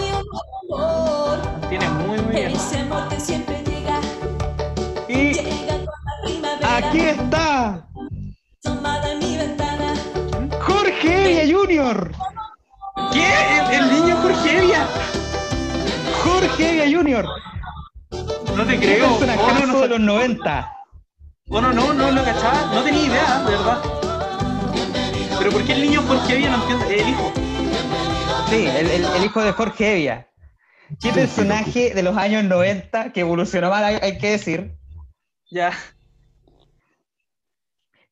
[0.70, 2.51] Amor, Tiene muy, muy bien.
[2.53, 3.51] ese amor que siempre
[6.93, 7.88] aquí está.
[10.61, 12.12] Jorge Evia Jr.
[13.12, 13.32] ¿Qué?
[13.76, 14.86] ¿El, el niño Jorge Evia?
[16.22, 17.26] Jorge Evia Jr.
[18.57, 19.09] No te creo.
[19.18, 20.72] personajazo Oh, no, de no, los 90.
[21.47, 22.70] Bueno, no, no lo cachaba.
[22.74, 23.82] No tenía idea, de verdad.
[25.38, 26.84] Pero ¿por qué el niño Jorge Evia no entiendo?
[26.84, 27.32] El hijo.
[28.51, 30.28] Sí, el, el- el hijo de Jorge Evia.
[31.01, 34.76] ¿Qué personaje de los años 90 que evolucionó mal, hay, hay que decir?
[35.51, 35.72] Ya.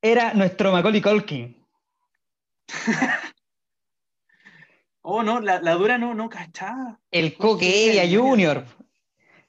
[0.03, 1.57] Era nuestro Macaulay Culkin.
[5.03, 7.01] Oh, no, la, la dura no, no cachaba.
[7.11, 8.67] El Coque Evia Jr.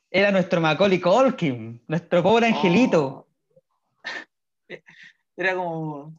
[0.10, 3.28] Era nuestro Macaulay Culkin, nuestro pobre angelito.
[5.38, 6.18] Era como.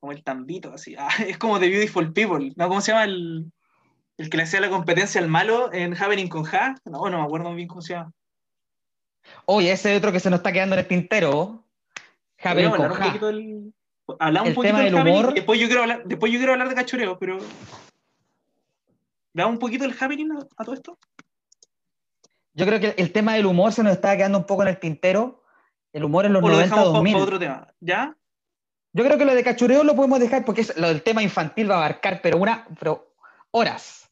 [0.00, 0.94] Como el tambito, así.
[0.96, 2.52] Ah, es como The Beautiful People.
[2.56, 2.68] ¿No?
[2.68, 3.52] ¿Cómo se llama el,
[4.16, 6.76] el que le hacía la competencia al malo en Happening con Ja?
[6.84, 8.12] No, no me acuerdo bien cómo se llama.
[9.46, 11.67] Oye, ese otro que se nos está quedando en el tintero.
[12.42, 13.06] Happening Podríamos con Ja.
[13.06, 13.72] poquito del.
[14.18, 15.34] Hablamos El un poquito tema del del humor.
[15.34, 17.38] Después yo, quiero hablar, después yo quiero hablar de cachureo, pero.
[19.32, 20.98] ¿Damos un poquito del Happening a, a todo esto?
[22.54, 24.78] Yo creo que el tema del humor se nos está quedando un poco en el
[24.80, 25.42] tintero.
[25.92, 27.16] El humor en los ¿O lo 90 dejamos para 2000.
[27.22, 27.68] otro tema?
[27.80, 28.16] ¿Ya?
[28.92, 31.70] Yo creo que lo de cachureo lo podemos dejar porque es- lo del tema infantil
[31.70, 33.14] va a abarcar, pero una, pero
[33.52, 34.08] horas.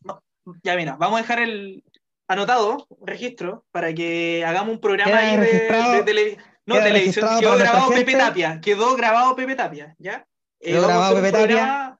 [0.63, 1.83] Ya, mira, vamos a dejar el
[2.29, 7.29] anotado, registro, para que hagamos un programa ahí de, de tele- No, televisión.
[7.41, 8.13] Quedó grabado Pepe.
[8.17, 8.61] Tapia.
[8.61, 10.27] Quedó grabado Pepe Tapia, ¿ya?
[10.61, 11.99] Eh, Quedó grabado Pepe Tapia.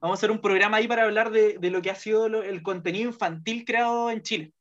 [0.00, 2.42] Vamos a hacer un programa ahí para hablar de, de lo que ha sido lo-
[2.42, 4.52] el contenido infantil creado en Chile.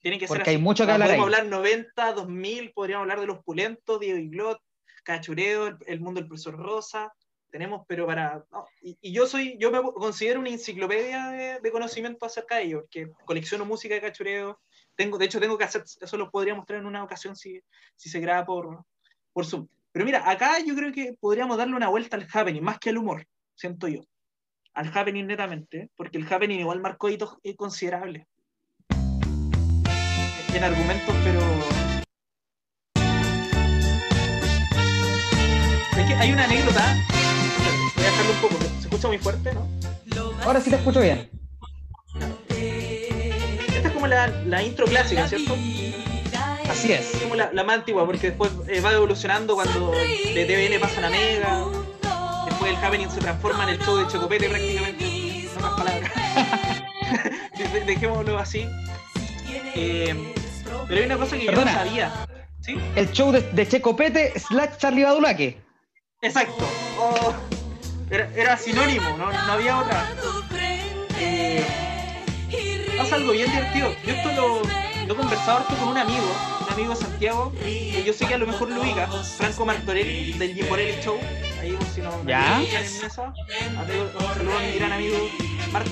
[0.00, 0.56] Tiene que ser Porque así.
[0.56, 1.34] hay mucho que hablar Podemos ahí.
[1.40, 4.58] hablar 90, 2000, podríamos hablar de los pulentos, Diego y Glot,
[5.04, 7.12] Cachureo, el, el mundo del profesor Rosa.
[7.50, 8.44] Tenemos, pero para.
[8.50, 12.62] no, y, y yo soy, yo me considero una enciclopedia de, de conocimiento acerca de
[12.64, 14.58] ello, porque colecciono música de cachureo.
[14.96, 17.60] Tengo, de hecho, tengo que hacer, eso lo podría mostrar en una ocasión si,
[17.96, 18.84] si se graba por,
[19.32, 19.68] por Zoom.
[19.92, 22.98] Pero mira, acá yo creo que podríamos darle una vuelta al happening, más que al
[22.98, 24.00] humor, siento yo.
[24.72, 28.26] Al happening netamente, porque el happening igual marcó hitos eh, considerables.
[30.54, 31.40] En argumentos, pero.
[36.18, 36.96] Hay una anécdota.
[37.94, 39.68] Voy a dejarlo un poco, se escucha muy fuerte, ¿no?
[40.42, 41.35] Ahora sí te escucho bien.
[44.06, 45.56] Como la, la intro clásica, ¿cierto?
[46.70, 47.10] Así es.
[47.22, 51.10] Como la, la más antigua, porque después eh, va evolucionando cuando de TVN pasan a
[51.10, 51.64] Mega.
[52.46, 55.48] Después el Happening se transforma en el show de Chocopete prácticamente.
[55.54, 56.12] No más palabras.
[57.58, 58.66] De- de- Dejémoslo así.
[59.74, 60.34] Eh,
[60.88, 61.72] pero hay una cosa que Perdona.
[61.72, 62.12] yo no sabía.
[62.60, 62.78] ¿Sí?
[62.94, 65.60] El show de, de Checopete slash Charlie Badulaque.
[66.20, 66.68] Exacto.
[66.98, 67.32] Oh,
[68.10, 70.06] era, era sinónimo, no, no había otra.
[71.18, 71.64] Eh,
[72.96, 73.94] pasa algo bien divertido.
[74.04, 74.62] Yo esto lo,
[75.06, 76.24] lo he conversado harto con un amigo,
[76.66, 80.32] un amigo de Santiago, que yo sé que a lo mejor lo ubica, Franco Martorelli,
[80.34, 81.18] del Gimborelli Show.
[81.60, 82.58] Ahí por si no Ya.
[82.58, 83.34] me escuchan en mesa.
[83.80, 85.16] Amigo- Un saludo a mi gran amigo
[85.72, 85.90] Marto.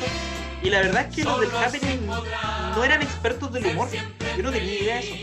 [0.63, 3.89] Y la verdad es que los del Happening no eran expertos del humor.
[4.37, 5.15] Yo no tenía idea de eso.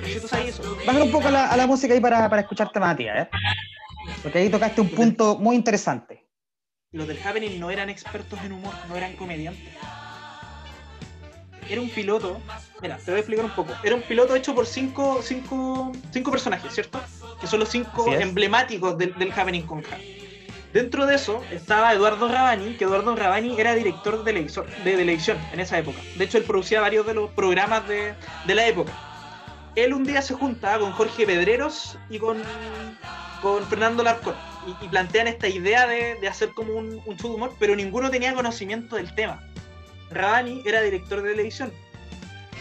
[0.00, 0.76] No sé si tú sabes eso.
[0.86, 3.30] Bájale un poco a la, a la música ahí para, para escucharte, Matías, ¿eh?
[4.22, 6.24] Porque ahí tocaste un punto muy interesante.
[6.92, 9.72] los del Happening no eran expertos en humor, no eran comediantes.
[11.68, 12.40] Era un piloto,
[12.80, 13.72] mira, te voy a explicar un poco.
[13.82, 17.00] Era un piloto hecho por cinco, cinco, cinco personajes, ¿cierto?
[17.40, 19.98] Que son los cinco emblemáticos del, del Happening con K.
[20.72, 25.38] Dentro de eso estaba Eduardo Rabani, que Eduardo Rabani era director de, televisor, de televisión
[25.52, 25.98] en esa época.
[26.16, 28.14] De hecho, él producía varios de los programas de,
[28.46, 28.92] de la época.
[29.76, 32.42] Él un día se junta con Jorge Pedreros y con,
[33.40, 34.34] con Fernando Larcón
[34.66, 37.76] y, y plantean esta idea de, de hacer como un, un show de humor, pero
[37.76, 39.42] ninguno tenía conocimiento del tema.
[40.10, 41.72] Rabani era director de televisión.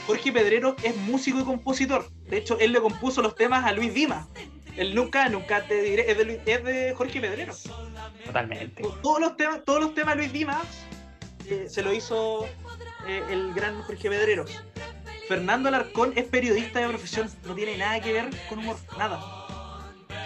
[0.06, 2.10] Jorge Pedreros es músico y compositor.
[2.30, 4.28] De hecho, él le compuso los temas a Luis Dimas.
[4.76, 7.64] El Nunca, Nunca te diré, es de, Luis- es de Jorge Pedreros.
[8.26, 8.84] Totalmente.
[9.02, 10.64] Todos los temas, todos los temas Luis Dimas
[11.50, 12.46] eh, se lo hizo
[13.08, 14.52] eh, el gran Jorge Pedreros.
[15.28, 19.47] Fernando Alarcón es periodista de profesión, no tiene nada que ver con humor, nada.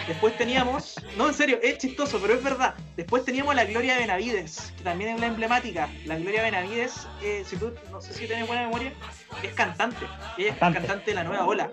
[0.08, 2.74] Después teníamos, no en serio, es chistoso, pero es verdad.
[2.98, 5.90] Después teníamos la Gloria Benavides, que también es la emblemática.
[6.06, 8.92] La Gloria Benavides, eh, si tú, no sé si tienes buena memoria,
[9.44, 10.06] es cantante.
[10.38, 10.88] Ella es Cantante.
[10.88, 11.72] cantante de la nueva ola.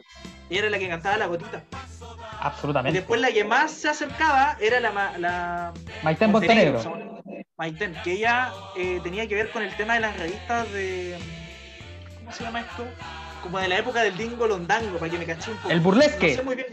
[0.51, 1.63] Ella era la que cantaba la gotita.
[1.71, 2.99] Y Absolutamente.
[3.01, 5.73] después la que más se acercaba era la, ma- la
[6.03, 7.45] Maitén Montenegro, Montenegro.
[7.57, 11.17] Maitén, que ella eh, tenía que ver con el tema de las revistas de.
[12.21, 12.87] ¿Cómo se llama esto?
[13.43, 15.71] Como de la época del Dingo Londango, para que me caché un poco.
[15.71, 16.29] El burlesque.
[16.31, 16.67] No sé muy bien.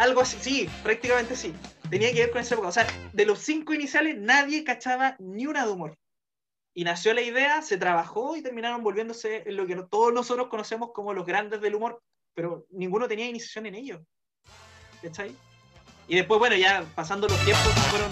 [0.00, 1.52] Algo así, sí, prácticamente sí.
[1.90, 2.68] Tenía que ver con esa época.
[2.68, 5.98] O sea, de los cinco iniciales, nadie cachaba ni una de humor.
[6.74, 10.92] Y nació la idea, se trabajó y terminaron volviéndose en lo que todos nosotros conocemos
[10.94, 12.00] como los grandes del humor,
[12.34, 14.00] pero ninguno tenía iniciación en ello.
[15.02, 15.36] ¿Cachai?
[16.08, 18.10] Y después, bueno, ya pasando los tiempos, fueron,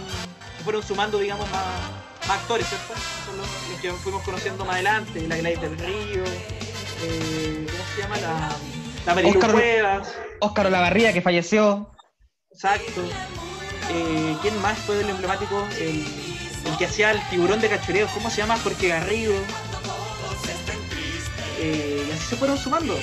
[0.65, 1.91] fueron sumando, digamos, más,
[2.29, 2.93] actores, ¿cierto?
[3.25, 6.25] Son los, los que fuimos conociendo más adelante, la Gladys del Río,
[7.03, 8.17] eh, ¿cómo se llama?
[8.19, 8.78] La,
[9.15, 11.91] Óscar- Cuevas, Óscar Olavarría, que falleció.
[12.53, 13.03] exacto.
[13.91, 15.67] Eh, ¿Quién más fue el emblemático?
[15.81, 16.05] El,
[16.67, 18.59] el que hacía el tiburón de cachureo, ¿cómo se llama?
[18.59, 19.35] Jorge Garrido.
[21.61, 22.99] Eh, y así se fueron sumando.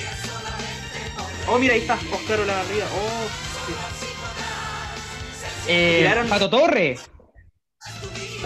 [1.47, 2.85] Oh, mira, ahí está, Óscar Olavarría.
[2.85, 3.27] Oh,
[3.67, 3.73] sí.
[5.67, 6.97] Eh, Pato Torre.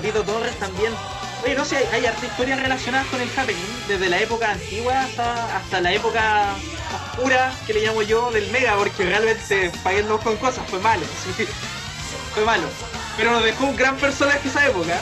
[0.01, 0.93] Tito Torres también.
[1.43, 5.57] Oye, no sé, hay, hay historias relacionadas con el happening, desde la época antigua hasta,
[5.57, 6.53] hasta la época
[7.15, 11.03] oscura, que le llamo yo, del Mega, porque realmente paguennos con cosas, fue malo,
[11.37, 11.45] sí.
[12.33, 12.63] Fue malo.
[13.17, 14.99] Pero nos dejó un gran personaje esa época.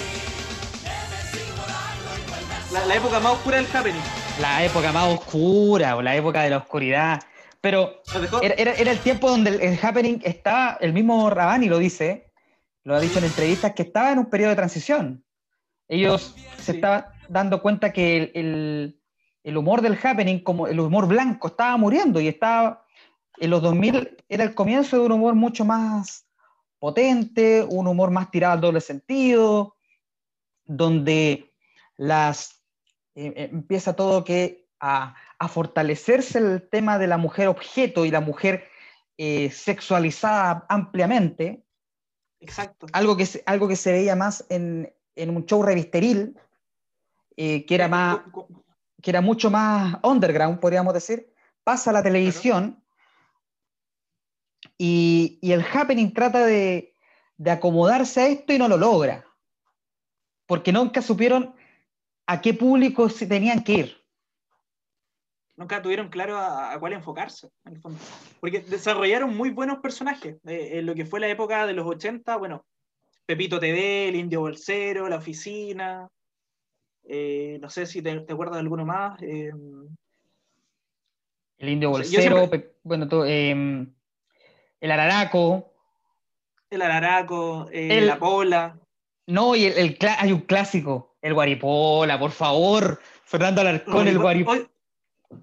[2.71, 4.01] La, la época más oscura del happening.
[4.41, 7.19] La época más oscura, o la época de la oscuridad.
[7.61, 8.01] Pero
[8.41, 12.31] era- era el tiempo donde el, el happening estaba, el mismo Rabani lo dice,
[12.83, 15.23] lo ha dicho en entrevistas, que estaba en un periodo de transición.
[15.87, 19.01] Ellos se estaban dando cuenta que el, el-
[19.43, 22.85] el humor del happening, como el humor blanco, estaba muriendo y estaba,
[23.39, 26.27] en los 2000 era el comienzo de un humor mucho más
[26.79, 29.77] potente, un humor más tirado al doble sentido,
[30.65, 31.53] donde
[31.95, 32.61] las,
[33.15, 38.11] eh, eh, empieza todo que a, a fortalecerse el tema de la mujer objeto y
[38.11, 38.65] la mujer
[39.17, 41.63] eh, sexualizada ampliamente,
[42.39, 42.85] Exacto.
[42.91, 46.39] algo que, algo que se veía más en, en un show revisteril,
[47.35, 48.19] eh, que, era más,
[49.01, 51.33] que era mucho más underground, podríamos decir,
[51.63, 52.83] pasa a la televisión
[54.77, 56.93] y, y el happening trata de,
[57.37, 59.25] de acomodarse a esto y no lo logra,
[60.45, 61.55] porque nunca supieron
[62.25, 63.97] a qué público se tenían que ir.
[65.55, 67.99] nunca tuvieron claro a, a cuál enfocarse, en el fondo.
[68.39, 70.37] Porque desarrollaron muy buenos personajes.
[70.45, 72.65] eh, en lo que fue la época de los 80, bueno,
[73.27, 76.07] Pepito TV, el Indio Bolsero, La Oficina.
[77.09, 79.21] eh, no sé si te, te acuerdas de alguno más.
[79.21, 79.51] eh,
[81.57, 83.93] El indio bolsero, siempre- pe- bueno, em,
[84.81, 85.73] el araraco,
[86.69, 88.77] el Araraco, eh, El- La Pola.
[89.27, 94.69] no, y el, hay un clásico, el guaripola, por favor, Fernando Alarcón, el guaripola.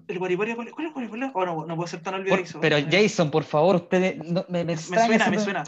[0.07, 0.55] ¿El Guaripola?
[0.55, 1.31] ¿Cuál es el Guaripola?
[1.35, 2.59] Oh, no, no puedo ser tan olvidadizo.
[2.59, 5.63] pero Jason, por favor, ustedes no- me, me me extraña suena, me suena.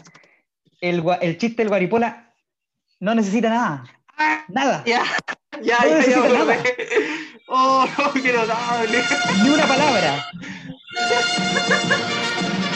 [0.80, 2.32] El, el chiste del guaripola
[3.00, 3.84] no necesita nada,
[4.48, 5.02] nada, Ya,
[5.60, 6.56] ya, No ya, ya nada.
[7.50, 9.02] Oh, no, qué notable.
[9.42, 10.22] ni una palabra.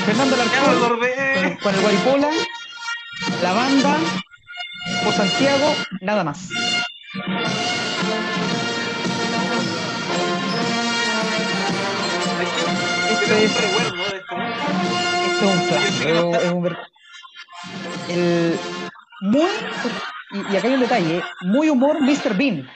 [0.07, 0.37] Fernando
[0.73, 1.35] acordé.
[1.35, 2.31] con, con el guaripola,
[3.43, 3.99] la banda,
[5.05, 6.49] por Santiago, nada más.
[13.11, 14.37] Esto es es un esto.
[15.27, 16.79] Esto es un es un- es un ver-
[18.09, 18.59] el,
[19.21, 19.51] muy,
[20.33, 22.37] y, y acá hay un detalle, muy humor Mr.
[22.37, 22.69] Bean.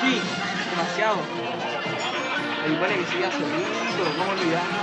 [0.00, 0.20] Sí,
[0.70, 1.18] demasiado.
[2.66, 4.78] El bueno que sigue solito, ¿cómo olvidarlo?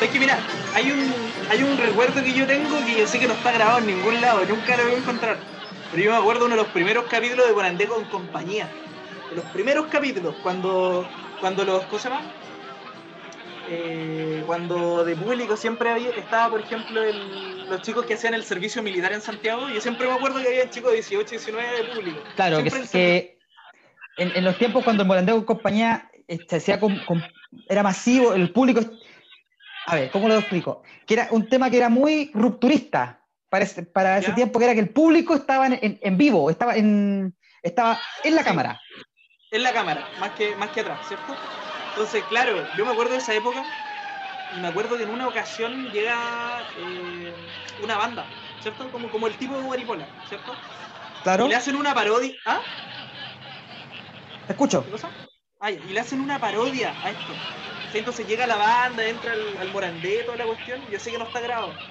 [0.00, 0.38] Es que mira,
[0.74, 1.14] hay un,
[1.48, 4.20] hay un recuerdo que yo tengo que yo sé que no está grabado en ningún
[4.20, 5.38] lado, nunca lo voy a encontrar.
[5.92, 8.68] Pero yo me acuerdo uno de los primeros capítulos de Morandé con compañía.
[9.30, 11.06] De los primeros capítulos, cuando,
[11.40, 12.08] cuando los, ¿cómo se?
[13.74, 18.44] Eh, cuando de público siempre había, estaba, por ejemplo, el- los chicos que hacían el
[18.44, 19.70] servicio militar en Santiago.
[19.70, 22.20] Yo siempre me acuerdo que había chicos de 18, 19 de público.
[22.36, 23.38] Claro, que, Siempre el que
[24.16, 26.10] en, en los tiempos cuando el Morandeo con compañía
[26.48, 27.32] se hacía con- con-
[27.66, 28.80] era masivo, el público.
[29.86, 30.82] A ver, ¿cómo lo explico?
[31.06, 34.34] Que era un tema que era muy rupturista para ese, para ese ¿Ya?
[34.34, 38.34] tiempo, que era que el público estaba en, en- en vivo, estaba en, estaba en
[38.34, 38.48] la Sí.
[38.48, 38.82] cámara.
[39.50, 41.34] en la cámara, más que, más que atrás, ¿cierto?
[41.94, 43.66] Entonces, claro, yo me acuerdo de esa época
[44.48, 47.34] y me acuerdo que en una ocasión llega eh,
[47.78, 48.90] una banda, ¿cierto?
[48.92, 50.64] Como, como el tipo de Guaripola, ¿cierto?
[51.22, 52.34] Claro, Y le hacen una parodia.
[52.46, 52.62] ¿Ah?
[54.46, 54.84] te escucho.
[54.84, 55.16] ¿Qué cosa?
[55.58, 57.44] Ay, y le hacen una parodia a esto.
[57.92, 60.86] Entonces llega la banda, entra al, al morandé, toda la cuestión.
[60.88, 61.82] Yo sé que no está grabado.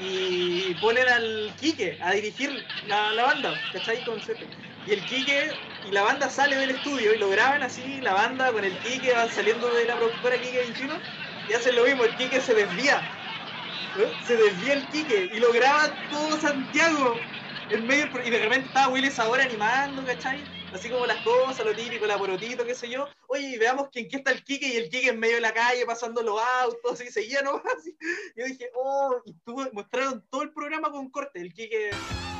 [0.00, 4.04] Y ponen al Quique a dirigir la, la banda, ¿cachai?
[4.04, 4.46] Con Cepe.
[4.86, 5.52] Y el Quique
[5.88, 9.12] y la banda sale del estudio y lo graban así, la banda con el Quique
[9.12, 10.94] van saliendo de la productora Quique 21
[11.48, 13.00] y hacen lo mismo, el Quique se desvía.
[13.96, 14.12] ¿eh?
[14.26, 17.20] Se desvía el Quique y lo graba todo Santiago.
[17.70, 20.53] En medio y de repente estaba Willis ahora animando, ¿cachai?
[20.74, 23.06] Así como las cosas, lo típico, el aporotito, qué sé yo.
[23.28, 25.40] Oye, y veamos que en qué está el Quique y el Quique en medio de
[25.40, 27.62] la calle pasando los autos y seguía nomás.
[27.78, 27.96] Así.
[28.36, 31.40] Yo dije, oh, y tuvo- mostraron todo el programa con corte.
[31.40, 31.90] El Quique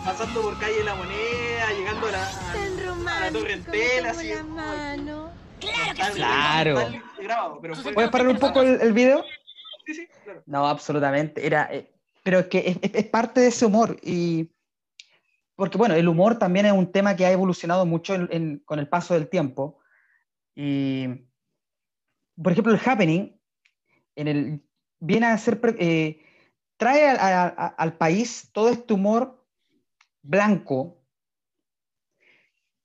[0.05, 4.32] pasando por calle La Moneda, llegando a la, a, a la Torre así.
[5.61, 6.12] Claro que sí.
[6.16, 6.74] Claro.
[7.19, 9.24] Grabado, pero fue- ¿Puedes parar un poco el, el video?
[9.86, 10.43] Sí, sí, claro.
[10.47, 11.47] No, absolutamente.
[11.47, 11.89] Era, eh,
[12.24, 13.97] pero es que es, es- es parte de ese humor.
[14.02, 14.51] Y,
[15.57, 18.15] porque, bueno, el humor también es un tema que ha evolucionado mucho
[18.65, 19.79] con el paso del tiempo.
[20.55, 21.07] Y,
[22.43, 23.41] por ejemplo, el happening
[24.17, 24.65] en el,
[25.01, 26.21] viene a ser, eh,
[26.77, 29.45] trae al país todo este humor
[30.23, 31.03] blanco.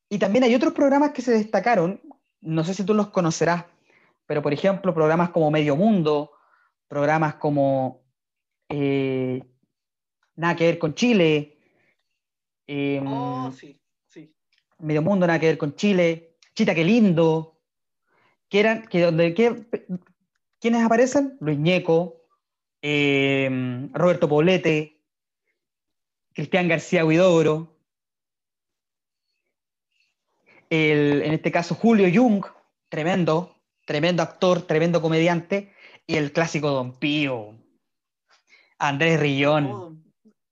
[0.09, 2.01] Y también hay otros programas que se destacaron,
[2.41, 3.65] no sé si tú los conocerás,
[4.25, 6.31] pero por ejemplo, programas como Medio Mundo,
[6.87, 8.03] programas como
[8.69, 9.43] eh,
[10.35, 11.58] Nada que ver con Chile,
[12.71, 14.31] em, Oh, sí, sí.
[14.77, 17.59] Medio Mundo, Nada que ver con Chile, Chita, qué lindo,
[18.47, 19.65] que eran, que donde, que,
[20.59, 21.35] ¿quiénes aparecen?
[21.39, 22.27] Luis Ñeco,
[22.81, 25.01] em, Roberto Poblete,
[26.33, 27.75] Cristian García Huidobro,
[30.69, 32.45] el- en este caso Julio Jung,
[32.87, 33.55] tremendo,
[33.85, 35.73] tremendo actor, tremendo comediante,
[36.05, 37.55] y el clásico Don Pío,
[38.77, 39.65] Andrés Rillón.
[39.65, 39.95] Oh,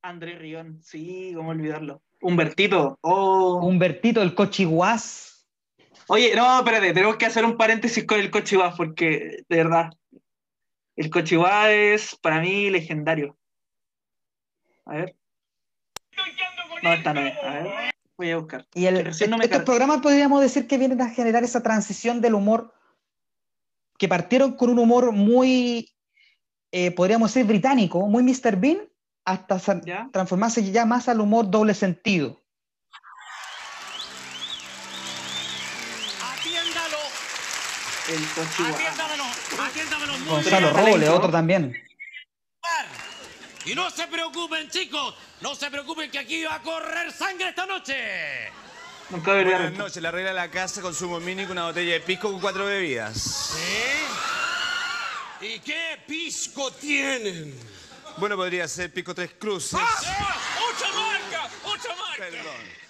[0.01, 2.01] Andrés Rión, sí, cómo olvidarlo.
[2.21, 3.59] Humbertito, oh.
[3.63, 5.47] Humbertito, el cochiguás.
[6.07, 9.89] Oye, no, espérate, tenemos que hacer un paréntesis con el cochiguás, porque, de verdad,
[10.95, 13.37] el cochiguás es para mí legendario.
[14.85, 15.15] A ver.
[16.81, 17.37] No, esta no es.
[17.43, 18.65] A ver, voy a buscar.
[18.73, 22.35] Y el- no me estos programas podríamos decir que vienen a generar esa transición del
[22.35, 22.73] humor,
[23.97, 25.91] que partieron con un humor muy,
[26.71, 28.55] eh, podríamos decir, británico, muy Mr.
[28.55, 28.89] Bean,
[29.27, 29.81] hasta sa-
[30.13, 32.41] transformarse ya más al humor doble sentido.
[36.23, 36.97] Atiéndalo,
[38.73, 39.23] atiéndamelo,
[39.63, 40.71] atiéndamelo muy Gonzalo.
[40.73, 41.75] Robles, otro también.
[43.65, 47.65] Y no se preocupen, chicos, no se preocupen que aquí va a correr sangre esta
[47.65, 47.97] noche.
[49.09, 52.65] Nunca Buenas noches, le arregla la casa, consumo mínimo, una botella de pisco con cuatro
[52.65, 53.17] bebidas.
[53.19, 53.57] ¿Sí?
[55.47, 57.76] ¿Y qué pisco tienen?
[58.19, 59.73] Bueno, podría ser pisco tres cruces.
[59.79, 61.49] ¡Mucha marca!
[61.65, 62.25] ¡Mucha marca!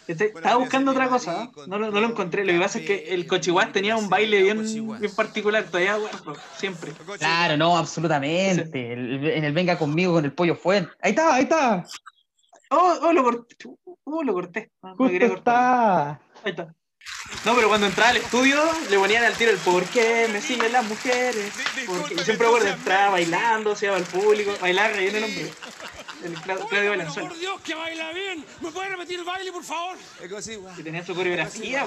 [0.07, 1.49] Este- estaba buscando otra cosa, ¿eh?
[1.67, 2.45] no, lo- no lo encontré.
[2.45, 4.63] Lo que pasa es que el cochiguás tenía un baile bien,
[4.99, 6.93] bien particular, todavía guardo, siempre.
[7.17, 8.93] Claro, no, absolutamente.
[8.93, 10.91] El- en el Venga conmigo con el pollo fuente.
[11.01, 11.83] Ahí está, ahí está.
[12.69, 13.55] Oh, oh, lo corté.
[14.05, 14.71] Oh, lo corté.
[14.81, 16.09] No, Justo está.
[16.11, 16.73] Ahí está.
[17.45, 20.71] No, pero cuando entraba al estudio le ponían al tiro el ¿por qué me siguen
[20.71, 21.51] las mujeres?
[21.85, 25.53] Porque y siempre recuerdo entraba bailando, se iba al público, bailaba relleno el hombre.
[26.23, 27.29] El Cla- Claudio Valenzuela.
[27.29, 28.45] Por Dios, que baila bien.
[28.61, 29.97] ¿Me puede repetir el baile, por favor?
[30.77, 31.85] Y tenía su coreografía.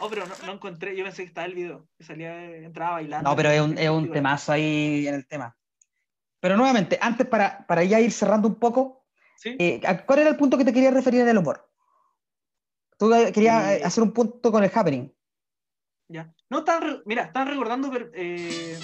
[0.00, 3.30] Oh, pero no, no encontré, yo pensé que estaba el video, que salía, entraba bailando.
[3.30, 5.56] No, pero es un, es un temazo ahí en el tema.
[6.40, 9.03] Pero nuevamente, antes para, para ya ir cerrando un poco,
[9.44, 11.68] eh, ¿a- ¿cuál era el punto que te quería referir en el humor?
[12.98, 15.08] Tú eh, querías Eh, hacer un punto con el happening.
[16.08, 16.32] Ya.
[16.50, 18.78] No, están, re- mira, están recordando pero, eh,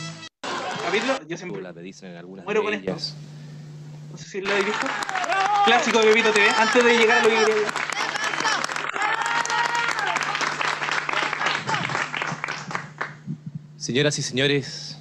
[0.85, 1.62] capítulo, yo siempre
[2.44, 2.93] muero con esto.
[4.10, 4.86] No sé si lo habéis visto.
[5.66, 7.70] Clásico de Pepito TV, antes de llegar a lo que quería yo.
[13.77, 14.97] Señoras y señores,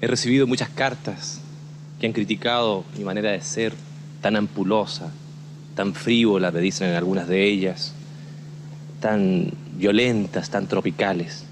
[0.00, 1.39] he recibido muchas cartas
[2.00, 3.74] que han criticado mi manera de ser
[4.22, 5.12] tan ampulosa,
[5.74, 7.92] tan frívola, me dicen en algunas de ellas,
[9.00, 11.44] tan violentas, tan tropicales.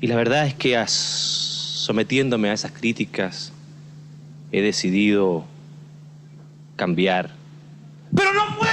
[0.00, 3.52] Y la verdad es que sometiéndome a esas críticas,
[4.50, 5.44] he decidido
[6.76, 7.30] cambiar.
[8.14, 8.63] ¡Pero no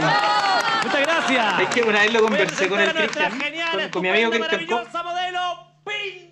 [0.00, 1.60] Muchas gracias.
[1.60, 3.32] Es que una vez lo conversé con el Cristian,
[3.72, 4.66] con, con mi amigo Cristian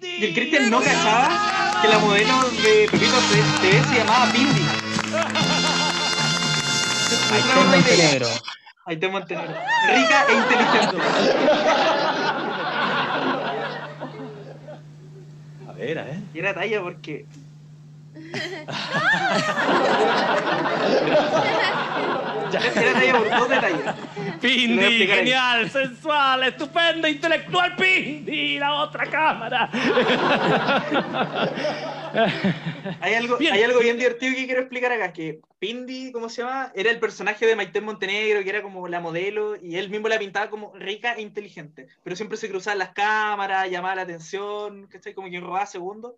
[0.02, 3.16] Y el Cristian no cachaba que la modelo de Pepito
[3.60, 4.60] TV se llamaba Pindi.
[7.32, 8.26] Ahí está Montenegro.
[8.86, 9.54] Ahí está Montenegro.
[9.94, 10.96] Rica e inteligente.
[15.68, 16.16] A ver, a ver.
[16.34, 17.24] Y era talla porque
[24.40, 29.70] Pindi, genial, sensual, estupenda, intelectual, Pindi, la otra cámara.
[33.00, 36.72] Hay algo, hay algo bien divertido que quiero explicar acá, que Pindi, ¿cómo se llama?
[36.74, 40.18] Era el personaje de Maite Montenegro, que era como la modelo, y él mismo la
[40.18, 45.14] pintaba como rica e inteligente, pero siempre se cruzaban las cámaras, llamaba la atención, ¿cachai?
[45.14, 46.14] Como quien robaba segundos.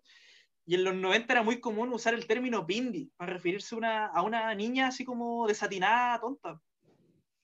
[0.65, 4.05] Y en los 90 era muy común usar el término Pindi para referirse a una,
[4.07, 6.61] a una niña así como desatinada, tonta.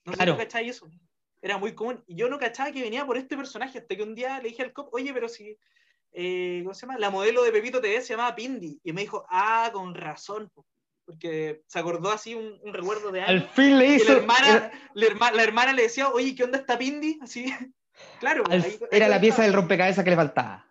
[0.04, 0.32] No sé Claro.
[0.32, 0.88] si tú cachai eso.
[1.42, 2.02] Era muy común.
[2.06, 4.62] Y yo no cachaba que venía por este personaje, hasta que un día le dije
[4.62, 5.56] al cop, oye, pero si
[6.12, 6.98] eh, ¿cómo se llama?
[6.98, 8.80] La modelo de Pepito TV se llamaba Pindi.
[8.82, 10.50] Y me dijo, ah, con razón.
[10.54, 10.66] po".
[11.04, 13.50] Porque se acordó así un, un recuerdo de Al años.
[13.52, 14.12] fin le hizo.
[14.12, 17.18] la hermana, la, herma- la hermana le decía, oye, ¿qué onda está Pindi?
[17.22, 17.44] Así.
[18.18, 18.44] Claro.
[18.46, 19.20] al- ahí- ahí era la conectaba.
[19.20, 20.66] pieza del rompecabezas que le faltaba.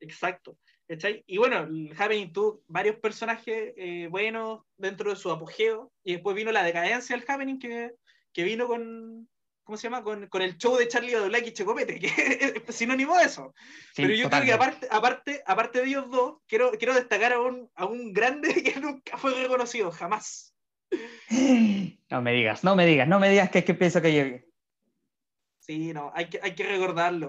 [0.00, 0.58] Exacto.
[0.88, 1.22] ¿Cachai?
[1.26, 5.92] Y bueno, el Happening tuvo varios personajes eh, buenos dentro de su apogeo.
[6.02, 7.92] Y después vino la decadencia del Happening que,
[8.32, 9.28] que vino con.
[9.62, 10.02] ¿Cómo se llama?
[10.02, 12.06] Con, con el show de Charlie Badulac y Checopete, que
[12.66, 13.54] es sinónimo de eso.
[13.94, 17.40] Sí, Pero yo creo que aparte, aparte, aparte de ellos dos, quiero, quiero destacar a
[17.40, 20.54] un, a un grande que nunca fue reconocido, jamás.
[22.08, 24.48] No me digas, no me digas, no me digas que es que pienso que llegue.
[25.60, 27.28] Sí, no, hay que, hay que recordarlo.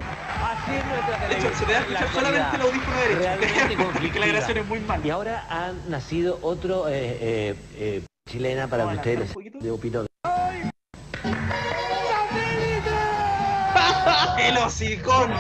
[0.70, 5.06] De hecho, se te escuchar solamente el audífono derecho, porque la grabación es muy mala.
[5.06, 10.06] Y ahora ha nacido otro eh, eh, eh, chilena para que ustedes les de opino.
[14.40, 15.32] El hocicón,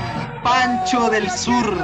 [0.43, 1.77] Pancho del Sur.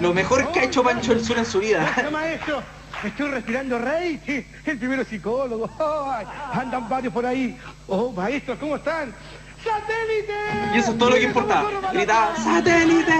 [0.00, 2.08] Lo mejor que ha hecho Pancho del Sur en su vida.
[2.10, 2.62] Maestro.
[3.04, 4.20] Estoy respirando rey,
[4.66, 5.70] el primero psicólogo.
[5.78, 7.58] Ay, andan varios por ahí.
[7.88, 9.14] Oh, maestro, ¿cómo están?
[9.64, 10.32] ¡Satélite!
[10.74, 11.68] Y eso es todo lo que importaba.
[11.92, 13.12] Gritaba, ¡Satélite!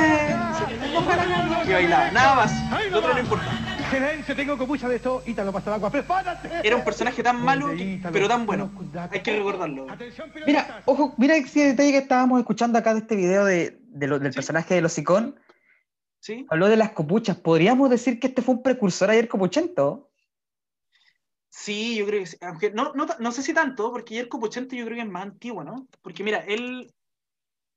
[1.66, 2.52] Y bailaba, nada más.
[2.90, 3.44] Lo otro no importa.
[3.90, 5.22] Silencio, tengo copucha de esto.
[5.26, 5.90] Ítalo pasa el agua.
[5.90, 6.48] ¡Prepárate!
[6.62, 8.70] Era un personaje tan malo, que- pero tan bueno.
[9.10, 9.86] Hay que recordarlo.
[10.46, 14.18] Mira, ojo, mira ese detalle que estábamos escuchando acá de este video de, de lo-
[14.18, 15.38] del personaje de los Icon.
[16.20, 16.46] Sí.
[16.50, 17.36] Habló de las copuchas.
[17.36, 20.09] ¿Podríamos decir que este fue un precursor ayer copuchento?
[21.52, 22.36] Sí, yo creo que sí.
[22.40, 25.24] Aunque no, no, no sé si tanto, porque Yerko Puchento yo creo que es más
[25.24, 25.86] antiguo, ¿no?
[26.00, 26.92] Porque mira, él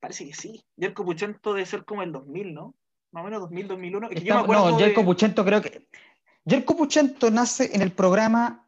[0.00, 0.64] parece que sí.
[0.76, 2.74] Yerko Puchento debe ser como el 2000, ¿no?
[3.10, 4.08] Más o menos 2000, 2001.
[4.10, 5.86] Es que yo me Estamos- acuerdo no, de- Jerko Puchento creo que.
[6.46, 8.66] Jerko Puchento nace en el programa.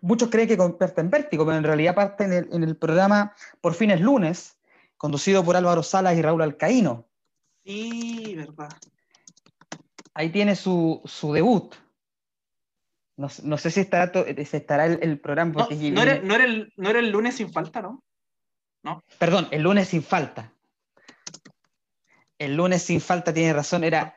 [0.00, 3.34] Muchos creen que parte en Vértigo, pero en realidad parte en el, en el programa
[3.60, 4.58] Por fines lunes,
[4.96, 7.06] conducido por Álvaro Salas y Raúl Alcaíno.
[7.64, 8.68] Sí, verdad.
[10.14, 11.74] Ahí tiene su, su debut.
[13.18, 15.52] No, sé- no sé si estará, to- si estará el, el programa.
[15.52, 18.02] No, Porque no era, no, era el, no era el lunes sin falta, ¿no?
[19.18, 20.52] Perdón, el lunes sin falta.
[22.38, 24.16] El lunes sin falta, tiene razón, era,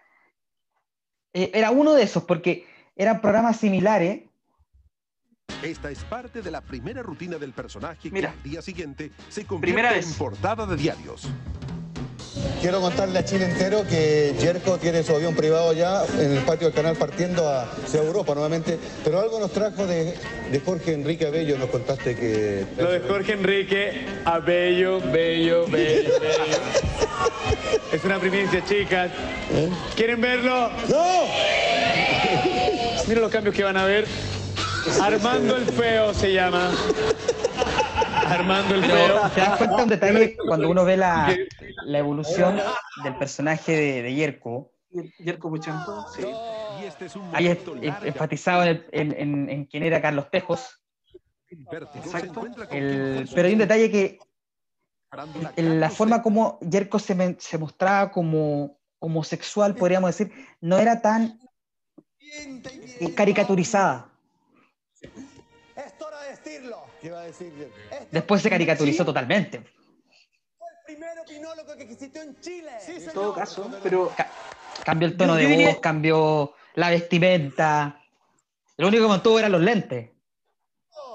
[1.33, 4.23] eh, era uno de esos, porque eran programas similares.
[5.63, 9.89] Esta es parte de la primera rutina del personaje que al día siguiente se Primera
[9.89, 10.11] convierte vez.
[10.11, 11.27] en portada de diarios.
[12.61, 16.67] Quiero contarle a Chile entero que Jerko tiene su avión privado ya en el patio
[16.67, 20.13] del canal partiendo hacia Europa nuevamente, pero algo nos trajo de,
[20.51, 22.65] de Jorge Enrique Abello, nos contaste que...
[22.77, 26.11] Lo de Jorge Enrique, a bello, bello, bello.
[27.91, 29.11] Es una primicia, chicas.
[29.95, 30.69] ¿Quieren verlo?
[30.87, 31.25] ¡No!
[33.07, 34.05] Mira los cambios que van a ver.
[35.01, 36.71] Armando el Feo se llama.
[38.31, 41.35] Armando el Pero te das cuenta un detalle cuando uno ve la,
[41.85, 42.59] la evolución
[43.03, 44.71] del personaje de, de Yerko.
[45.19, 46.25] Yerko Puchento, sí.
[46.81, 50.01] Y este es un Ahí es- es- enfatizado en, el- en- en- en quién era
[50.01, 50.81] Carlos Tejos.
[51.49, 52.45] Exacto.
[52.71, 54.19] El- pero hay un detalle que
[55.57, 61.39] en la forma como Yerko se, se mostraba como homosexual, podríamos decir, no era tan
[63.15, 64.09] caricaturizada.
[65.01, 66.77] Es hora de decirlo.
[67.01, 68.05] ¿Qué va a decir Jerko?
[68.11, 69.57] Después se caricaturizó totalmente.
[69.57, 69.63] el
[70.85, 72.71] primer opinólogo que existió en Chile.
[72.87, 74.11] En todo caso, pero
[74.83, 77.99] Cambió el tono de diría- voz, cambió la vestimenta.
[78.77, 80.09] Lo único que mantuvo eran los lentes.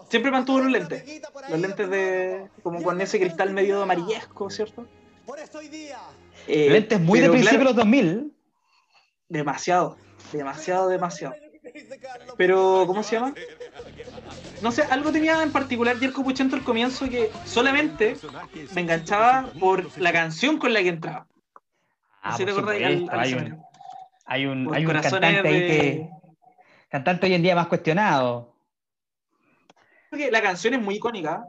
[0.09, 1.05] siempre mantuvo los lentes.
[1.49, 2.49] Los lentes de.
[2.63, 4.87] como con ese cristal medio amarillesco, ¿cierto?
[5.27, 5.99] Por eso hoy día.
[6.47, 8.33] Eh, lentes muy de pero principio de claro, los 2000.
[9.29, 9.97] Demasiado,
[10.33, 11.35] demasiado, demasiado.
[12.37, 13.35] Pero, ¿cómo se llama?
[14.67, 18.17] No sé, algo tenía en particular Jerko Puchento al comienzo que solamente
[18.75, 21.29] me enganchaba por la canción con la que entraba.
[22.21, 22.79] Ah, ¿Sí te por acordás?
[22.79, 23.65] supuesto, Al- al hay un,
[24.25, 26.11] hay un, Por hay un cantante ahí que.
[26.89, 28.57] Cantante hoy en día más cuestionado.
[30.11, 31.47] Creo que la canción es muy icónica.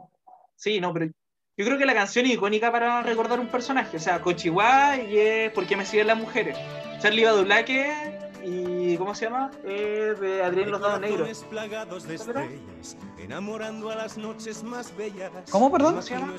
[0.54, 3.96] Sí, no, pero yo creo que la canción es icónica para recordar un personaje.
[3.96, 6.56] O sea, Cochihuá y es porque me siguen las mujeres.
[7.00, 8.17] Charlie Badulaque
[8.48, 8.96] y.
[8.96, 9.50] ¿Cómo se llama?
[9.64, 11.44] Eh, de Adrián Los Dados Negros.
[11.50, 15.30] plagados de estrellas, enamorando a las noches más bellas.
[15.50, 15.92] ¿Cómo, perdón?
[15.94, 16.34] ¿Cómo se llama?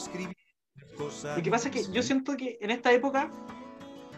[1.38, 3.30] Lo que pasa es que yo siento que en esta época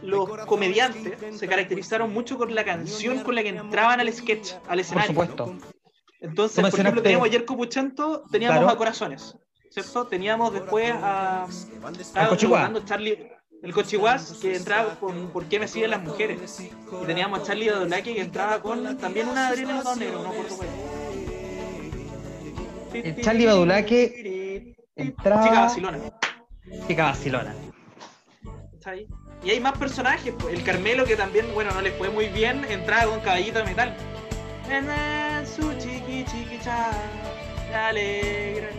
[0.01, 4.61] los comediantes se caracterizaron mucho con la canción con la que entraban al sketch, al
[4.67, 5.07] Por escenario.
[5.09, 5.55] supuesto.
[6.21, 8.73] Entonces, por ejemplo, teníamos ayer Puchento, teníamos Claro.
[8.73, 9.35] a Corazones,
[9.69, 10.07] ¿cierto?
[10.07, 11.47] Teníamos después a.
[12.29, 12.59] Cochiguá.
[12.61, 13.31] tocando Charlie,
[13.61, 16.59] el Cochiguás, que entraba con ¿Por qué me siguen las mujeres?
[16.59, 20.31] Y teníamos a Charlie Badulaque que entraba con también una Adriana Los Dados Negros, no
[20.31, 20.69] cuál.
[22.93, 25.43] El Charlie Badulaque entraba.
[25.43, 25.99] Chica vacilona.
[26.87, 27.55] Chica vacilona.
[28.73, 29.07] ¿está ahí?
[29.43, 30.53] Y hay más personajes, pues.
[30.53, 33.95] el Carmelo que también, bueno, no le fue muy bien, entraba con caballito de metal.
[35.45, 36.91] Su chiqui chiqui cha,
[37.87, 38.69] alegra.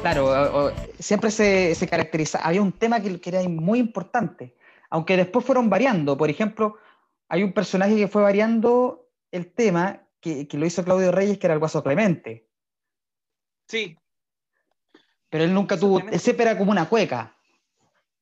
[0.00, 2.38] Claro, o- o- siempre se, se caracteriza.
[2.38, 4.56] Había un tema que, que era muy importante,
[4.88, 6.16] aunque después fueron variando.
[6.16, 6.76] Por ejemplo,
[7.28, 11.46] hay un personaje que fue variando el tema que, que lo hizo Claudio Reyes, que
[11.46, 12.48] era el Guaso Clemente.
[13.68, 13.96] Sí,
[15.28, 16.00] Pero él nunca tuvo.
[16.00, 17.36] Él siempre era como una cueca.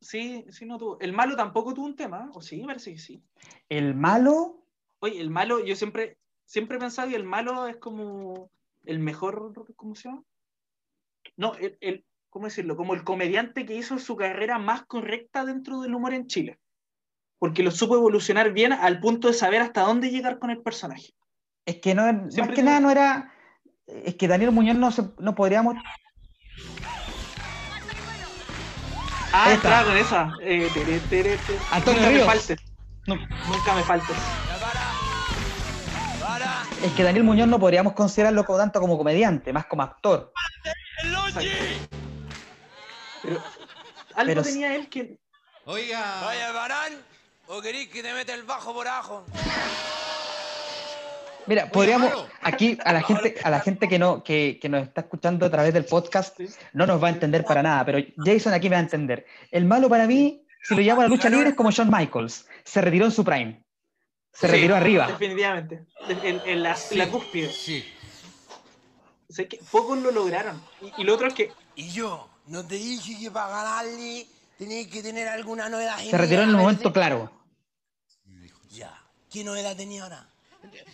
[0.01, 0.99] sí, sí, no tuvo.
[1.01, 2.63] El malo tampoco tuvo un tema, ¿o sí?
[2.67, 3.23] Parece que sí.
[3.69, 4.63] El malo.
[5.01, 8.51] Oye, el malo, yo siempre, siempre he pensado que el malo es como
[8.85, 10.23] el mejor, ¿cómo se llama?
[11.37, 12.77] No, el, el- ¿cómo decirlo?
[12.77, 16.59] Como el comediante que hizo su carrera más correcta dentro del humor en Chile.
[17.39, 21.15] Porque lo supo evolucionar bien al punto de saber hasta dónde llegar con el personaje.
[21.67, 23.33] Es que no, más que nada no era.
[23.87, 25.77] Es que Daniel Muñoz no, se- no podríamos.
[29.33, 29.85] Ah, Esta.
[29.85, 30.33] con esa.
[30.43, 31.59] Eh, tere, tere, tere.
[31.71, 32.27] Antonio Nunca Ríos.
[32.27, 32.59] me faltes.
[33.07, 34.17] Nunca me faltes.
[36.83, 40.33] Es que Daniel Muñoz no podríamos considerarlo como tanto como comediante, más como actor.
[43.23, 43.37] Pero
[44.15, 45.19] algo Pero- tenía él que.
[45.65, 46.23] Oiga.
[46.25, 46.93] Vaya, varán,
[47.47, 49.25] o queréis que te meta el bajo por abajo.
[51.47, 55.01] Mira, podríamos, aquí a la gente, a la gente que no, que, que nos está
[55.03, 56.39] escuchando a través del podcast,
[56.75, 59.25] no nos va a entender para nada, pero Jason aquí me va a entender.
[59.51, 62.47] El malo para mí, si lo llamo a la lucha libre, es como Shawn Michaels.
[62.65, 63.63] Se retiró en su prime.
[64.35, 65.07] Se Sí, retiró arriba.
[65.07, 65.87] Definitivamente.
[66.23, 67.51] En, en la, en la cúspide.
[69.29, 70.63] Sé que pocos lo lograron.
[70.81, 71.53] Y, y lo otro es que.
[71.77, 74.27] Y yo, no te dije que para ganarle
[74.57, 75.99] tenéis que tener alguna novedad.
[75.99, 77.31] Se retiró en el momento claro.
[78.71, 79.01] Ya.
[79.31, 80.29] ¿Qué novedad tenía ahora?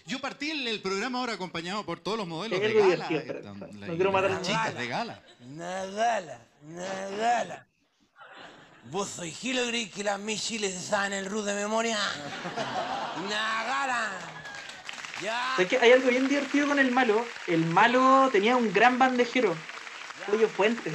[0.07, 3.09] Yo partí el, el programa ahora acompañado por todos los modelos de gala.
[3.73, 5.23] no quiero matar a chicas de gala.
[5.41, 7.67] Una gala.
[8.91, 11.97] ¿Vos sois creéis que las misiles se saben el root de memoria?
[13.25, 13.65] Una
[15.25, 15.53] Ya.
[15.57, 15.79] ¿Sabes qué?
[15.79, 17.25] Hay algo bien divertido con el malo.
[17.47, 19.55] El malo tenía un gran bandejero.
[20.27, 20.93] Pollo Fuente.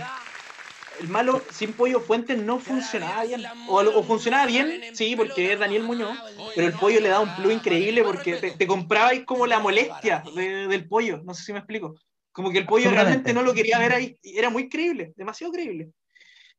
[0.99, 3.41] El malo sin Pollo Fuente no funcionaba bien.
[3.68, 6.18] O, o funcionaba bien, sí, porque es Daniel Muñoz.
[6.56, 10.23] Pero el pollo le da un plus increíble porque te, te comprabais como la molestia
[10.35, 11.22] de- del pollo.
[11.23, 11.95] No sé si me explico.
[12.31, 14.19] Como que el pollo realmente no lo quería ver ahí.
[14.23, 15.89] Era muy creíble, demasiado creíble.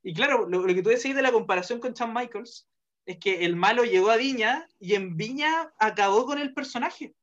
[0.02, 2.66] Y claro, lo, lo que tú decís de la comparación con Shawn Michaels
[3.06, 7.14] es que el malo llegó a Viña y en Viña acabó con el personaje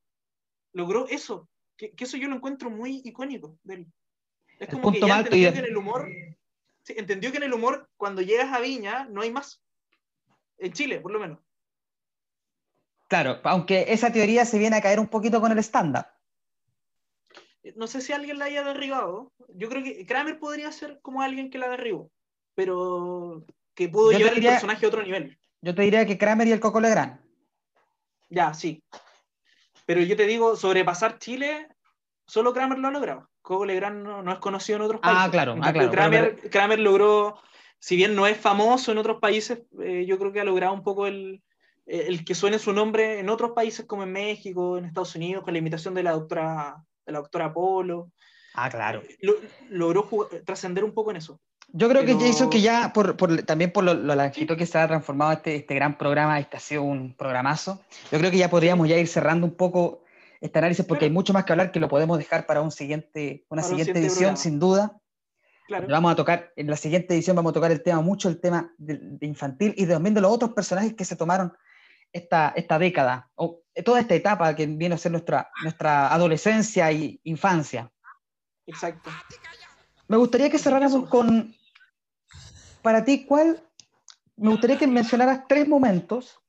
[0.78, 1.50] logró eso.
[1.76, 3.88] Que, que eso yo lo encuentro muy icónico de él.
[4.60, 6.08] Es como que ya entendió que en el humor,
[6.84, 9.62] sí, entendió que en el humor, cuando llegas a Viña, no hay más.
[10.58, 11.40] En Chile, por lo menos.
[13.08, 16.06] Claro, aunque esa teoría se viene a caer un poquito con el stand-up.
[17.76, 19.32] No sé si alguien la haya derribado.
[19.50, 22.10] Yo creo que Kramer podría ser como alguien que la derribó,
[22.56, 23.46] pero
[23.76, 25.38] que pudo Yo llevar diría- el personaje a otro nivel.
[25.62, 27.20] Yo te diría que Kramer y el Coco Legrand.
[28.30, 28.82] Ya, sí.
[29.88, 31.70] Pero yo te digo, sobrepasar Chile,
[32.28, 33.30] solo Kramer lo ha logrado.
[33.42, 35.32] Coco Legrand no, no es conocido en otros Ah, países.
[35.32, 37.40] claro, En ah, claro, Kramer, pero- Kramer logró,
[37.80, 40.84] si bien no es famoso en otros países, eh, yo creo que ha logrado un
[40.84, 41.42] poco el,
[41.86, 45.54] el que suene su nombre en otros países como en México, en Estados Unidos, con
[45.54, 48.12] la imitación de la doctora, de la doctora Polo.
[48.56, 49.02] Ah, claro.
[49.22, 49.36] Lo-
[49.70, 50.10] logró
[50.46, 51.40] trascender un poco en eso.
[51.70, 54.66] Yo creo Pero- que Jason, que ya por, por- también por lo, lo larguito que
[54.66, 57.82] se ha transformado este, este gran programa, este ha sido un programazo,
[58.12, 60.04] yo creo que ya podríamos ya ir cerrando un poco
[60.40, 63.46] este análisis porque hay mucho más que hablar que lo podemos dejar para un siguiente,
[63.50, 64.38] una Para un siguiente siguiente edición, programa.
[64.38, 64.98] sin duda.
[65.68, 65.88] Claro.
[65.90, 68.74] Vamos a tocar, en la siguiente edición vamos a tocar el tema, mucho el tema
[68.78, 71.52] de, de infantil y también de los otros personajes que se tomaron
[72.14, 77.20] esta, esta década, o toda esta etapa que viene a ser nuestra, nuestra adolescencia y
[77.26, 77.92] infancia.
[78.66, 79.10] Exacto.
[80.08, 81.56] Me gustaría que cerráramos con,
[82.82, 83.62] para ti, ¿cuál?
[84.38, 86.40] Me gustaría que mencionaras tres momentos,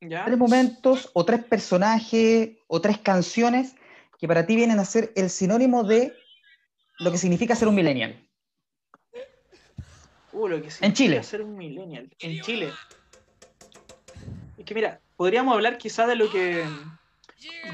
[0.00, 0.24] ¿Ya?
[0.24, 3.74] tres momentos o tres personajes o tres canciones
[4.18, 6.16] que para ti vienen a ser el sinónimo de
[6.98, 8.22] lo que significa ser un millennial.
[10.32, 11.22] Uh, lo que En Chile.
[11.22, 12.10] ser un millennial.
[12.18, 12.72] En Chile.
[14.56, 16.64] Es que mira, podríamos hablar quizá de lo que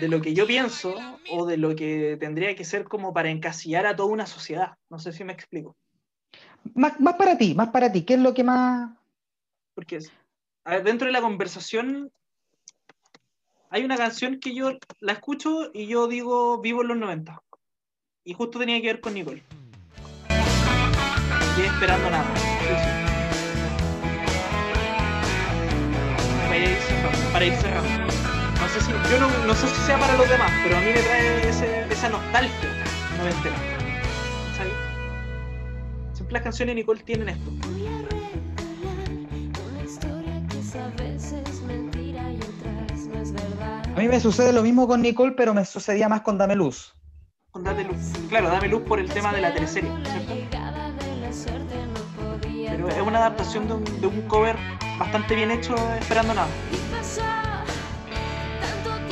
[0.01, 0.95] de lo que yo pienso
[1.31, 4.75] o de lo que tendría que ser como para encasillar a toda una sociedad.
[4.91, 5.77] No sé si me explico.
[6.75, 8.03] Más, más para ti, más para ti.
[8.03, 8.91] ¿Qué es lo que más...?
[9.75, 9.99] Porque
[10.65, 12.13] a ver, dentro de la conversación
[13.71, 17.43] hay una canción que yo la escucho y yo digo vivo en los 90.
[18.25, 19.43] Y justo tenía que ver con Nicole.
[21.59, 22.35] Y esperando nada.
[22.37, 23.03] Sí, sí.
[26.49, 27.33] Para ir cerrando.
[27.33, 28.02] Para ir cerrando.
[28.75, 30.87] No sé si, yo no, no sé si sea para los demás, pero a mí
[30.87, 32.71] me trae ese- esa nostalgia
[33.19, 33.55] noventera.
[34.57, 34.73] ¿Sabes?
[36.15, 37.51] Siempre las canciones de Nicole tienen esto.
[43.85, 46.57] A no mí me sucede lo mismo con Nicole, pero me sucedía más con Dame
[46.57, 46.95] Luz.
[47.51, 48.13] Con Dame Luz.
[48.31, 49.99] Claro, Dame Luz por el tema de la teleserie, no
[52.71, 54.57] Pero es una adaptación de un, de un cover
[54.99, 56.49] bastante bien hecho, Esperando Nada.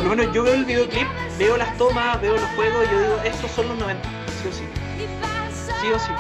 [0.01, 1.07] Por lo menos yo veo el videoclip,
[1.39, 4.09] veo las tomas, veo los juegos y yo digo, estos son los 90,
[4.43, 4.65] sí o sí.
[5.83, 6.13] Sí o sí.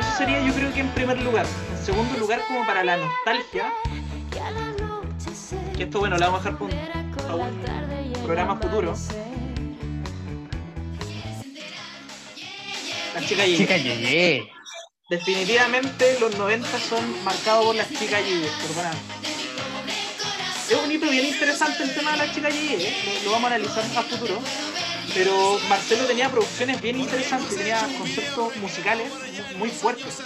[0.00, 1.46] Eso sería yo creo que en primer lugar.
[1.70, 3.72] En segundo lugar, como para la nostalgia,
[5.76, 8.92] que esto bueno, lo vamos a dejar para un, programa futuro.
[13.14, 13.56] La chica Yeye.
[13.56, 14.50] Chica Yeye.
[15.08, 19.33] Definitivamente los 90 son marcados por las chicas Yeye, perdóname.
[20.70, 23.20] Es un hito bien interesante el tema de las chicas Yeye, ¿eh?
[23.24, 24.40] lo, vamos a analizar a futuro.
[25.12, 29.10] Pero Marcelo tenía producciones bien interesantes, tenía conceptos musicales
[29.52, 30.18] mu- muy fuertes.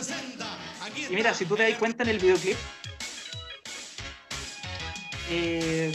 [1.11, 2.57] Y mira, si tú te das cuenta en el videoclip,
[5.31, 5.93] eh,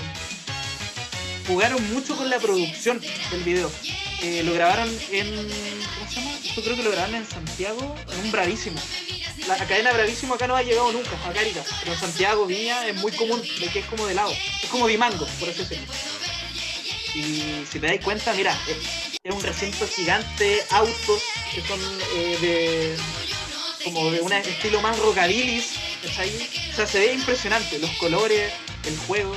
[1.47, 3.01] jugaron mucho con la producción
[3.31, 3.71] del video.
[4.21, 5.27] Eh, lo grabaron en.
[5.35, 6.31] ¿Cómo se llama?
[6.55, 8.79] Yo creo que lo grabaron en Santiago, en un Bravísimo.
[9.47, 12.95] La cadena Bravísimo acá no ha llegado nunca, a Caritas, pero en Santiago, Viña, es
[12.95, 14.31] muy común, de que es como de lado.
[14.31, 15.93] Es como Dimango, por así decirlo.
[17.15, 18.77] Y si te das cuenta, mira, es,
[19.21, 21.21] es un recinto gigante, autos
[21.53, 21.79] que son
[22.15, 22.95] eh, de.
[23.83, 26.29] como de un estilo más rockabilis, ¿cachai?
[26.71, 28.51] O sea, se ve impresionante, los colores,
[28.85, 29.35] el juego.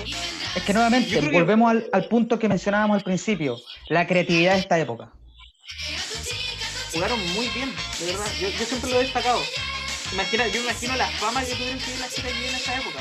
[0.55, 4.61] Es que nuevamente, que- volvemos al, al punto que mencionábamos al principio, la creatividad de
[4.61, 5.11] esta época.
[6.93, 8.27] jugaron muy bien, de verdad.
[8.41, 9.43] Yo, yo siempre lo he destacado.
[10.17, 13.01] Imagina, yo imagino la fama que tuvieron que las chicas en esa época.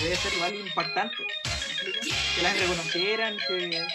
[0.00, 1.16] Debe ser igual impactante.
[2.34, 3.86] Que las reconocieran, que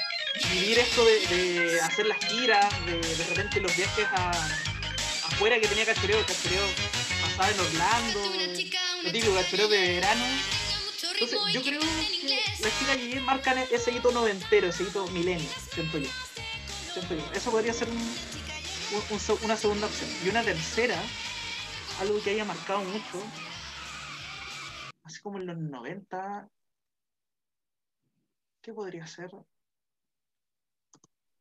[0.54, 4.32] vivir esto de, hacer las giras, de, de repente los viajes a,
[5.26, 6.64] afuera que tenía cachoreo, cachoreo
[7.22, 8.32] pasaba en Orlando,
[9.04, 10.26] lo típico cachoreo de verano.
[11.20, 15.98] Entonces, yo creo que las chicas Yeye marcan ese hito noventero, ese hito milenio, siento
[15.98, 16.08] yo.
[17.36, 20.10] Eso podría ser un, un- un se- una segunda opción.
[20.26, 20.96] Y una tercera,
[22.00, 23.20] algo que haya marcado mucho,
[25.04, 26.50] así como en los 90,
[28.62, 29.32] ¿qué podría ser?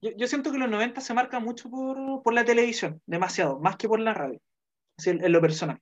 [0.00, 3.88] Yo, siento que los 90 se marca mucho por, por la televisión, demasiado, más que
[3.88, 4.40] por la radio,
[5.04, 5.80] en lo personal.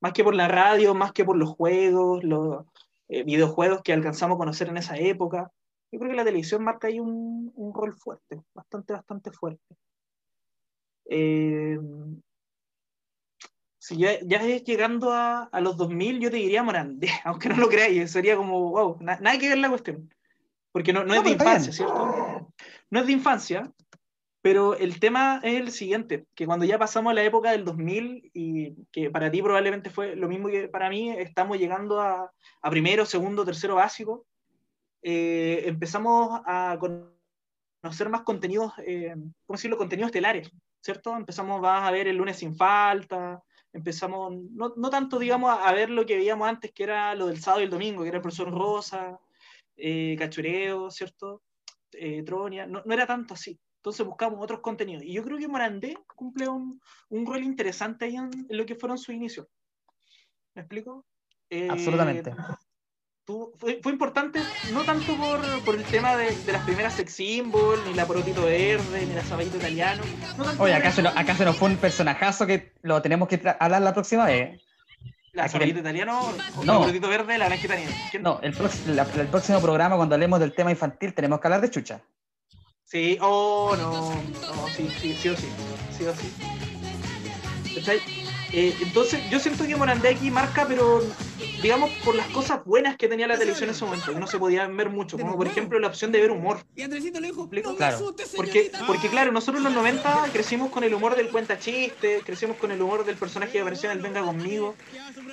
[0.00, 2.66] Más que por la radio, más que por los juegos, los
[3.08, 5.50] eh, videojuegos que alcanzamos a conocer en esa época.
[5.90, 9.76] Yo creo que la televisión marca ahí un, un rol fuerte, bastante, bastante fuerte.
[11.06, 11.78] Eh,
[13.86, 17.56] si ya, ya es llegando a, a los 2000, yo te diría Morandé, aunque no
[17.56, 20.12] lo creáis, sería como, wow, na- nada que ver la cuestión.
[20.72, 22.52] Porque no, no es No, de pero está infancia, ¿cierto?
[22.90, 23.72] No es de infancia,
[24.42, 28.28] pero el tema es el siguiente, que cuando ya pasamos a la época del 2000
[28.34, 32.32] y que para ti probablemente fue lo mismo que para mí, estamos llegando a,
[32.62, 34.26] a primero, segundo, tercero básico,
[35.02, 39.14] eh, empezamos a conocer más contenidos, eh,
[39.46, 39.76] ¿cómo decirlo?
[39.78, 40.50] Contenidos estelares,
[40.80, 41.16] ¿cierto?
[41.16, 43.40] Empezamos vas a ver el lunes sin falta,
[43.76, 47.40] empezamos, no, no tanto, digamos, a, ver lo que veíamos antes, que era lo del
[47.40, 49.18] sábado y el domingo, que era el profesor Rosa,
[49.76, 51.42] eh, Cachureo, ¿cierto?
[51.92, 53.58] Eh, Tronia, no, no era tanto así.
[53.76, 55.04] Entonces buscamos otros contenidos.
[55.04, 56.80] Y yo creo que Morandé cumple un,
[57.10, 59.46] un rol interesante ahí en, en lo que fueron sus inicios.
[60.54, 61.04] ¿Me explico?
[61.50, 62.34] Eh, Absolutamente.
[63.26, 64.40] Fue, fue importante
[64.72, 68.44] no tanto por, por el tema de, de las primeras sex symbol, ni la porotito
[68.44, 70.02] verde, ni la saballito italiano.
[70.38, 73.28] No tanto Oye, acá se, nos, acá se nos fue un personajazo que lo tenemos
[73.28, 74.60] que hablar la próxima vez.
[75.32, 76.20] La ven- italiano,
[76.56, 76.72] o No.
[76.74, 77.92] la porotito verde, la granja italiana.
[78.20, 78.54] No, el,
[78.96, 82.00] la- el próximo programa, cuando hablemos del tema infantil, tenemos que hablar de chucha.
[82.84, 85.48] Sí, oh, no, no, sí, sí, sí o sí,
[85.98, 86.32] sí o sí.
[88.52, 91.02] Eh, entonces, yo siento que Morandé aquí marca, pero
[91.66, 94.38] digamos, por las cosas buenas que tenía la televisión en ese momento, que no se
[94.38, 96.64] podían ver mucho, como por ejemplo la opción de ver humor.
[96.76, 97.74] ¿Me explico?
[97.74, 98.14] Claro.
[98.36, 102.56] Porque, porque claro, nosotros en los 90 crecimos con el humor del cuenta chiste, crecimos
[102.58, 104.76] con el humor del personaje que apareció en el Venga Conmigo,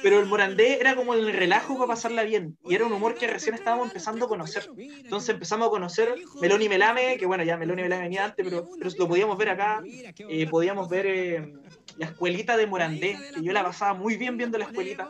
[0.02, 3.28] pero el Morandé era como el relajo para pasarla bien, y era un humor que
[3.28, 4.68] recién estábamos empezando a conocer.
[4.76, 8.44] Entonces empezamos a conocer Melón y Melame, que bueno, ya Melón y Melame venía antes,
[8.44, 11.54] pero, pero lo podíamos ver acá, eh, podíamos ver eh,
[11.98, 15.10] la escuelita de Morandé, que yo la pasaba muy bien viendo la escuelita.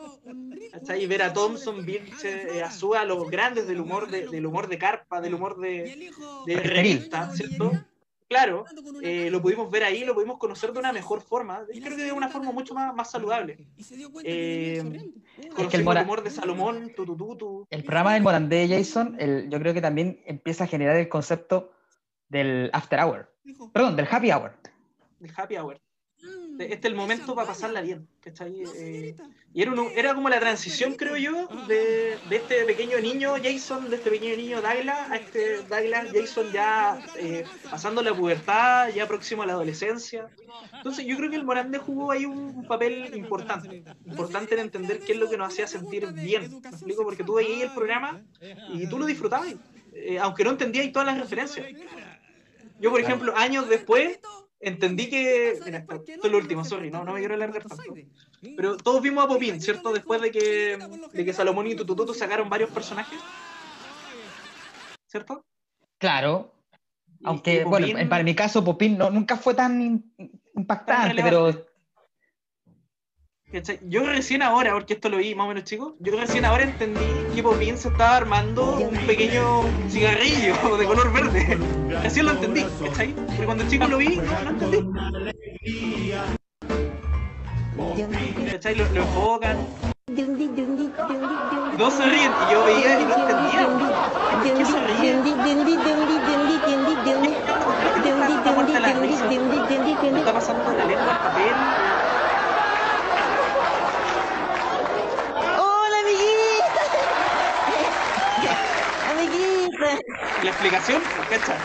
[0.97, 4.77] Y ver a Thompson, Vilche, eh, Azúa, los grandes del humor de, del humor de
[4.77, 6.11] carpa, del humor de,
[6.45, 7.71] de revista, ¿cierto?
[8.27, 8.65] Claro,
[9.03, 12.11] eh, lo pudimos ver ahí, lo pudimos conocer de una mejor forma, creo que de
[12.11, 13.67] una forma mucho más, más saludable.
[14.23, 14.81] Eh,
[15.55, 17.67] conocimos el, Mora- humor de Salomón, Tutututu.
[17.69, 21.71] El programa del Morandé Jason, el- yo creo que también empieza a generar el concepto
[22.27, 23.31] del after hour.
[23.71, 24.53] Perdón, del happy hour.
[25.21, 25.79] el happy hour.
[26.59, 28.07] Este es el momento para pasarla bien.
[28.21, 28.63] ¿cachai?
[28.75, 29.15] Eh,
[29.53, 33.89] y era, un- era como la transición, creo yo, de, de este pequeño niño Jason,
[33.89, 39.07] de este pequeño niño Douglas, a este Douglas Jason ya eh, pasando la pubertad, ya
[39.07, 40.27] próximo a la adolescencia.
[40.73, 44.99] Entonces yo creo que el Morandé jugó ahí un, un papel importante, importante en entender
[44.99, 46.61] qué es lo que nos hacía sentir bien.
[46.61, 47.03] ¿Me explico?
[47.03, 48.21] Porque tú veías el programa
[48.73, 49.53] y tú lo disfrutabas,
[49.93, 51.65] eh, aunque no entendías todas las referencias.
[52.79, 54.19] Yo, por ejemplo, años después,
[54.63, 55.59] entendí que.
[55.65, 57.83] Mira, esto, esto es lo último, sorry, no, no me quiero alargar tanto.
[58.55, 59.93] Pero todos vimos a Popín, ¿cierto?
[59.93, 60.77] Después de que,
[61.13, 63.19] de que Salomón y Tutututu sacaron varios personajes.
[65.07, 65.45] ¿Cierto?
[65.97, 66.53] Claro.
[67.23, 70.03] Aunque, y bueno, Popín- para mi caso, Popín no, nunca fue tan
[70.55, 71.72] impactante, Tan pero.
[73.83, 77.05] Yo recién ahora, porque esto lo vi más o menos chico, yo recién ahora entendí
[77.35, 81.59] que Popín se estaba armando un pequeño cigarrillo de color verde.
[82.01, 83.13] Recién lo entendí, ¿cachai?
[83.13, 86.13] Pero cuando chico lo vi, no, no entendí.
[88.49, 88.73] ¿Cachai?
[88.73, 89.57] Lo, lo enfocan.
[91.77, 93.67] Dos se ríen y yo veía y no entendía.
[93.67, 94.79] ¿Por qué se
[100.17, 101.92] Está pasando la lengua al papel.
[110.43, 111.57] La explicación, ¿cachai?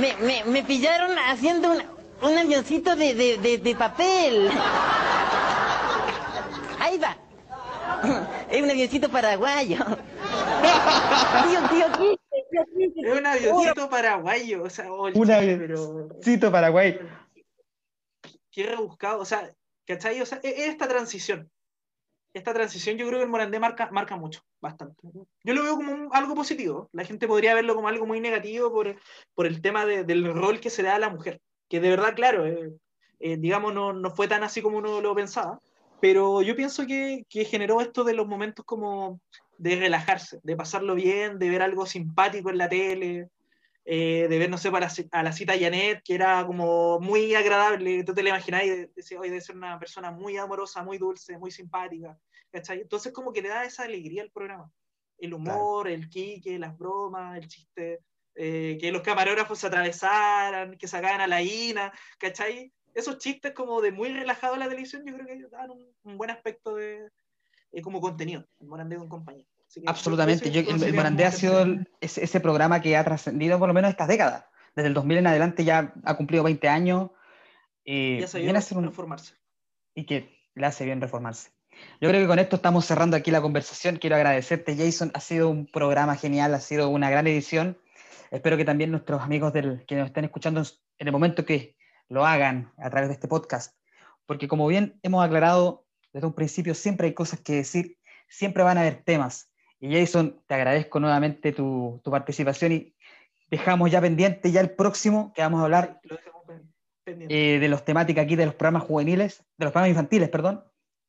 [0.00, 1.82] Me, me, me pillaron haciendo un,
[2.22, 4.50] un avioncito de, de, de, de papel.
[6.80, 7.16] Ahí va.
[8.50, 9.78] Es un avioncito paraguayo.
[11.44, 12.18] Tío, tío, quiste.
[12.96, 16.98] Es un avioncito paraguayo, o sea, oye, un pero avioncito Paraguay.
[18.50, 19.50] qué rebuscado, o sea,
[19.86, 20.20] ¿cachai?
[20.20, 21.50] O sea, e- esta transición,
[22.34, 24.96] esta transición yo creo que el Morandé marca, marca mucho, bastante.
[25.44, 28.96] Yo lo veo como algo positivo, la gente podría verlo como algo muy negativo por,
[29.34, 32.14] por el tema de- del rol que se da a la mujer, que de verdad,
[32.14, 32.72] claro, eh,
[33.20, 35.58] eh, digamos, no, no fue tan así como uno lo pensaba,
[36.00, 39.20] pero yo pienso que, que generó esto de los momentos como
[39.56, 43.28] de relajarse, de pasarlo bien, de ver algo simpático en la tele,
[43.90, 48.04] eh, de ver, no sé, para, a la cita Janet, que era como muy agradable,
[48.04, 50.98] tú te la imaginás y de- decías, oye, debe ser una persona muy amorosa, muy
[50.98, 52.18] dulce, muy simpática,
[52.52, 52.80] ¿cachai?
[52.82, 54.70] Entonces como que le da esa alegría al programa,
[55.18, 58.00] el humor, el quique, las bromas, el chiste,
[58.34, 62.70] eh, que los camarógrafos se atravesaran, que sacaban a la Ina, ¿cachai?
[62.94, 66.18] Esos chistes como de muy relajado en la televisión, yo creo que dan un, un
[66.18, 67.08] buen aspecto de
[67.72, 69.46] eh, como contenido, el Morandé con compañía.
[69.68, 70.50] Así que Absolutamente.
[70.50, 73.90] Yo, el, Morandé ha sido el- ese, ese programa que ha trascendido por lo menos
[73.90, 74.44] estas décadas.
[74.74, 77.10] Desde el 2000 en adelante ya ha cumplido 20 años.
[77.84, 79.34] eh, Ya se viene vio a ser un, transformarse.
[79.94, 81.50] y que le hace bien reformarse.
[82.00, 83.96] Yo creo que con esto estamos cerrando aquí la conversación.
[83.96, 85.10] Quiero agradecerte, Jason.
[85.14, 87.78] Ha sido un programa genial, ha sido una gran edición.
[88.30, 90.60] Espero que también nuestros amigos del, que nos estén escuchando
[90.98, 91.76] en el momento que
[92.08, 93.76] lo hagan a través de este podcast,
[94.26, 98.76] porque como bien hemos aclarado desde un principio, siempre hay cosas que decir, siempre van
[98.76, 99.50] a haber temas.
[99.80, 102.94] Y Jason, te agradezco nuevamente tu, tu participación y
[103.50, 106.18] dejamos ya pendiente ya el próximo que vamos a hablar Lo
[107.06, 110.64] eh, de los temáticas aquí de los programas juveniles, de los programas infantiles, perdón,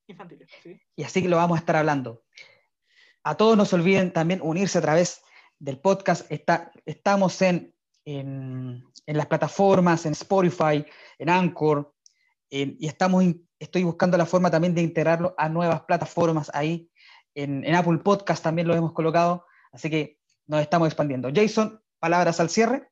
[0.08, 0.80] Infantiles, sí.
[0.96, 2.24] y así que lo vamos a estar hablando.
[3.24, 5.22] A todos no se olviden también unirse a través
[5.60, 6.32] del podcast.
[6.32, 7.76] Está, estamos en,
[8.06, 10.86] en, en las plataformas, en Spotify,
[11.18, 11.94] en Anchor,
[12.50, 13.24] en- y estamos
[13.60, 16.90] estoy buscando la forma también de integrarlo a nuevas plataformas ahí.
[17.44, 21.30] En, en Apple Podcast también lo hemos colocado, así que nos estamos expandiendo.
[21.34, 22.90] Jason, palabras al cierre.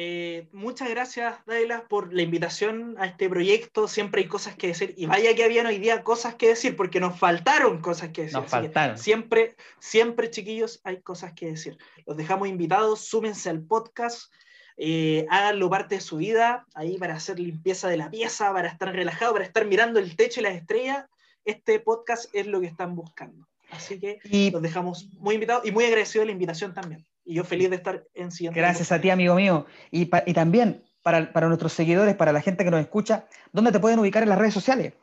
[0.00, 3.88] Eh, muchas gracias, Daila, por la invitación a este proyecto.
[3.88, 4.94] Siempre hay cosas que decir.
[4.96, 8.36] Y vaya que habían hoy día cosas que decir, porque nos faltaron cosas que decir.
[8.38, 8.96] Nos Así que faltaron.
[8.96, 11.76] Siempre, siempre, chiquillos, hay cosas que decir.
[12.06, 14.32] Los dejamos invitados, súmense al podcast,
[14.76, 18.94] eh, háganlo parte de su vida, ahí para hacer limpieza de la pieza, para estar
[18.94, 21.06] relajado, para estar mirando el techo y las estrellas.
[21.44, 23.48] este podcast es lo que están buscando.
[23.70, 24.18] Así que
[24.52, 27.06] los dejamos muy invitados y muy agradecidos de la invitación también.
[27.24, 28.58] Y yo feliz de estar en siguiente.
[28.58, 29.66] Gracias a ti, amigo mío.
[29.90, 33.80] Y, y también para, para nuestros seguidores, para la gente que nos escucha, ¿dónde te
[33.80, 34.94] pueden ubicar en las redes sociales?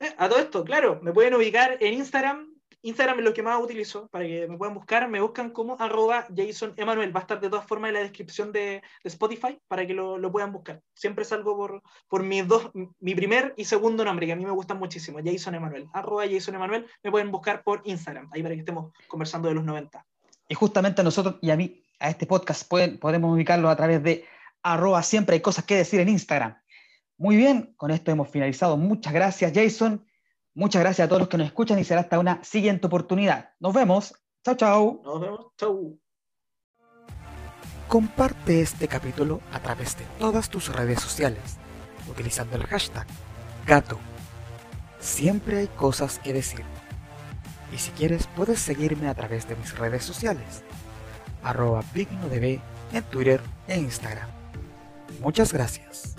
[0.00, 2.53] Eh, A todo esto, claro, me pueden ubicar en Instagram.
[2.84, 5.08] Instagram es lo que más utilizo para que me puedan buscar.
[5.08, 7.16] Me buscan como arroba Jason Emanuel.
[7.16, 10.30] Va a estar de todas formas en la descripción de, Spotify para que lo, lo
[10.30, 10.82] puedan buscar.
[10.92, 12.70] Siempre salgo por, por mis dos,
[13.00, 15.18] mi primer y segundo nombre, que a mí me gustan muchísimo.
[15.24, 15.88] Jason Emanuel.
[15.94, 16.86] Arroba Jason Emanuel.
[17.02, 20.04] Me pueden buscar por Instagram, ahí para que estemos conversando de los 90.
[20.46, 24.02] Y justamente a nosotros y a mí, a este podcast, pueden, podemos ubicarlo a través
[24.02, 24.26] de
[24.62, 26.58] arroba siempre hay cosas que decir en Instagram.
[27.16, 28.76] Muy bien, con esto hemos finalizado.
[28.76, 30.04] Muchas gracias, Jason.
[30.54, 33.50] Muchas gracias a todos los que nos escuchan y será hasta una siguiente oportunidad.
[33.58, 34.14] Nos vemos.
[34.44, 35.00] Chao, chao.
[35.04, 35.46] Nos vemos.
[35.58, 35.98] Chau.
[37.88, 41.58] Comparte este capítulo a través de todas tus redes sociales,
[42.08, 43.06] utilizando el hashtag
[43.66, 43.98] gato.
[45.00, 46.64] Siempre hay cosas que decir.
[47.72, 50.62] Y si quieres, puedes seguirme a través de mis redes sociales,
[51.42, 52.60] arroba BigNoDB
[52.92, 54.28] en Twitter e Instagram.
[55.20, 56.14] Muchas gracias.